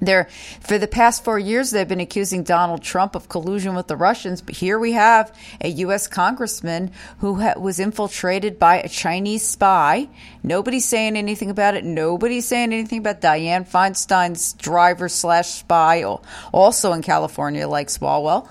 They're, 0.01 0.28
for 0.61 0.78
the 0.78 0.86
past 0.86 1.24
four 1.24 1.38
years, 1.38 1.70
they've 1.70 1.88
been 1.88 2.01
accusing 2.01 2.42
Donald 2.42 2.82
Trump 2.82 3.14
of 3.14 3.28
collusion 3.28 3.74
with 3.74 3.86
the 3.86 3.97
Russians. 3.97 4.42
But 4.42 4.57
here 4.57 4.78
we 4.78 4.92
have 4.92 5.36
a 5.61 5.68
U.S. 5.68 6.07
congressman 6.07 6.90
who 7.18 7.40
ha- 7.40 7.59
was 7.59 7.80
infiltrated 7.80 8.59
by 8.59 8.78
a 8.78 8.88
Chinese 8.88 9.42
spy. 9.42 10.09
Nobody's 10.42 10.84
saying 10.84 11.16
anything 11.16 11.51
about 11.51 11.74
it. 11.74 11.84
Nobody's 11.84 12.47
saying 12.47 12.72
anything 12.72 12.99
about 12.99 13.20
Dianne 13.20 13.66
Feinstein's 13.66 14.53
driver 14.55 15.09
slash 15.09 15.49
spy, 15.49 16.05
also 16.53 16.92
in 16.92 17.03
California, 17.03 17.66
like 17.66 17.88
Swalwell. 17.88 18.49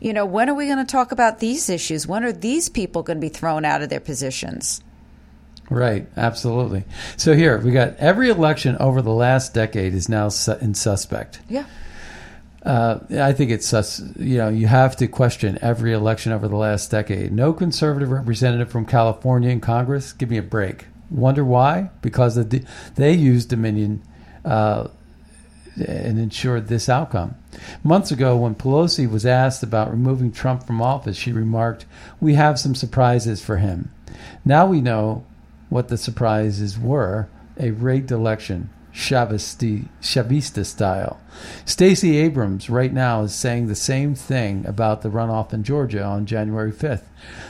You 0.00 0.12
know, 0.12 0.26
when 0.26 0.48
are 0.48 0.54
we 0.54 0.66
going 0.66 0.78
to 0.78 0.84
talk 0.84 1.12
about 1.12 1.40
these 1.40 1.68
issues? 1.68 2.06
When 2.06 2.24
are 2.24 2.32
these 2.32 2.68
people 2.68 3.02
going 3.02 3.18
to 3.18 3.20
be 3.20 3.28
thrown 3.28 3.64
out 3.64 3.82
of 3.82 3.88
their 3.88 4.00
positions? 4.00 4.82
Right, 5.68 6.06
absolutely. 6.16 6.84
So 7.16 7.34
here 7.34 7.58
we 7.58 7.72
got 7.72 7.96
every 7.96 8.30
election 8.30 8.76
over 8.78 9.02
the 9.02 9.12
last 9.12 9.52
decade 9.52 9.94
is 9.94 10.08
now 10.08 10.28
su- 10.28 10.56
in 10.60 10.74
suspect. 10.74 11.40
Yeah. 11.48 11.66
Uh, 12.64 12.98
I 13.20 13.32
think 13.32 13.50
it's 13.50 13.66
sus. 13.66 14.00
You 14.16 14.38
know, 14.38 14.48
you 14.48 14.66
have 14.66 14.96
to 14.96 15.06
question 15.06 15.58
every 15.62 15.92
election 15.92 16.32
over 16.32 16.48
the 16.48 16.56
last 16.56 16.90
decade. 16.90 17.32
No 17.32 17.52
conservative 17.52 18.10
representative 18.10 18.70
from 18.70 18.86
California 18.86 19.50
in 19.50 19.60
Congress. 19.60 20.12
Give 20.12 20.30
me 20.30 20.38
a 20.38 20.42
break. 20.42 20.86
Wonder 21.10 21.44
why? 21.44 21.90
Because 22.02 22.34
the, 22.34 22.64
they 22.96 23.12
used 23.12 23.48
Dominion 23.50 24.02
uh, 24.44 24.88
and 25.76 26.18
ensured 26.18 26.66
this 26.66 26.88
outcome. 26.88 27.36
Months 27.84 28.10
ago, 28.10 28.36
when 28.36 28.56
Pelosi 28.56 29.08
was 29.08 29.24
asked 29.24 29.62
about 29.62 29.90
removing 29.90 30.32
Trump 30.32 30.64
from 30.66 30.82
office, 30.82 31.16
she 31.16 31.32
remarked, 31.32 31.86
"We 32.20 32.34
have 32.34 32.58
some 32.58 32.74
surprises 32.74 33.44
for 33.44 33.58
him." 33.58 33.92
Now 34.44 34.66
we 34.66 34.80
know 34.80 35.24
what 35.68 35.88
the 35.88 35.96
surprises 35.96 36.78
were: 36.78 37.28
a 37.58 37.70
rigged 37.70 38.10
election, 38.10 38.70
Chavisti, 38.96 39.88
Chavista 40.00 40.64
style. 40.64 41.20
Stacey 41.66 42.16
Abrams 42.16 42.70
right 42.70 42.92
now 42.92 43.22
is 43.22 43.34
saying 43.34 43.66
the 43.66 43.74
same 43.74 44.14
thing 44.14 44.64
about 44.66 45.02
the 45.02 45.10
runoff 45.10 45.52
in 45.52 45.64
Georgia 45.64 46.02
on 46.02 46.24
January 46.24 46.72
5th. 46.72 47.02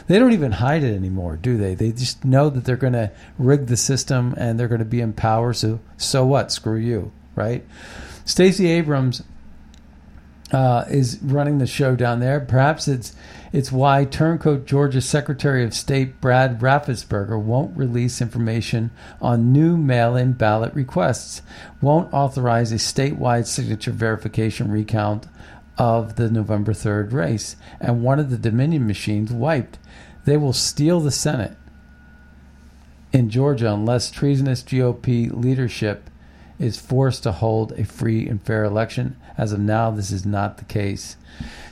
They 0.09 0.19
don't 0.19 0.33
even 0.33 0.53
hide 0.53 0.83
it 0.83 0.95
anymore, 0.95 1.37
do 1.37 1.57
they? 1.57 1.75
They 1.75 1.93
just 1.93 2.25
know 2.25 2.51
that 2.51 2.65
they're 2.65 2.77
going 2.77 2.95
to 2.95 3.13
rig 3.39 3.67
the 3.67 3.77
system 3.77 4.35
and 4.37 4.59
they're 4.59 4.67
going 4.67 4.81
to 4.81 4.85
be 4.85 5.01
in 5.01 5.13
power. 5.13 5.53
So, 5.53 5.79
so 5.97 6.27
what? 6.27 6.51
Screw 6.51 6.79
you, 6.79 7.13
right? 7.37 7.65
Stacey 8.25 8.67
Abrams 8.67 9.23
uh, 10.53 10.85
is 10.89 11.19
running 11.23 11.59
the 11.59 11.67
show 11.67 11.97
down 11.97 12.21
there. 12.21 12.41
Perhaps 12.41 12.89
it's 12.89 13.15
it's 13.53 13.73
why 13.73 14.05
turncoat 14.05 14.67
Georgia 14.67 15.01
Secretary 15.01 15.65
of 15.65 15.75
State 15.75 16.21
Brad 16.21 16.61
Raffensperger 16.61 17.41
won't 17.41 17.77
release 17.77 18.21
information 18.21 18.91
on 19.21 19.53
new 19.53 19.77
mail-in 19.77 20.35
ballot 20.35 20.75
requests, 20.75 21.43
won't 21.81 22.13
authorize 22.13 22.71
a 22.71 22.77
statewide 22.77 23.47
signature 23.47 23.93
verification 23.93 24.71
recount 24.71 25.27
of 25.79 26.17
the 26.17 26.31
November 26.31 26.73
3rd 26.73 27.13
race, 27.13 27.57
and 27.81 28.03
wanted 28.03 28.31
the 28.31 28.39
Dominion 28.39 28.87
machines 28.87 29.33
wiped. 29.33 29.79
They 30.25 30.37
will 30.37 30.53
steal 30.53 31.01
the 31.01 31.11
Senate 31.11 31.57
in 33.13 33.31
Georgia 33.31 33.73
unless 33.73 34.11
treasonous 34.11 34.63
GOP 34.63 35.33
leadership 35.33 36.11
is 36.59 36.81
forced 36.81 37.23
to 37.23 37.33
hold 37.33 37.73
a 37.73 37.85
free 37.85 38.27
and 38.29 38.43
fair 38.43 38.65
election. 38.65 39.17
As 39.39 39.53
of 39.53 39.61
now, 39.61 39.91
this 39.91 40.11
is 40.11 40.25
not 40.25 40.59
the 40.59 40.65
case. 40.65 41.17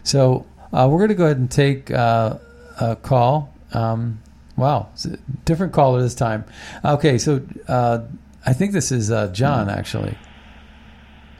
So 0.02 0.46
uh, 0.72 0.88
we're 0.90 0.98
going 0.98 1.08
to 1.08 1.14
go 1.14 1.24
ahead 1.24 1.38
and 1.38 1.50
take 1.50 1.90
uh, 1.90 2.38
a 2.80 2.96
call. 2.96 3.54
Um, 3.72 4.20
wow, 4.56 4.88
it's 4.92 5.06
a 5.06 5.16
different 5.44 5.72
caller 5.72 6.02
this 6.02 6.14
time. 6.14 6.44
Okay, 6.84 7.18
so 7.18 7.42
uh, 7.68 8.00
I 8.44 8.52
think 8.52 8.72
this 8.72 8.92
is 8.92 9.10
uh, 9.10 9.28
John 9.28 9.70
actually. 9.70 10.16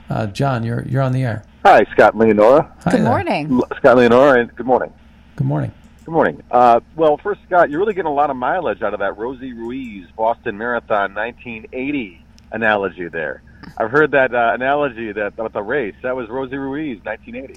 Uh, 0.09 0.27
John, 0.27 0.63
you're 0.63 0.83
you're 0.87 1.01
on 1.01 1.11
the 1.11 1.23
air. 1.23 1.43
Hi, 1.63 1.83
Scott 1.93 2.15
Leonora. 2.15 2.71
Hi 2.83 2.91
Good 2.91 3.01
there. 3.01 3.07
morning. 3.07 3.61
Scott 3.77 3.97
Leonora, 3.97 4.41
and 4.41 4.55
good 4.55 4.67
morning. 4.67 4.93
Good 5.35 5.47
morning. 5.47 5.71
Good 6.05 6.11
morning. 6.11 6.43
Uh, 6.51 6.81
well, 6.95 7.17
first, 7.17 7.41
Scott, 7.47 7.71
you're 7.71 7.79
really 7.79 7.95
getting 7.95 8.11
a 8.11 8.13
lot 8.13 8.29
of 8.29 8.35
mileage 8.35 8.83
out 8.83 8.93
of 8.93 8.99
that 8.99 9.17
Rosie 9.17 9.53
Ruiz 9.53 10.07
Boston 10.15 10.55
Marathon 10.59 11.15
1980 11.15 12.23
analogy 12.51 13.07
there. 13.07 13.41
I've 13.77 13.91
heard 13.91 14.11
that 14.11 14.33
uh, 14.33 14.51
analogy 14.53 15.11
that 15.11 15.27
about 15.27 15.53
the 15.53 15.61
race. 15.61 15.95
That 16.03 16.15
was 16.15 16.29
Rosie 16.29 16.57
Ruiz 16.57 16.99
1980. 17.03 17.55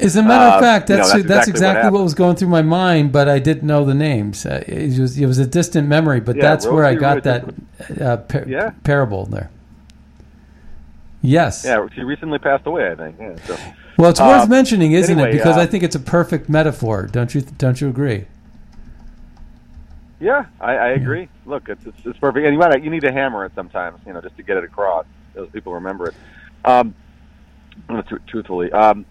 As 0.00 0.16
a 0.16 0.22
matter 0.22 0.46
of 0.46 0.52
Uh, 0.54 0.60
fact, 0.60 0.88
you 0.88 0.96
know, 0.96 1.02
that's 1.02 1.12
that's 1.12 1.26
that's 1.26 1.48
exactly 1.48 1.90
what 1.90 1.98
what, 1.98 2.04
was 2.04 2.14
going 2.14 2.34
through 2.36 2.48
my 2.48 2.62
mind, 2.62 3.12
but 3.12 3.28
I 3.28 3.38
didn't 3.38 3.64
know 3.64 3.84
the 3.84 3.94
names. 3.94 4.46
Uh, 4.46 4.64
it 4.66 4.98
was 4.98 5.18
it 5.18 5.26
was 5.26 5.38
a 5.38 5.46
distant 5.46 5.88
memory, 5.88 6.20
but 6.20 6.36
Yeah, 6.36 6.42
that's 6.42 6.66
where 6.66 6.84
I 6.86 6.94
got 6.94 7.24
Ruiz 7.26 7.54
that 7.88 8.00
uh, 8.00 8.16
par- 8.18 8.44
Yeah. 8.48 8.70
parable 8.82 9.26
there. 9.26 9.50
Yes. 11.22 11.64
Yeah, 11.66 11.86
she 11.94 12.00
recently 12.02 12.38
passed 12.38 12.66
away, 12.66 12.90
I 12.90 12.94
think. 12.94 13.16
Yeah, 13.20 13.36
so. 13.44 13.56
Well, 13.98 14.08
it's 14.10 14.20
worth 14.20 14.44
Uh, 14.44 14.46
mentioning, 14.46 14.92
isn't 14.92 15.18
anyway, 15.18 15.30
it? 15.30 15.32
Because 15.34 15.58
uh, 15.58 15.60
I 15.60 15.66
think 15.66 15.84
it's 15.84 15.96
a 15.96 16.00
perfect 16.00 16.48
metaphor. 16.48 17.06
Don't 17.12 17.34
you? 17.34 17.42
Don't 17.42 17.78
you 17.82 17.88
agree? 17.90 18.24
Yeah, 20.20 20.46
I, 20.60 20.72
I 20.74 20.88
agree. 20.90 21.30
Look, 21.44 21.64
it's, 21.68 21.82
it's 21.86 21.98
it's 22.06 22.18
perfect, 22.20 22.46
and 22.46 22.54
you 22.54 22.60
might 22.60 22.82
you 22.84 22.90
need 22.90 23.02
to 23.02 23.12
hammer 23.12 23.44
it 23.46 23.52
sometimes, 23.54 24.00
you 24.06 24.14
know, 24.14 24.22
just 24.22 24.36
to 24.38 24.44
get 24.44 24.56
it 24.58 24.64
across. 24.64 25.06
Those 25.34 25.50
people 25.50 25.74
remember 25.74 26.08
it. 26.10 26.16
Um, 26.64 26.96
tr- 28.08 28.16
truthfully, 28.28 28.72
um, 28.72 29.06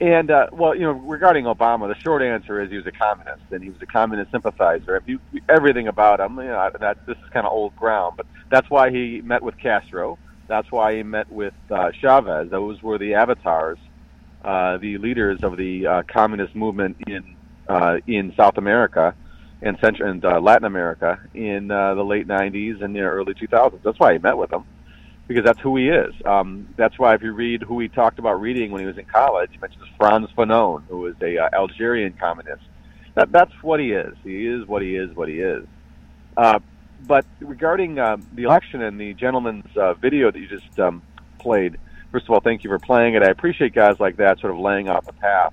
and 0.00 0.30
uh, 0.30 0.46
well, 0.52 0.74
you 0.76 0.82
know, 0.82 0.92
regarding 0.92 1.46
Obama, 1.46 1.88
the 1.88 1.96
short 2.04 2.22
answer 2.22 2.62
is 2.62 2.70
he 2.70 2.76
was 2.76 2.86
a 2.86 2.92
communist, 2.92 3.44
and 3.50 3.62
he 3.64 3.70
was 3.70 3.80
a 3.82 3.86
communist 3.86 4.30
sympathizer. 4.32 4.96
If 4.96 5.04
you, 5.06 5.20
everything 5.48 5.88
about 5.88 6.20
him, 6.20 6.38
you 6.38 6.44
know, 6.44 6.70
that 6.80 6.98
this 7.06 7.16
is 7.16 7.30
kind 7.32 7.46
of 7.46 7.52
old 7.52 7.74
ground, 7.76 8.14
but 8.16 8.26
that's 8.50 8.70
why 8.70 8.90
he 8.90 9.22
met 9.24 9.42
with 9.42 9.56
Castro. 9.62 10.18
That's 10.48 10.68
why 10.70 10.96
he 10.96 11.02
met 11.04 11.30
with 11.30 11.54
uh, 11.74 11.90
Chavez. 12.00 12.50
Those 12.50 12.82
were 12.82 12.98
the 12.98 13.14
avatars, 13.14 13.80
uh, 14.44 14.78
the 14.78 14.98
leaders 14.98 15.40
of 15.42 15.56
the 15.56 15.86
uh, 15.86 16.02
communist 16.12 16.54
movement 16.56 16.96
in 17.08 17.36
uh, 17.68 17.96
in 18.06 18.32
South 18.38 18.58
America 18.58 19.14
and 19.60 19.78
Central 19.80 20.10
and 20.10 20.24
uh, 20.24 20.40
Latin 20.40 20.64
America 20.64 21.20
in 21.34 21.70
uh, 21.70 21.94
the 21.94 22.04
late 22.04 22.26
'90s 22.26 22.82
and 22.82 22.94
the 22.94 23.00
early 23.00 23.34
2000s. 23.34 23.82
That's 23.82 23.98
why 23.98 24.12
he 24.12 24.18
met 24.18 24.36
with 24.36 24.50
them 24.50 24.64
because 25.28 25.44
that's 25.44 25.60
who 25.60 25.76
he 25.76 25.88
is. 25.88 26.14
Um, 26.24 26.68
that's 26.76 26.98
why 26.98 27.14
if 27.14 27.22
you 27.22 27.32
read 27.32 27.62
who 27.62 27.78
he 27.78 27.88
talked 27.88 28.18
about 28.18 28.40
reading 28.40 28.70
when 28.70 28.80
he 28.80 28.86
was 28.86 28.96
in 28.96 29.04
college, 29.04 29.50
he 29.52 29.58
mentions 29.58 29.84
Frantz 29.98 30.32
Fanon, 30.32 30.82
who 30.88 30.98
was 31.00 31.14
a 31.20 31.36
uh, 31.36 31.50
Algerian 31.52 32.14
communist. 32.14 32.62
That 33.14 33.30
that's 33.30 33.52
what 33.62 33.78
he 33.78 33.92
is. 33.92 34.14
He 34.24 34.46
is 34.46 34.66
what 34.66 34.80
he 34.80 34.96
is. 34.96 35.14
What 35.14 35.28
he 35.28 35.40
is. 35.40 35.66
Uh, 36.36 36.60
but 37.06 37.26
regarding 37.40 37.98
uh, 37.98 38.16
the 38.32 38.44
election 38.44 38.82
and 38.82 38.98
the 38.98 39.14
gentleman's 39.14 39.76
uh, 39.76 39.94
video 39.94 40.30
that 40.30 40.38
you 40.38 40.48
just 40.48 40.78
um, 40.80 41.02
played, 41.38 41.78
first 42.10 42.24
of 42.24 42.30
all, 42.30 42.40
thank 42.40 42.64
you 42.64 42.70
for 42.70 42.78
playing 42.78 43.14
it. 43.14 43.22
I 43.22 43.28
appreciate 43.28 43.74
guys 43.74 44.00
like 44.00 44.16
that 44.16 44.40
sort 44.40 44.52
of 44.52 44.58
laying 44.58 44.88
out 44.88 45.04
the 45.04 45.12
path. 45.12 45.52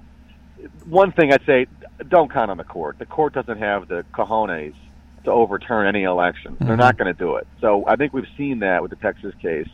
One 0.86 1.12
thing 1.12 1.32
I'd 1.32 1.46
say, 1.46 1.68
don't 2.08 2.32
count 2.32 2.52
on 2.52 2.58
the 2.58 2.64
court. 2.64 3.00
The 3.00 3.06
court 3.06 3.34
doesn't 3.34 3.60
have 3.60 3.88
the 3.88 4.06
cojones 4.14 4.76
to 5.26 5.32
overturn 5.32 5.88
any 5.88 6.04
election. 6.04 6.54
Mm-hmm. 6.54 6.68
They're 6.68 6.78
not 6.78 6.98
going 6.98 7.14
to 7.14 7.18
do 7.18 7.36
it. 7.36 7.48
So 7.62 7.86
I 7.88 7.96
think 7.96 8.14
we've 8.14 8.28
seen 8.38 8.60
that 8.60 8.82
with 8.82 8.92
the 8.92 8.98
Texas 8.98 9.34
case. 9.42 9.68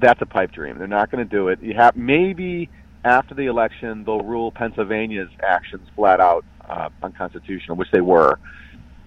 That's 0.00 0.20
a 0.22 0.26
pipe 0.26 0.52
dream. 0.52 0.78
They're 0.78 0.86
not 0.86 1.10
going 1.10 1.26
to 1.26 1.30
do 1.30 1.48
it. 1.48 1.62
You 1.62 1.74
have 1.74 1.96
maybe 1.96 2.70
after 3.04 3.34
the 3.34 3.46
election 3.46 4.04
they'll 4.04 4.22
rule 4.22 4.50
Pennsylvania's 4.50 5.30
actions 5.42 5.86
flat 5.94 6.20
out 6.20 6.44
uh, 6.68 6.88
unconstitutional, 7.02 7.76
which 7.76 7.90
they 7.90 8.00
were. 8.00 8.38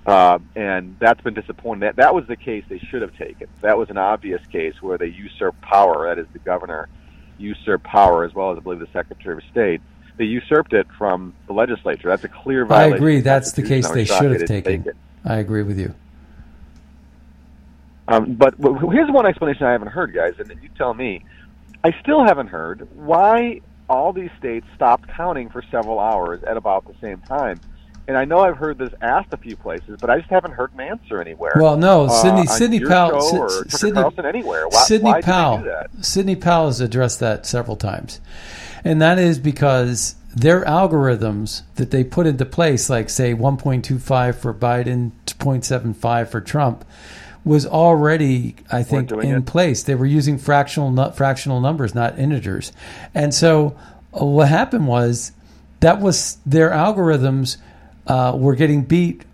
Uh, 0.06 0.40
and 0.56 0.98
that's 1.00 1.22
been 1.22 1.34
disappointing. 1.34 1.82
That 1.82 1.96
that 1.96 2.14
was 2.14 2.28
the 2.28 2.36
case 2.36 2.66
they 2.68 2.80
should 2.80 3.02
have 3.02 3.16
taken. 3.18 3.48
That 3.62 3.78
was 3.78 3.90
an 3.90 3.98
obvious 3.98 4.46
case 4.48 4.76
where 4.82 4.98
they 4.98 5.08
usurped 5.08 5.62
power. 5.62 6.08
That 6.08 6.20
is, 6.20 6.28
the 6.34 6.40
governor 6.40 6.90
usurped 7.38 7.86
power 7.86 8.26
as 8.26 8.34
well 8.34 8.52
as 8.52 8.58
I 8.58 8.62
believe 8.62 8.80
the 8.80 8.88
Secretary 8.92 9.38
of 9.38 9.44
State. 9.50 9.82
They 10.18 10.26
usurped 10.26 10.74
it 10.74 10.88
from 10.97 11.34
the 11.47 11.53
legislature. 11.53 12.07
That's 12.07 12.24
a 12.24 12.28
clear 12.28 12.66
violation. 12.66 12.93
I 12.93 12.95
agree. 12.97 13.20
That's 13.22 13.51
the 13.53 13.64
case 13.64 13.89
they 13.89 14.05
should 14.05 14.32
have 14.32 14.45
taken. 14.45 14.84
take. 14.84 14.93
I 15.26 15.38
agree 15.38 15.64
with 15.64 15.80
you. 15.80 15.93
Um, 18.07 18.34
but 18.34 18.55
here's 18.59 19.09
one 19.09 19.26
explanation 19.26 19.66
I 19.66 19.72
haven't 19.72 19.88
heard, 19.89 20.14
guys, 20.14 20.34
and 20.39 20.47
then 20.49 20.59
you 20.61 20.70
tell 20.78 20.93
me. 20.93 21.24
I 21.86 21.93
still 22.01 22.24
haven't 22.24 22.47
heard 22.47 22.88
why 22.95 23.59
all 23.89 24.14
these 24.14 24.30
states 24.39 24.66
stopped 24.76 25.09
counting 25.09 25.49
for 25.49 25.61
several 25.70 25.99
hours 25.99 26.41
at 26.43 26.55
about 26.57 26.86
the 26.88 26.93
same 27.01 27.20
time. 27.22 27.59
And 28.07 28.18
I 28.18 28.26
know 28.26 28.39
I've 28.39 28.57
heard 28.57 28.78
this 28.78 28.93
asked 29.01 29.32
a 29.32 29.38
few 29.38 29.55
places, 29.55 29.97
but 29.99 30.09
I 30.09 30.18
just 30.20 30.30
haven't 30.30 30.51
heard 30.51 30.74
an 30.74 30.82
answer 30.82 31.22
anywhere. 31.22 31.53
Well, 31.55 31.78
no, 31.78 32.05
Uh, 32.05 32.09
Sidney 32.09 32.39
on 32.41 32.47
Sidney 32.47 32.80
Powell, 32.82 33.22
show 33.22 33.28
Sy- 33.30 33.38
or 33.38 33.49
Sy- 33.70 33.89
Tucker 33.91 34.11
Sidney 34.16 34.30
anywhere. 34.30 34.68
Why, 34.68 34.84
Sidney 34.84 35.11
why 35.11 35.22
Powell. 35.22 35.64
Sidney 36.01 36.36
Powell 36.36 36.66
has 36.68 36.82
addressed 36.82 37.20
that 37.22 37.45
several 37.45 37.78
times, 37.78 38.20
and 38.84 39.02
that 39.02 39.20
is 39.20 39.40
because 39.40 40.16
their 40.36 40.64
algorithms 40.66 41.62
that 41.76 41.92
they 41.92 42.04
put 42.04 42.26
into 42.26 42.46
place, 42.46 42.90
like 42.90 43.10
say 43.10 43.34
1.25 43.34 44.36
for 44.36 44.54
Biden, 44.54 45.12
0.75 45.26 46.28
for 46.28 46.42
Trump, 46.42 46.86
was 47.46 47.66
already, 47.66 48.56
I 48.72 48.84
think, 48.84 49.12
in 49.12 49.38
it. 49.38 49.46
place. 49.46 49.84
They 49.84 49.96
were 49.96 50.06
using 50.06 50.38
fractional 50.38 51.12
fractional 51.12 51.60
numbers, 51.60 51.94
not 51.94 52.18
integers, 52.18 52.72
and 53.14 53.34
so 53.34 53.78
uh, 54.14 54.26
what 54.26 54.48
happened 54.48 54.88
was 54.88 55.34
that 55.82 56.00
was 56.00 56.38
their 56.46 56.70
algorithms 56.70 57.58
uh, 58.08 58.36
were 58.36 58.56
getting 58.56 58.84
beat 58.84 59.26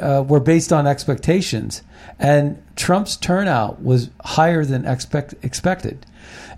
uh, 0.00 0.24
were 0.26 0.40
based 0.40 0.72
on 0.72 0.88
expectations 0.88 1.82
and 2.18 2.62
Trump's 2.76 3.16
turnout 3.16 3.82
was 3.82 4.10
higher 4.24 4.64
than 4.64 4.86
expect, 4.86 5.34
expected 5.42 6.06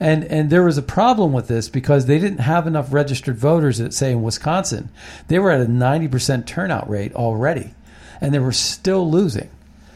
and 0.01 0.25
and 0.25 0.51
there 0.51 0.63
was 0.63 0.79
a 0.79 0.83
problem 0.83 1.33
with 1.33 1.49
this 1.49 1.69
because 1.69 2.07
they 2.07 2.19
didn't 2.19 2.39
have 2.39 2.67
enough 2.67 2.93
registered 2.93 3.37
voters 3.37 3.81
at 3.81 3.95
say 3.95 4.13
in 4.13 4.23
Wisconsin. 4.23 4.91
They 5.29 5.39
were 5.39 5.51
at 5.51 5.61
a 5.61 5.67
90% 5.67 6.47
turnout 6.47 6.89
rate 6.89 7.15
already 7.15 7.75
and 8.21 8.33
they 8.33 8.39
were 8.39 8.53
still 8.53 9.11
losing. 9.11 9.51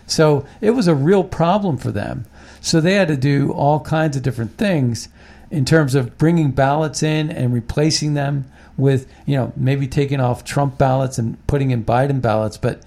So 0.06 0.46
it 0.60 0.70
was 0.70 0.88
a 0.88 0.94
real 0.94 1.24
problem 1.24 1.76
for 1.76 1.90
them. 1.90 2.26
So 2.60 2.80
they 2.80 2.94
had 2.94 3.08
to 3.08 3.16
do 3.16 3.52
all 3.52 3.80
kinds 3.80 4.16
of 4.16 4.22
different 4.22 4.56
things 4.56 5.08
in 5.50 5.64
terms 5.64 5.94
of 5.94 6.18
bringing 6.18 6.50
ballots 6.50 7.02
in 7.02 7.30
and 7.30 7.52
replacing 7.52 8.14
them 8.14 8.50
with, 8.76 9.06
you 9.26 9.36
know, 9.36 9.52
maybe 9.56 9.86
taking 9.86 10.20
off 10.20 10.44
Trump 10.44 10.78
ballots 10.78 11.18
and 11.18 11.44
putting 11.46 11.70
in 11.70 11.84
Biden 11.84 12.20
ballots. 12.20 12.56
But 12.56 12.82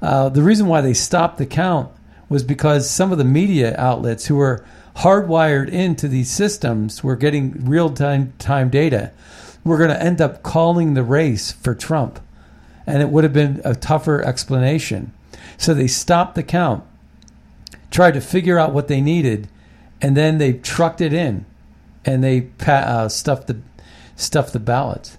uh, 0.00 0.28
the 0.28 0.42
reason 0.42 0.66
why 0.66 0.80
they 0.80 0.94
stopped 0.94 1.38
the 1.38 1.46
count 1.46 1.90
was 2.28 2.42
because 2.42 2.88
some 2.88 3.12
of 3.12 3.18
the 3.18 3.24
media 3.24 3.74
outlets 3.78 4.26
who 4.26 4.36
were 4.36 4.64
hardwired 4.96 5.68
into 5.68 6.06
these 6.06 6.30
systems 6.30 7.02
we're 7.02 7.16
getting 7.16 7.64
real 7.64 7.90
time 7.90 8.32
time 8.38 8.68
data. 8.68 9.12
We're 9.64 9.78
going 9.78 9.90
to 9.90 10.02
end 10.02 10.20
up 10.20 10.42
calling 10.42 10.94
the 10.94 11.04
race 11.04 11.52
for 11.52 11.74
Trump, 11.74 12.20
and 12.86 13.00
it 13.00 13.08
would 13.10 13.24
have 13.24 13.32
been 13.32 13.60
a 13.64 13.74
tougher 13.74 14.20
explanation. 14.22 15.12
So 15.56 15.72
they 15.72 15.86
stopped 15.86 16.34
the 16.34 16.42
count, 16.42 16.84
tried 17.90 18.14
to 18.14 18.20
figure 18.20 18.58
out 18.58 18.72
what 18.72 18.88
they 18.88 19.00
needed, 19.00 19.48
and 20.00 20.16
then 20.16 20.38
they 20.38 20.54
trucked 20.54 21.00
it 21.00 21.12
in, 21.12 21.46
and 22.04 22.24
they 22.24 22.50
uh, 22.66 23.08
stuffed 23.08 23.46
the 23.46 23.60
stuffed 24.16 24.52
the 24.52 24.58
ballots. 24.58 25.16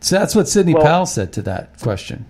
So 0.00 0.18
that's 0.18 0.34
what 0.34 0.48
Sidney 0.48 0.74
Well- 0.74 0.82
Powell 0.82 1.06
said 1.06 1.32
to 1.34 1.42
that 1.42 1.78
question. 1.78 2.26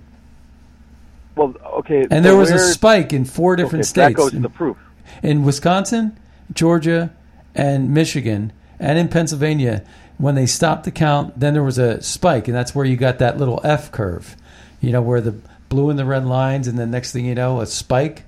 Well, 1.36 1.54
okay. 1.78 2.06
And 2.10 2.24
there 2.24 2.36
was 2.36 2.50
a 2.50 2.58
spike 2.58 3.12
in 3.14 3.24
four 3.24 3.56
different 3.56 3.84
okay, 3.84 3.88
states. 3.88 4.08
That 4.08 4.14
goes 4.14 4.32
to 4.32 4.40
the 4.40 4.50
proof. 4.50 4.76
In 5.22 5.44
Wisconsin, 5.44 6.18
Georgia, 6.52 7.12
and 7.54 7.92
Michigan, 7.92 8.52
and 8.78 8.98
in 8.98 9.08
Pennsylvania, 9.08 9.84
when 10.18 10.34
they 10.34 10.46
stopped 10.46 10.84
the 10.84 10.90
count, 10.90 11.38
then 11.38 11.54
there 11.54 11.62
was 11.62 11.78
a 11.78 12.02
spike, 12.02 12.48
and 12.48 12.56
that's 12.56 12.74
where 12.74 12.84
you 12.84 12.96
got 12.96 13.18
that 13.18 13.38
little 13.38 13.60
F 13.64 13.90
curve, 13.90 14.36
you 14.80 14.92
know, 14.92 15.02
where 15.02 15.20
the 15.20 15.34
blue 15.68 15.90
and 15.90 15.98
the 15.98 16.04
red 16.04 16.26
lines, 16.26 16.68
and 16.68 16.78
then 16.78 16.90
next 16.90 17.12
thing 17.12 17.24
you 17.24 17.34
know, 17.34 17.60
a 17.60 17.66
spike 17.66 18.24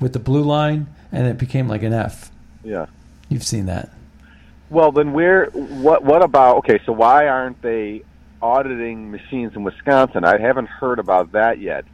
with 0.00 0.12
the 0.12 0.18
blue 0.18 0.42
line, 0.42 0.86
and 1.12 1.26
it 1.26 1.38
became 1.38 1.68
like 1.68 1.82
an 1.82 1.92
F. 1.92 2.30
Yeah. 2.62 2.86
You've 3.28 3.44
seen 3.44 3.66
that. 3.66 3.90
Well, 4.70 4.92
then 4.92 5.12
where? 5.12 5.46
What? 5.46 6.02
What 6.02 6.22
about? 6.22 6.58
Okay, 6.58 6.80
so 6.84 6.92
why 6.92 7.28
aren't 7.28 7.60
they 7.62 8.02
auditing 8.40 9.10
machines 9.10 9.54
in 9.54 9.62
Wisconsin? 9.62 10.24
I 10.24 10.38
haven't 10.38 10.68
heard 10.68 10.98
about 10.98 11.32
that 11.32 11.58
yet, 11.58 11.84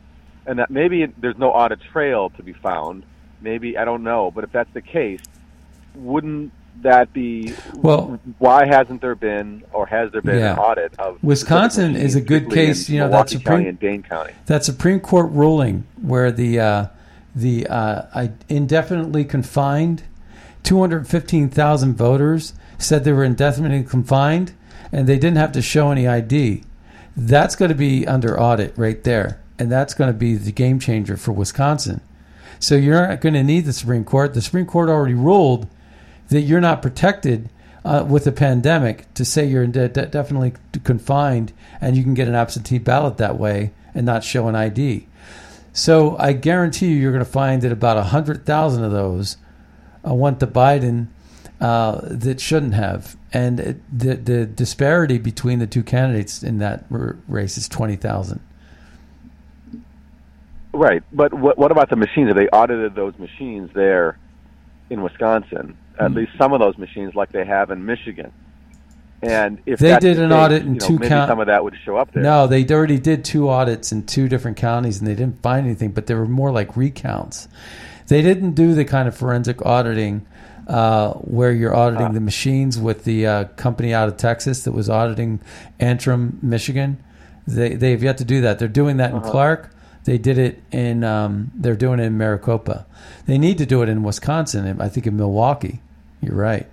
and 0.47 0.59
that 0.59 0.71
maybe 0.71 1.07
there's 1.19 1.39
no 1.39 1.51
audit 1.51 1.81
trail 1.81 2.31
to 2.31 2.43
be 2.43 2.53
found. 2.53 3.05
Maybe 3.41 3.77
I 3.79 3.85
don't 3.85 4.03
know, 4.03 4.31
but 4.31 4.45
if 4.45 4.53
that's 4.53 4.73
the 4.75 4.83
case, 4.83 5.21
wouldn't 5.95 6.53
that 6.83 7.13
be? 7.13 7.53
Well- 7.75 8.19
why 8.39 8.67
hasn't 8.67 9.01
there 9.01 9.15
been, 9.15 9.63
or 9.73 9.87
has 9.87 10.13
there 10.13 10.23
been 10.23 10.39
Yeah. 10.39 10.53
an 10.53 10.59
audit 10.59 10.95
of 10.99 11.23
Wisconsin 11.23 11.97
is 11.97 12.15
a 12.15 12.21
good 12.21 12.51
case, 12.51 12.89
you 12.89 12.99
know, 13.01 13.09
that 13.09 13.29
Supreme- 13.31 13.77
County 13.77 14.03
County. 14.03 14.33
That 14.47 14.65
Supreme 14.65 15.01
Court 15.01 15.31
ruling 15.33 15.85
where 16.01 16.31
the 16.33 16.61
uh, 16.61 16.87
the 17.35 17.67
uh, 17.67 18.03
I- 18.15 18.31
indefinitely 18.49 19.25
confined 19.25 20.03
215,000 20.63 21.95
voters 21.97 22.53
said 22.79 23.05
they 23.05 23.13
were 23.13 23.25
indefinitely 23.25 23.83
confined 23.85 24.53
and 24.93 25.07
they 25.07 25.19
didn't 25.19 25.37
have 25.39 25.53
to 25.53 25.63
show 25.63 25.91
any 25.91 26.07
ID. 26.07 26.65
That's 27.17 27.57
going 27.57 27.69
to 27.71 27.75
be 27.75 28.07
under 28.07 28.39
audit 28.39 28.73
right 28.77 29.03
there. 29.05 29.41
And 29.59 29.71
that's 29.71 29.93
going 29.95 30.09
to 30.09 30.17
be 30.17 30.37
the 30.37 30.53
game 30.53 30.79
changer 30.79 31.17
for 31.17 31.33
Wisconsin. 31.33 32.01
So 32.61 32.77
you're 32.77 33.09
not 33.09 33.23
going 33.23 33.35
to 33.35 33.43
need 33.43 33.65
the 33.65 33.73
Supreme 33.73 34.05
Court. 34.05 34.35
The 34.35 34.43
Supreme 34.43 34.67
Court 34.67 34.91
already 34.91 35.15
ruled 35.15 35.67
that 36.29 36.43
you're 36.43 36.61
not 36.61 36.83
protected 36.83 37.49
uh, 37.85 38.05
with 38.07 38.27
a 38.27 38.33
pandemic 38.33 39.13
to 39.15 39.25
say 39.25 39.47
you're 39.47 39.67
de- 39.67 39.89
de- 39.89 40.07
definitely 40.07 40.53
confined 40.85 41.55
and 41.81 41.97
you 41.97 42.03
can 42.03 42.13
get 42.13 42.29
an 42.29 42.35
absentee 42.35 42.79
ballot 42.79 43.17
that 43.17 43.39
way 43.39 43.73
and 43.95 44.05
not 44.05 44.23
show 44.23 44.47
an 44.47 44.55
ID. 44.55 45.09
So 45.73 46.17
I 46.19 46.35
guarantee 46.35 46.89
you, 46.89 46.97
you're 46.97 47.13
going 47.13 47.25
to 47.25 47.31
find 47.31 47.63
that 47.63 47.73
about 47.73 47.97
100,000 47.97 48.85
of 48.85 48.93
those 48.93 49.39
uh, 50.07 50.13
went 50.13 50.39
to 50.41 50.47
Biden 50.47 51.09
uh, 51.63 52.01
that 52.03 52.41
shouldn't 52.41 52.75
have. 52.75 53.17
And 53.33 53.59
it, 53.59 53.99
the, 53.99 54.17
the 54.17 54.47
disparity 54.47 55.17
between 55.17 55.61
the 55.61 55.67
two 55.67 55.83
candidates 55.83 56.43
in 56.43 56.59
that 56.59 56.85
r- 56.91 57.17
race 57.27 57.57
is 57.57 57.69
20,000. 57.69 58.41
Right, 60.81 61.03
but 61.13 61.35
what, 61.35 61.59
what 61.59 61.71
about 61.71 61.91
the 61.91 61.97
machines? 61.97 62.29
Have 62.29 62.37
they 62.37 62.49
audited 62.49 62.95
those 62.95 63.13
machines 63.19 63.71
there 63.75 64.17
in 64.89 65.03
Wisconsin? 65.03 65.77
At 65.99 66.13
least 66.13 66.33
some 66.39 66.55
of 66.55 66.61
those 66.61 66.79
machines, 66.79 67.15
like 67.15 67.31
they 67.33 67.45
have 67.45 67.71
in 67.71 67.85
Michigan. 67.85 68.33
And 69.23 69.59
if 69.67 69.79
They 69.79 69.99
did 69.99 70.17
the 70.17 70.25
an 70.25 70.31
case, 70.31 70.39
audit 70.39 70.63
in 70.63 70.75
you 70.77 70.81
know, 70.81 70.87
two 70.87 70.99
counties, 70.99 71.29
some 71.29 71.39
of 71.41 71.49
that 71.49 71.63
would 71.63 71.77
show 71.85 71.97
up 71.99 72.11
there. 72.13 72.23
No, 72.23 72.47
they 72.47 72.65
already 72.67 72.99
did 72.99 73.27
two 73.27 73.51
audits 73.51 73.93
in 73.93 74.07
two 74.07 74.27
different 74.27 74.57
counties 74.57 74.99
and 74.99 75.07
they 75.07 75.15
didn't 75.15 75.43
find 75.43 75.67
anything, 75.67 75.91
but 75.91 76.07
they 76.07 76.15
were 76.15 76.25
more 76.27 76.51
like 76.51 76.75
recounts. 76.79 77.47
They 78.07 78.23
didn't 78.23 78.53
do 78.53 78.73
the 78.73 78.87
kind 78.87 79.07
of 79.07 79.15
forensic 79.15 79.61
auditing 79.67 80.27
uh, 80.67 81.13
where 81.13 81.53
you're 81.53 81.75
auditing 81.77 82.15
the 82.15 82.21
machines 82.21 82.79
with 82.79 83.05
the 83.05 83.27
uh, 83.27 83.45
company 83.57 83.93
out 83.93 84.09
of 84.09 84.17
Texas 84.17 84.65
that 84.65 84.73
was 84.73 84.89
auditing 84.89 85.41
Antrim, 85.79 86.39
Michigan. 86.41 86.97
They 87.47 87.75
they 87.75 87.91
have 87.91 88.03
yet 88.03 88.17
to 88.19 88.25
do 88.25 88.41
that. 88.41 88.59
They're 88.59 88.69
doing 88.69 88.97
that 88.97 89.11
in 89.11 89.19
Uh-huh. 89.19 89.31
Clark. 89.31 89.75
They 90.05 90.19
did 90.19 90.39
it 90.39 90.63
in. 90.73 91.05
Um, 91.05 91.51
they're 91.55 91.77
doing 91.77 92.01
it 92.01 92.05
in 92.05 92.17
Maricopa. 92.19 92.87
They 93.27 93.39
need 93.39 93.59
to 93.59 93.67
do 93.67 93.83
it 93.83 93.89
in 93.89 94.03
Wisconsin. 94.03 94.67
and 94.67 94.83
I 94.83 94.89
think 94.89 95.07
in 95.07 95.17
Milwaukee. 95.17 95.81
You're 96.23 96.35
right. 96.37 96.67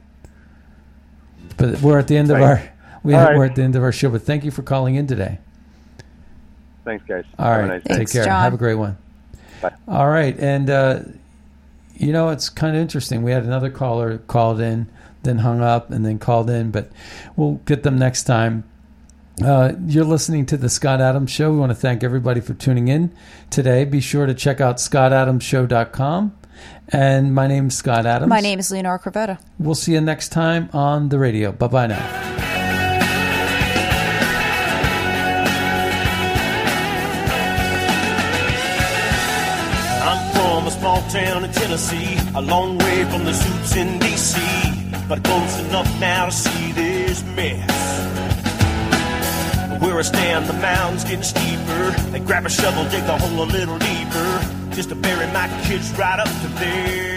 But 1.57 1.81
we're 1.81 1.99
at 1.99 2.07
the 2.07 2.17
end 2.17 2.29
of 2.31 2.37
Right. 2.37 2.43
our 2.43 2.71
we 3.03 3.13
All 3.13 3.23
right. 3.25 3.37
we're 3.37 3.45
at 3.45 3.55
the 3.55 3.63
end 3.63 3.75
of 3.75 3.83
our 3.83 3.91
show. 3.91 4.09
But 4.09 4.23
thank 4.23 4.43
you 4.43 4.51
for 4.51 4.63
calling 4.63 4.95
in 4.95 5.07
today. 5.07 5.39
Thanks, 6.83 7.05
guys. 7.07 7.23
All 7.37 7.49
right, 7.51 7.57
Have 7.61 7.65
a 7.65 7.67
nice 7.73 7.83
day. 7.83 7.97
take 7.97 8.11
care. 8.11 8.25
John. 8.25 8.43
Have 8.43 8.53
a 8.53 8.57
great 8.57 8.75
one. 8.75 8.97
Bye. 9.61 9.73
All 9.87 10.07
right, 10.09 10.37
and 10.39 10.69
uh, 10.69 10.99
you 11.95 12.11
know 12.13 12.29
it's 12.29 12.49
kind 12.49 12.75
of 12.75 12.81
interesting. 12.81 13.23
We 13.23 13.31
had 13.31 13.43
another 13.43 13.69
caller 13.69 14.19
called 14.19 14.59
in, 14.61 14.87
then 15.23 15.39
hung 15.39 15.61
up, 15.61 15.89
and 15.91 16.05
then 16.05 16.19
called 16.19 16.49
in, 16.49 16.71
but 16.71 16.91
we'll 17.35 17.55
get 17.65 17.83
them 17.83 17.97
next 17.97 18.23
time. 18.23 18.63
Uh, 19.43 19.73
you're 19.85 20.03
listening 20.03 20.45
to 20.47 20.57
the 20.57 20.69
Scott 20.69 20.99
Adams 20.99 21.29
Show. 21.29 21.51
We 21.51 21.57
want 21.57 21.69
to 21.69 21.75
thank 21.75 22.03
everybody 22.03 22.41
for 22.41 22.55
tuning 22.55 22.87
in 22.87 23.13
today. 23.51 23.85
Be 23.85 23.99
sure 23.99 24.25
to 24.25 24.33
check 24.33 24.59
out 24.59 24.77
scottadamsshow.com. 24.77 26.35
And 26.89 27.35
my 27.35 27.45
name 27.45 27.67
is 27.67 27.77
Scott 27.77 28.07
Adams. 28.07 28.29
My 28.29 28.39
name 28.39 28.57
is 28.57 28.71
Leonora 28.71 28.97
Cravotta. 28.99 29.39
We'll 29.59 29.75
see 29.75 29.93
you 29.93 30.01
next 30.01 30.29
time 30.29 30.69
on 30.73 31.09
the 31.09 31.19
radio. 31.19 31.51
Bye 31.51 31.67
bye 31.67 31.87
now. 31.87 32.23
I'm 40.01 40.33
from 40.33 40.67
a 40.67 40.71
small 40.71 41.01
town 41.09 41.43
in 41.43 41.51
Tennessee, 41.51 42.17
a 42.35 42.41
long 42.41 42.79
way 42.79 43.03
from 43.05 43.23
the 43.23 43.33
suits 43.33 43.75
in 43.75 43.99
D.C., 43.99 44.39
but 45.07 45.23
close 45.23 45.59
enough 45.59 45.99
now 45.99 46.25
to 46.25 46.31
see 46.31 46.71
this 46.71 47.23
mess. 47.35 48.16
Where 49.97 50.05
I 50.05 50.09
stand, 50.09 50.45
the 50.45 50.53
mound's 50.53 51.03
getting 51.03 51.23
steeper. 51.23 51.89
They 52.11 52.19
grab 52.19 52.45
a 52.45 52.49
shovel, 52.49 52.83
dig 52.91 53.03
the 53.05 53.17
hole 53.17 53.43
a 53.43 53.49
little 53.49 53.79
deeper, 53.79 54.41
just 54.75 54.89
to 54.89 54.95
bury 54.95 55.25
my 55.33 55.47
kids 55.65 55.91
right 55.97 56.19
up 56.19 56.27
to 56.27 56.47
there. 56.59 57.16